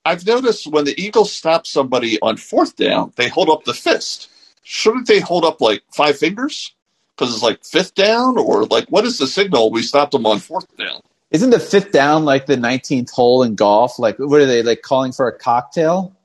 [0.06, 4.30] I've noticed when the Eagles stop somebody on fourth down, they hold up the fist.
[4.64, 6.74] Shouldn't they hold up like five fingers?
[7.16, 9.72] Because it's like fifth down, or like what is the signal?
[9.72, 11.02] We stopped them on fourth down.
[11.30, 14.00] Isn't the fifth down like the 19th hole in golf?
[14.00, 16.16] Like, what are they like calling for a cocktail?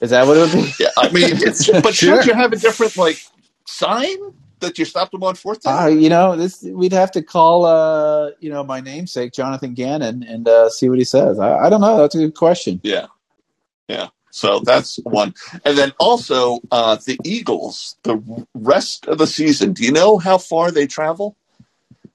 [0.00, 0.72] Is that what it would be?
[0.80, 1.92] Yeah, I mean, but sure.
[1.92, 3.18] shouldn't you have a different like
[3.66, 4.16] sign
[4.60, 5.82] that you stopped him on fourth down?
[5.82, 10.22] Uh, you know, this we'd have to call, uh, you know, my namesake Jonathan Gannon
[10.22, 11.38] and uh, see what he says.
[11.38, 11.98] I, I don't know.
[11.98, 12.80] That's a good question.
[12.82, 13.06] Yeah,
[13.88, 14.08] yeah.
[14.30, 15.34] So that's one.
[15.64, 18.22] And then also uh, the Eagles, the
[18.54, 19.72] rest of the season.
[19.72, 21.36] Do you know how far they travel?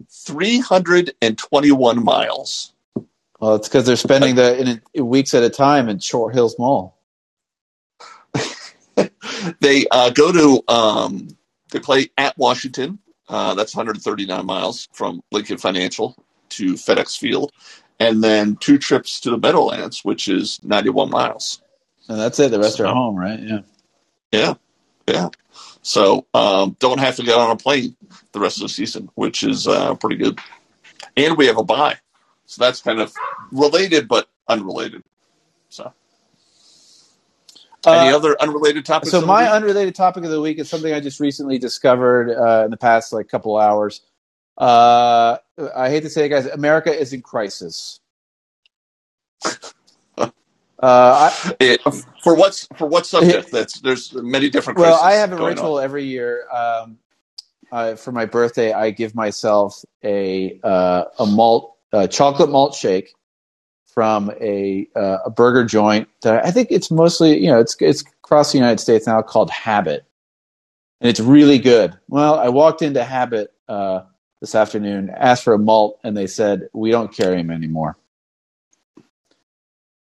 [0.10, 2.74] 321 miles.
[3.40, 6.58] Well, it's because they're spending the in, in weeks at a time in Short Hills
[6.58, 6.98] Mall.
[9.60, 11.28] they uh, go to um,
[11.74, 13.00] they play at Washington.
[13.28, 16.16] Uh, that's 139 miles from Lincoln Financial
[16.50, 17.52] to FedEx Field,
[18.00, 21.62] and then two trips to the Meadowlands, which is 91 miles.
[22.08, 22.52] And that's it.
[22.52, 23.40] The rest so, are home, right?
[23.40, 23.60] Yeah.
[24.32, 24.54] Yeah.
[25.08, 25.30] Yeah.
[25.82, 27.96] So um, don't have to get on a plane
[28.32, 30.40] the rest of the season, which is uh, pretty good.
[31.18, 31.98] And we have a bye,
[32.46, 33.14] so that's kind of
[33.52, 35.04] related but unrelated.
[35.70, 35.92] So.
[37.86, 39.12] Any uh, other unrelated topics?
[39.12, 42.72] So my unrelated topic of the week is something I just recently discovered uh, in
[42.72, 44.02] the past like couple hours.
[44.58, 45.38] Uh,
[45.76, 46.46] I hate to say it, guys.
[46.46, 48.00] America is in crisis.
[50.80, 51.82] Uh, I, it,
[52.22, 53.52] for what's for what subject?
[53.54, 54.78] That's there's many different.
[54.78, 55.84] Well, I have a ritual on.
[55.86, 56.44] every year.
[56.52, 56.98] Um,
[57.72, 61.78] uh, for my birthday, I give myself a uh, a malt
[62.10, 63.14] chocolate malt shake
[63.94, 68.04] from a uh, a burger joint that I think it's mostly you know it's it's
[68.24, 70.06] across the United States now called Habit,
[71.00, 71.98] and it's really good.
[72.08, 74.02] Well, I walked into Habit uh,
[74.42, 77.98] this afternoon, asked for a malt, and they said we don't carry them anymore.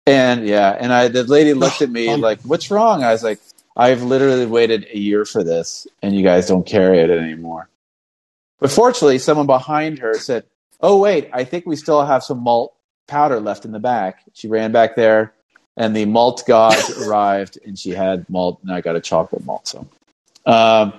[0.06, 3.40] And yeah, and I the lady looked at me like, "What's wrong?" I was like,
[3.76, 7.68] "I've literally waited a year for this, and you guys don't carry it anymore."
[8.60, 10.44] But fortunately, someone behind her said,
[10.80, 12.74] "Oh wait, I think we still have some malt
[13.06, 15.34] powder left in the back." She ran back there,
[15.76, 19.68] and the malt god arrived, and she had malt, and I got a chocolate malt.
[19.68, 19.86] So,
[20.46, 20.92] um,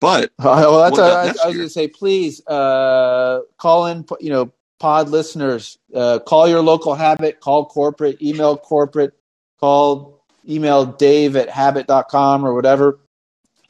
[0.00, 4.04] But well, that's about I, I was going to say, please uh, call in.
[4.20, 9.14] You know, pod listeners, uh, call your local habit, call corporate, email corporate,
[9.60, 12.98] call email Dave at habit.com or whatever.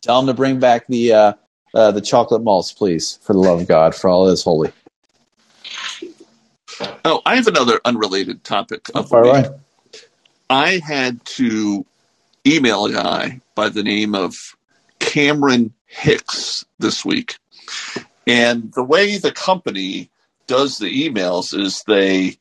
[0.01, 1.32] Tell them to bring back the uh,
[1.74, 4.73] uh, the chocolate malts, please, for the love of God, for all that is holy.
[7.05, 9.46] Oh, I have another unrelated topic of the week.
[10.50, 11.84] I had to
[12.46, 14.56] email a guy by the name of
[14.98, 17.36] Cameron Hicks this week.
[18.26, 20.10] And the way the company
[20.46, 22.38] does the emails is they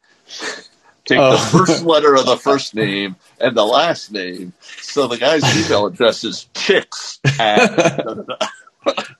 [1.05, 1.31] take Oh.
[1.31, 4.53] the first letter of the first name and the last name.
[4.81, 8.26] So the guy's email address is chicks at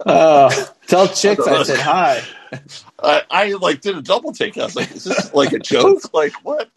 [0.06, 0.50] Uh,
[0.88, 2.24] tell chicks I said hi.
[3.02, 4.58] I, I like did a double take.
[4.58, 6.02] I was like, is this like a joke?
[6.14, 6.70] Like what?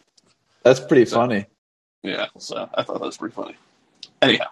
[0.63, 1.45] That's pretty funny.
[2.03, 3.55] Yeah, so I thought that was pretty funny.
[4.21, 4.47] Anyhow,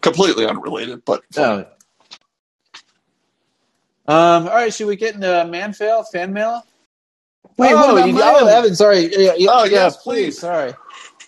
[0.00, 1.64] completely unrelated, but Oh.
[4.06, 6.64] Um, all right, should we get into man fail, fan mail?
[7.56, 8.46] Wait, oh, what about you, oh.
[8.46, 9.10] Evan, sorry.
[9.16, 10.24] Yeah, yeah, Oh, yeah, yes, please.
[10.24, 10.38] please.
[10.40, 10.72] Sorry.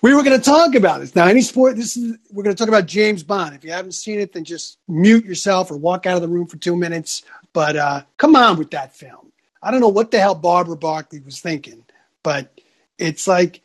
[0.02, 1.14] We were going to talk about this.
[1.14, 3.54] Now, any sport, this is, we're going to talk about James Bond.
[3.54, 6.46] If you haven't seen it, then just mute yourself or walk out of the room
[6.48, 7.22] for two minutes.
[7.52, 9.21] But uh, come on with that film.
[9.62, 11.84] I don't know what the hell Barbara Broccoli was thinking,
[12.22, 12.52] but
[12.98, 13.62] it's like,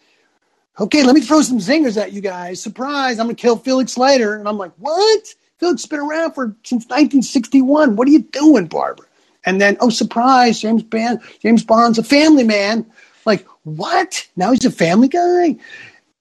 [0.79, 2.61] okay, let me throw some zingers at you guys.
[2.61, 4.35] Surprise, I'm going to kill Felix later.
[4.35, 5.27] And I'm like, what?
[5.57, 7.95] Felix has been around for since 1961.
[7.95, 9.07] What are you doing, Barbara?
[9.45, 12.85] And then, oh, surprise, James Bond, James Bond's a family man.
[13.25, 14.27] Like, what?
[14.35, 15.57] Now he's a family guy?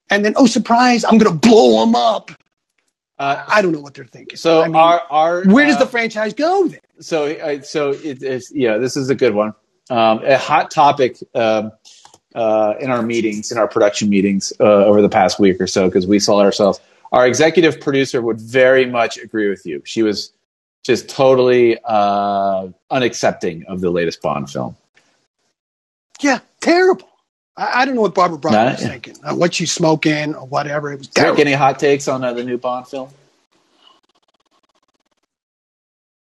[0.08, 2.30] And then, oh, surprise, I'm going to blow him up.
[3.18, 4.36] Uh, I don't know what they're thinking.
[4.36, 6.80] so I mean, our our where does uh, the franchise go then?
[7.00, 9.54] so uh, so it is yeah this is a good one
[9.90, 11.72] um, a hot topic um,
[12.34, 15.86] uh, in our meetings in our production meetings uh, over the past week or so
[15.88, 16.80] because we saw ourselves
[17.12, 20.32] our executive producer would very much agree with you she was
[20.84, 24.76] just totally uh, unaccepting of the latest bond film
[26.22, 27.08] Yeah, terrible.
[27.56, 28.88] I, I don't know what Barbara Broccoli Nah, was yeah.
[28.88, 30.92] thinking, uh, what she's smoking or whatever.
[30.92, 31.40] It was Rick, terrible.
[31.40, 33.10] any hot takes on uh, the new bond film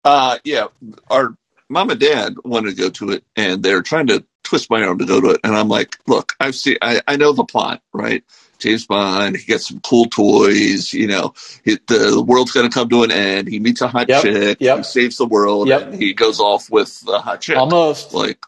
[0.06, 0.68] Uh, yeah,
[1.10, 1.36] our
[1.74, 5.00] mom and dad wanted to go to it, and they're trying to twist my arm
[5.00, 5.42] to go to it.
[5.46, 8.24] And I'm like, look, I've seen, I, I know the plot, right?
[8.60, 11.36] James Bond, he gets some cool toys, you know,
[11.66, 13.50] he, the, the world's going to come to an end.
[13.50, 14.76] He meets a hot Yep, chick, yep.
[14.76, 15.84] he saves the world, Yep.
[15.84, 17.62] and he goes off with the hot chick.
[17.62, 18.40] almost Like,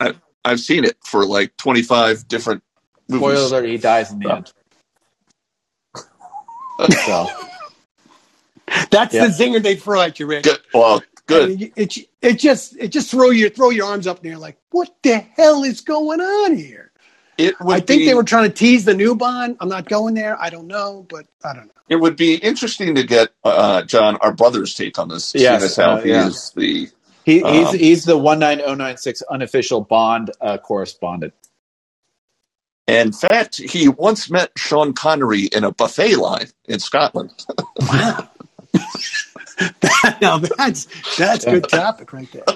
[0.00, 2.64] I, I've seen it for like 25 different
[3.10, 3.46] spoiler movies.
[3.46, 4.52] alert he dies in the end
[6.92, 7.28] so
[8.90, 9.18] That's Yeah.
[9.18, 10.50] the zinger they throw at you, Rick.
[10.74, 11.42] Well, good.
[11.42, 14.30] I mean, It, it just it just throw your throw your arms up in the
[14.30, 16.92] air like what the hell is going on here?
[17.36, 19.56] It would I think be, they were trying to tease the new Bond.
[19.60, 20.40] I'm not going there.
[20.40, 21.72] I don't know, but I don't know.
[21.88, 25.34] It would be interesting to get uh, John, our brother's take on this.
[25.34, 26.28] Yes, seeing how uh, he yeah.
[26.28, 26.88] is the
[27.24, 31.34] he, he's Um, he's the 19096 unofficial bond uh, correspondent
[32.86, 37.32] In fact, he once met Sean Connery in a buffet line in Scotland.
[37.80, 38.28] Wow.
[40.20, 42.44] now that's that's a good topic right there.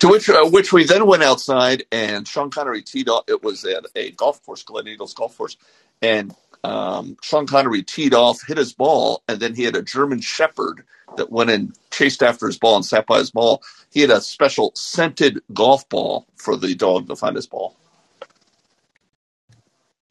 [0.00, 3.24] To which uh, which we then went outside, and Sean Connery teed off.
[3.28, 5.56] It was at a golf course, Gleneagles golf course,
[6.02, 6.34] and
[6.64, 10.82] um, Sean Connery teed off, hit his ball, and then he had a German Shepherd
[11.16, 13.62] that went and chased after his ball and sat by his ball.
[13.92, 17.76] He had a special scented golf ball for the dog to find his ball.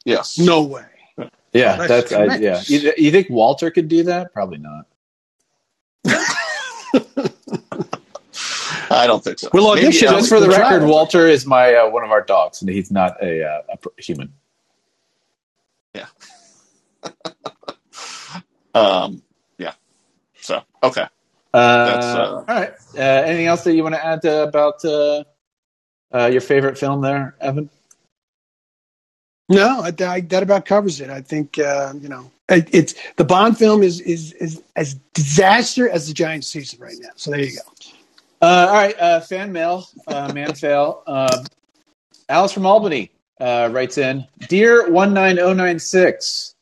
[0.04, 0.38] Yes.
[0.38, 0.86] No way.
[1.52, 2.62] Yeah, That's that's, I, yeah.
[2.66, 4.32] You, you think Walter could do that?
[4.32, 4.86] Probably not.
[8.90, 9.50] I don't think so.
[9.52, 10.86] We'll Maybe, Just for the try record.
[10.88, 13.88] Walter is my uh, one of our dogs, and he's not a, uh, a pr-
[13.98, 14.32] human.
[15.94, 16.06] Yeah.
[18.74, 19.22] Um,
[19.56, 19.72] yeah.
[20.42, 21.06] So okay.
[21.54, 22.74] Uh, That's, uh, all right.
[22.94, 25.24] Uh, anything else that you want to add uh, about uh,
[26.12, 27.70] uh, your favorite film there, Evan?
[29.48, 31.10] No, I, I, that about covers it.
[31.10, 35.88] I think uh, you know it, it's the Bond film is is is as disaster
[35.88, 37.10] as the Giants season right now.
[37.16, 37.62] So there you go.
[38.42, 41.02] Uh, all right, uh, fan mail, uh, man fail.
[41.06, 41.44] Uh,
[42.28, 46.54] Alice from Albany uh, writes in, "Dear one nine zero nine six,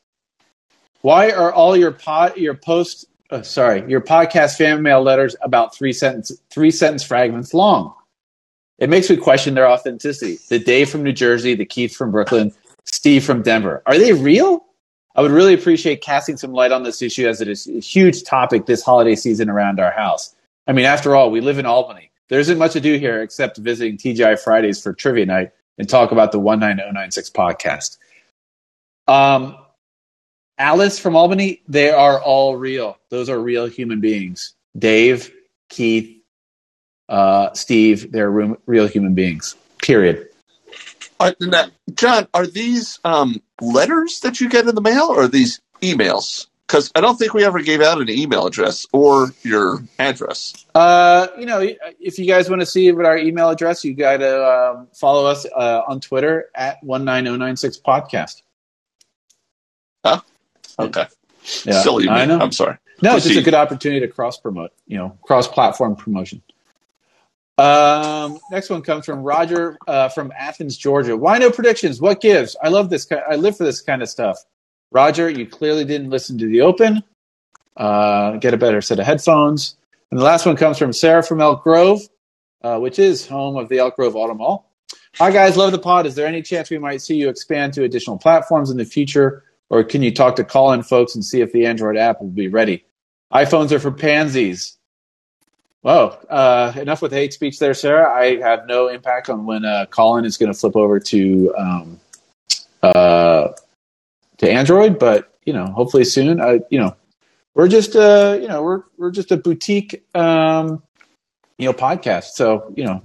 [1.00, 5.74] why are all your pot your post uh, sorry, your podcast fan mail letters about
[5.74, 7.94] three sentence three sentence fragments long.
[8.78, 10.38] It makes me question their authenticity.
[10.48, 12.52] The Dave from New Jersey, the Keith from Brooklyn,
[12.84, 13.82] Steve from Denver.
[13.86, 14.64] Are they real?
[15.16, 18.24] I would really appreciate casting some light on this issue as it is a huge
[18.24, 20.34] topic this holiday season around our house.
[20.66, 22.10] I mean, after all, we live in Albany.
[22.28, 26.10] There isn't much to do here except visiting TGI Fridays for trivia night and talk
[26.10, 27.98] about the 19096 podcast.
[29.06, 29.56] Um,
[30.58, 32.96] Alice from Albany, they are all real.
[33.10, 34.54] Those are real human beings.
[34.76, 35.32] Dave,
[35.68, 36.22] Keith,
[37.08, 39.56] uh, Steve, they're re- real human beings.
[39.82, 40.28] Period.
[41.24, 45.28] Uh, now, John, are these um, letters that you get in the mail or are
[45.28, 46.46] these emails?
[46.66, 50.66] Because I don't think we ever gave out an email address or your address.
[50.74, 51.60] Uh, you know,
[52.00, 55.26] if you guys want to see what our email address, you got to um, follow
[55.26, 58.42] us uh, on Twitter at 19096 podcast.
[60.04, 60.20] Huh?
[60.78, 61.06] Okay.
[61.64, 62.10] Yeah, Silly me.
[62.10, 62.38] I know.
[62.38, 62.78] I'm sorry.
[63.02, 66.42] No, it's just a good opportunity to cross promote, you know, cross platform promotion.
[67.56, 71.16] Um, next one comes from Roger uh, from Athens, Georgia.
[71.16, 72.00] Why no predictions?
[72.00, 72.56] What gives?
[72.62, 73.06] I love this.
[73.12, 74.38] I live for this kind of stuff.
[74.90, 77.02] Roger, you clearly didn't listen to the open.
[77.76, 79.76] Uh, get a better set of headphones.
[80.10, 82.00] And the last one comes from Sarah from Elk Grove,
[82.62, 84.70] uh, which is home of the Elk Grove Auto Mall.
[85.16, 86.06] Hi guys, love the pod.
[86.06, 89.44] Is there any chance we might see you expand to additional platforms in the future,
[89.70, 92.48] or can you talk to call-in folks and see if the Android app will be
[92.48, 92.84] ready?
[93.32, 94.76] iPhones are for pansies.
[95.84, 98.10] Whoa, uh, enough with hate speech there, Sarah.
[98.10, 102.00] I have no impact on when uh, Callin is going to flip over to um,
[102.82, 103.48] uh,
[104.38, 106.40] to Android, but you know, hopefully soon.
[106.40, 106.96] I, you know,
[107.52, 110.82] we're just uh, you know, we're we're just a boutique um,
[111.58, 112.30] you know podcast.
[112.32, 113.02] So you know,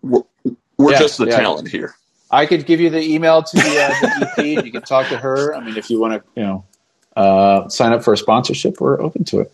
[0.00, 0.22] We're,
[0.78, 1.36] we're Yeah, just the yeah.
[1.36, 1.96] talent here.
[2.30, 4.56] I could give you the email to the, uh, the EP.
[4.56, 5.54] and you can talk to her.
[5.54, 6.64] I mean, if you want to, you know,
[7.14, 9.52] uh, sign up for a sponsorship, we're open to it.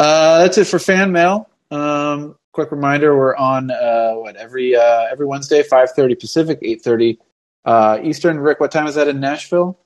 [0.00, 1.46] Uh, that's it for fan mail.
[1.70, 6.80] Um, quick reminder: we're on uh, what every uh, every Wednesday, five thirty Pacific, eight
[6.80, 7.18] thirty
[7.66, 8.40] uh, Eastern.
[8.40, 9.78] Rick, what time is that in Nashville?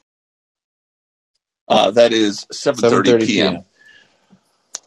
[1.67, 3.65] Uh, that is 7.30 p.m.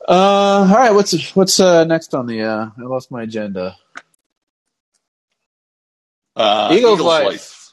[0.08, 2.44] Uh, all right, what's what's uh, next on the?
[2.44, 3.76] Uh, I lost my agenda.
[6.38, 7.26] Uh, Eagles Eagles Life.
[7.26, 7.72] Life.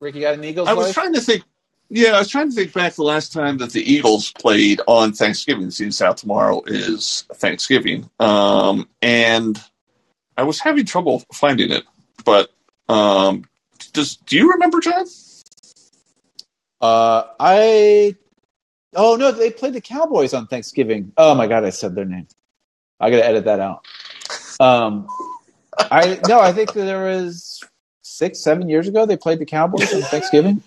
[0.00, 0.68] Rick, you got an Eagles?
[0.68, 0.94] I was life?
[0.94, 1.44] trying to think.
[1.94, 5.12] Yeah, I was trying to think back the last time that the Eagles played on
[5.12, 5.70] Thanksgiving.
[5.70, 9.62] Since out tomorrow is Thanksgiving, um, and
[10.38, 11.84] I was having trouble finding it.
[12.24, 12.50] But
[12.88, 13.44] um,
[13.92, 15.04] does do you remember, John?
[16.80, 18.16] Uh, I.
[18.96, 21.12] Oh no, they played the Cowboys on Thanksgiving.
[21.18, 22.26] Oh my god, I said their name.
[23.00, 23.84] I gotta edit that out.
[24.60, 25.08] Um,
[25.76, 27.62] I no, I think that there was
[28.00, 30.62] six, seven years ago they played the Cowboys on Thanksgiving,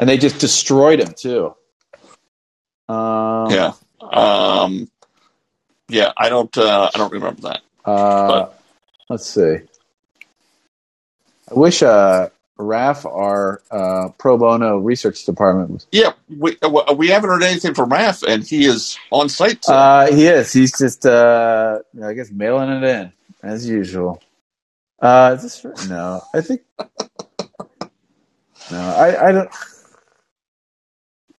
[0.00, 1.54] and they just destroyed him too.
[2.88, 3.72] Um, Yeah.
[4.00, 4.90] Um,
[5.88, 6.56] yeah, I don't.
[6.56, 7.60] Uh, I don't remember that.
[7.84, 8.48] Uh,
[9.08, 9.58] let's see.
[11.50, 16.56] I wish uh, Raf, our uh, pro bono research department, was Yeah, we
[16.96, 19.62] we haven't heard anything from Raf, and he is on site.
[19.62, 19.74] today.
[19.76, 20.52] Uh, he is.
[20.52, 23.12] He's just, uh, I guess, mailing it in
[23.42, 24.22] as usual.
[25.00, 26.22] Uh, is this no?
[26.34, 26.62] I think
[28.70, 28.78] no.
[28.80, 29.50] I, I don't.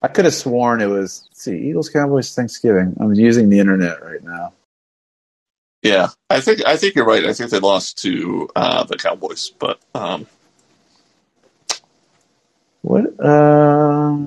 [0.01, 1.29] I could have sworn it was.
[1.33, 2.95] see, Eagles Cowboys Thanksgiving.
[2.99, 4.53] I'm using the internet right now.
[5.83, 7.25] yeah, I think I think you're right.
[7.25, 10.25] I think they lost to uh, the Cowboys, but um,
[12.81, 13.19] What?
[13.19, 14.17] Uh,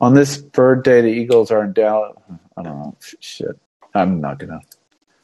[0.00, 2.16] on this bird day, the Eagles are in Dallas.
[2.56, 2.96] I don't know.
[3.20, 3.58] Shit.
[3.94, 4.60] I'm not gonna.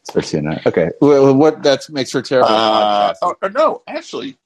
[0.03, 0.65] Start seeing that.
[0.67, 0.91] Okay.
[1.01, 2.49] Well, what that makes for terrible.
[2.49, 4.37] uh, or no, actually,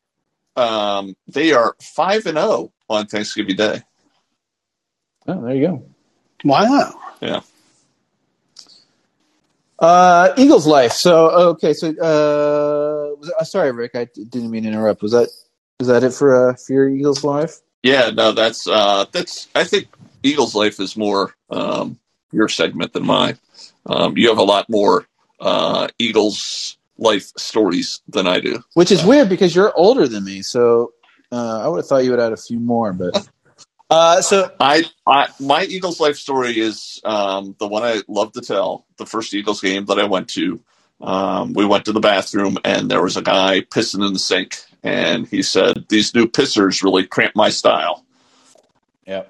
[0.56, 3.82] um, they are five and zero on Thanksgiving Day.
[5.30, 5.82] Oh, there you go.
[6.44, 7.00] Wow.
[7.20, 7.40] Yeah.
[9.78, 10.92] Uh, Eagles life.
[10.92, 15.02] So okay, so uh, uh, sorry, Rick, I didn't mean to interrupt.
[15.02, 15.28] Was that
[15.78, 17.60] is that it for uh, for your Eagles life?
[17.82, 19.48] Yeah, no, that's uh, that's.
[19.54, 19.88] I think
[20.22, 21.98] Eagles Life is more um,
[22.32, 23.38] your segment than mine.
[23.86, 25.06] Um, you have a lot more
[25.40, 28.62] uh, Eagles life stories than I do.
[28.74, 30.92] Which is weird because you're older than me, so
[31.32, 32.92] uh, I would have thought you would add a few more.
[32.92, 33.26] But
[33.90, 38.42] uh, so I, I my Eagles life story is um, the one I love to
[38.42, 38.86] tell.
[38.98, 40.60] The first Eagles game that I went to,
[41.00, 44.58] um, we went to the bathroom and there was a guy pissing in the sink,
[44.82, 48.06] and he said, "These new pissers really cramp my style."
[49.06, 49.24] yeah,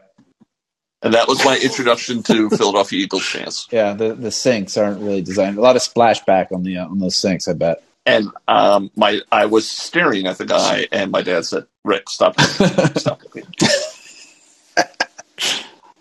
[1.02, 3.70] And that was my introduction to Philadelphia Eagles fans.
[3.70, 5.58] yeah, the the sinks aren't really designed.
[5.58, 7.82] A lot of splashback on the uh, on those sinks, I bet.
[8.06, 12.38] And um, my I was staring at the guy, and my dad said, "Rick, stop,
[12.38, 12.68] looking.
[12.96, 13.46] stop." looking."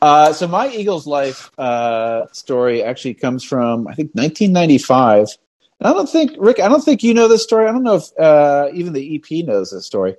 [0.01, 5.37] Uh, so my Eagles life uh, story actually comes from I think 1995.
[5.79, 6.59] And I don't think Rick.
[6.59, 7.67] I don't think you know this story.
[7.67, 10.15] I don't know if uh, even the EP knows this story.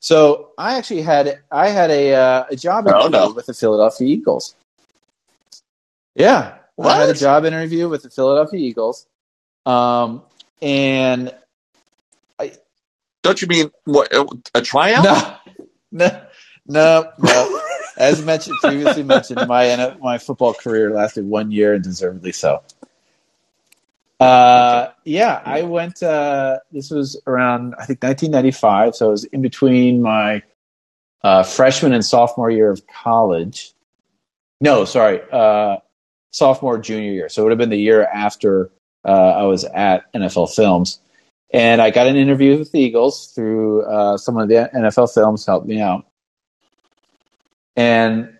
[0.00, 3.32] So I actually had I had a uh, a job Oh, interview no.
[3.32, 4.54] with the Philadelphia Eagles.
[6.14, 9.06] Yeah, I had a job interview with the Philadelphia Eagles,
[9.66, 10.22] um,
[10.62, 11.34] and
[12.38, 12.52] I,
[13.22, 14.12] Don't you mean what
[14.54, 15.04] a tryout?
[15.92, 16.22] no, no,
[16.66, 17.60] no, no.
[17.96, 22.62] As mentioned previously mentioned, my my football career lasted one year and deservedly so.
[24.20, 26.02] Uh, yeah, I went.
[26.02, 30.42] Uh, this was around I think 1995, so it was in between my
[31.22, 33.72] uh, freshman and sophomore year of college.
[34.60, 35.78] No, sorry, uh,
[36.30, 37.28] sophomore junior year.
[37.28, 38.70] So it would have been the year after
[39.04, 41.00] uh, I was at NFL Films,
[41.52, 45.44] and I got an interview with the Eagles through uh, someone of the NFL Films
[45.44, 46.06] helped me out,
[47.76, 48.38] and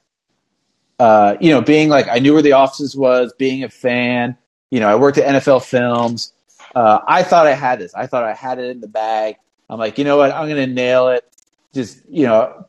[0.99, 4.37] uh, you know, being like I knew where the offices was, being a fan.
[4.71, 6.33] You know, I worked at NFL Films.
[6.75, 7.95] Uh, I thought I had this.
[7.95, 9.37] I thought I had it in the bag.
[9.69, 10.33] I'm like, you know what?
[10.33, 11.25] I'm going to nail it.
[11.73, 12.67] Just you know,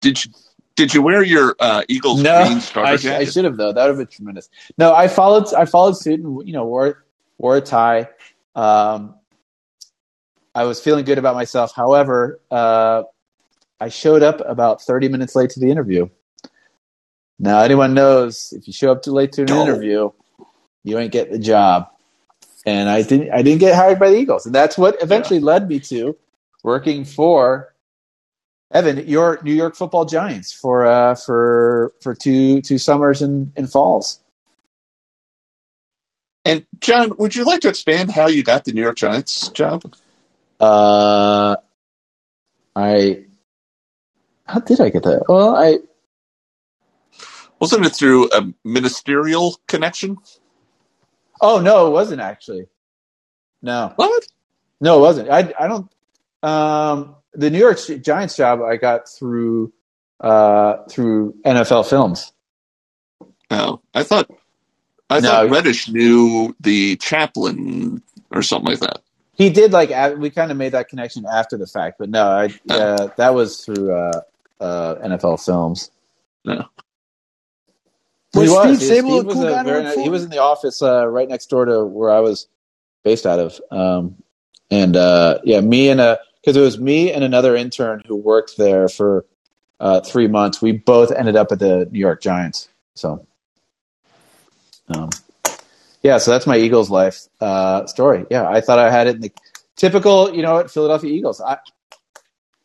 [0.00, 0.32] Did you
[0.76, 3.06] did you wear your uh, Eagles no, green starter I, sh-?
[3.06, 3.72] I should have though.
[3.72, 4.48] That would have been tremendous.
[4.76, 5.52] No, I followed.
[5.54, 7.04] I followed suit and you know wore
[7.38, 8.08] wore a tie.
[8.56, 9.14] Um,
[10.54, 11.72] I was feeling good about myself.
[11.74, 13.04] However, uh,
[13.80, 16.08] I showed up about 30 minutes late to the interview.
[17.38, 19.62] Now, anyone knows if you show up too late to an No.
[19.62, 20.10] interview,
[20.84, 21.88] you ain't get the job.
[22.66, 23.30] And I didn't.
[23.30, 26.16] I didn't get hired by the Eagles, and that's what eventually led me to
[26.62, 27.74] working for
[28.72, 33.70] Evan, your New York Football Giants for uh, for for two two summers and, and
[33.70, 34.20] falls.
[36.46, 39.82] And John, would you like to expand how you got the New York Giants job?
[40.60, 41.56] Uh,
[42.74, 43.24] I
[44.46, 45.24] how did I get that?
[45.28, 45.78] Well, I
[47.60, 50.18] Wasn't it through a ministerial connection?
[51.40, 52.66] oh no, it wasn't actually.
[53.62, 54.24] No, What?
[54.80, 55.30] no, it wasn't.
[55.30, 55.92] I I don't.
[56.42, 59.72] Um, the New York Giants job I got through
[60.20, 62.32] uh through NFL Films.
[63.50, 64.30] No, I thought
[65.10, 65.22] I No.
[65.22, 68.02] thought Reddish knew the chaplain
[68.32, 69.02] or something like that.
[69.34, 72.54] He did like we kind of made that connection after the fact, but no, I
[72.70, 72.76] Oh.
[72.76, 74.22] uh, that was through uh,
[74.60, 75.90] uh, NFL Films.
[76.44, 76.66] No.
[78.34, 78.50] Was
[78.80, 80.00] He Steve He- Sabol a Steve was cool guy to very work nice- for?
[80.02, 82.48] He was in the office uh, right next door to where I was
[83.04, 84.16] based out of, um,
[84.70, 88.56] and uh, yeah, me and a because it was me and another intern who worked
[88.58, 89.24] there for
[89.80, 90.60] uh, three months.
[90.60, 92.68] We both ended up at the New York Giants.
[92.94, 93.26] So,
[94.88, 95.10] um,
[96.02, 98.26] yeah, so that's my Eagles life uh, story.
[98.30, 99.32] Yeah, I thought I had it in the
[99.76, 101.40] typical, you know, what Philadelphia Eagles.
[101.40, 101.58] I,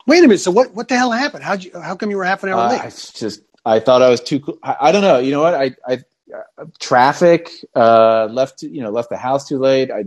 [0.10, 0.40] Wait a minute.
[0.40, 0.73] So what?
[0.73, 1.44] What the hell happened?
[1.44, 1.72] How'd you?
[1.80, 2.81] How come you were half an hour Uh, late?
[2.81, 4.40] I just I thought I was too.
[4.44, 5.19] cl- I, I don't know.
[5.19, 5.53] You know what?
[5.53, 5.99] I I
[6.34, 8.64] uh, traffic uh, left.
[8.64, 9.91] You know, left the house too late.
[9.91, 10.06] I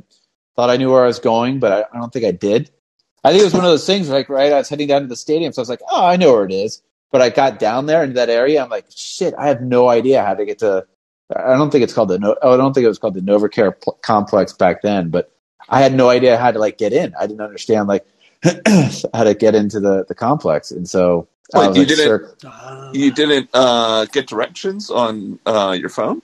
[0.57, 2.69] thought I knew where I was going, but I, I don't think I did.
[3.23, 4.11] I think it was one of those things.
[4.11, 6.17] Like right, I was heading down to the stadium, so I was like, oh, I
[6.17, 6.83] know where it is.
[7.13, 8.61] But I got down there into that area.
[8.61, 10.85] I'm like, shit, I have no idea how to get to.
[11.37, 12.19] I don't think it's called the.
[12.19, 15.11] No, oh, I don't think it was called the Novacare pl- complex back then.
[15.11, 15.31] But
[15.69, 17.15] I had no idea how to like get in.
[17.21, 18.05] I didn't understand like
[19.15, 22.41] how to get into the the complex, and so I Wait, was you like, didn't-
[22.41, 22.91] cir-.
[22.93, 26.23] You didn't uh, get directions on uh, your phone?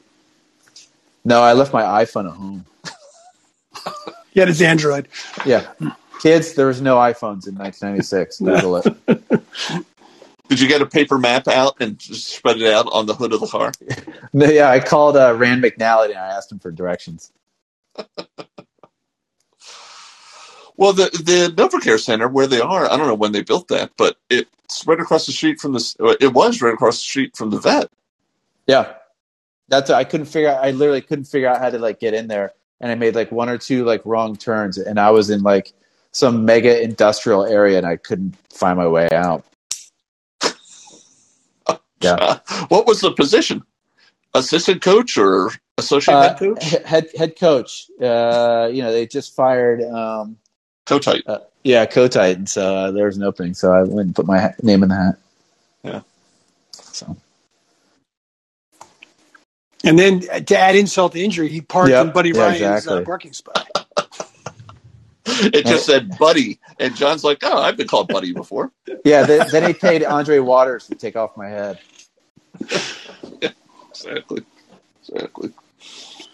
[1.25, 2.65] No, I left my iPhone at home.
[4.33, 5.09] yeah, it's Android.
[5.45, 5.67] Yeah.
[6.21, 8.39] Kids, there was no iPhones in 1996.
[8.41, 8.97] Google it.
[10.49, 13.33] Did you get a paper map out and just spread it out on the hood
[13.35, 13.73] of the car?
[14.33, 17.33] No, yeah, I called uh, Rand McNally and I asked him for directions.
[20.79, 23.91] Well, the the NovaCare Center where they are, I don't know when they built that,
[23.97, 26.17] but it's right across the street from the.
[26.21, 27.91] It was right across the street from the vet.
[28.69, 28.95] Yeah.
[29.69, 32.29] That's I couldn't figure out I literally couldn't figure out how to like get in
[32.29, 35.43] there and I made like one or two like wrong turns and I was in
[35.43, 35.73] like
[36.13, 39.45] some mega industrial area and I couldn't find my way out.
[42.01, 42.39] Yeah.
[42.69, 43.65] What was the position?
[44.33, 46.63] Assistant coach or associate Uh, head coach?
[46.85, 47.91] head head coach.
[48.01, 50.37] Uh, you know, they just fired um
[50.89, 51.23] Coach height.
[51.27, 54.27] Uh, yeah, Kotite, and so uh, there was an opening, so I went and put
[54.27, 55.17] my ha- name in the hat.
[55.85, 56.01] Yeah.
[56.73, 57.17] So
[59.85, 62.07] And then uh, to add insult to injury, he parked Yep.
[62.07, 63.03] in Buddy Yeah, Ryan's exactly.
[63.03, 63.69] uh, parking spot.
[65.27, 68.73] It just said Buddy, and John's like, "Oh, I've been called Buddy before."
[69.05, 71.79] yeah, then, then he paid Andre Waters to take off my head.
[73.91, 74.43] Exactly.
[75.09, 75.51] Exactly.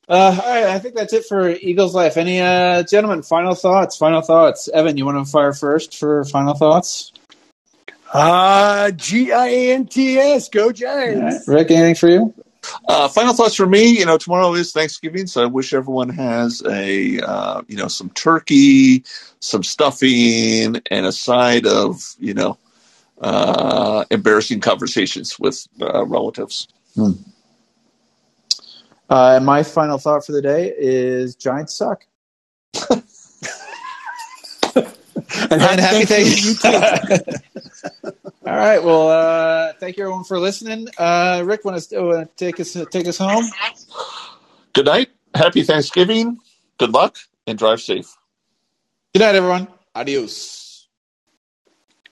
[0.06, 2.16] Uh, all right, I think that's it for Eagles Life.
[2.16, 3.96] Any uh, gentlemen, final thoughts?
[3.96, 4.68] Final thoughts.
[4.68, 7.12] Evan, you want to fire first for final thoughts?
[8.12, 10.48] Uh, G I A N T S.
[10.48, 10.76] Go All right.
[10.76, 11.48] Giants.
[11.48, 12.34] Rick, anything for you?
[12.88, 13.98] Uh, final thoughts for me.
[13.98, 18.10] You know, tomorrow is Thanksgiving, so I wish everyone has a uh, you know some
[18.10, 19.04] turkey,
[19.40, 22.58] some stuffing, and a side of you know
[23.20, 26.68] uh, embarrassing conversations with uh, relatives.
[29.10, 32.06] Uh, my final thought for the day is Giants suck.
[35.50, 37.34] And And happy Thanksgiving Thanksgiving.
[38.46, 38.82] All right.
[38.82, 40.88] Well, uh, thank you everyone for listening.
[40.98, 43.44] Uh, Rick, want to uh, take us take us home?
[44.72, 46.38] Good night, happy Thanksgiving,
[46.78, 47.16] good luck,
[47.46, 48.16] and drive safe.
[49.12, 49.68] Good night, everyone.
[49.94, 50.63] Adios.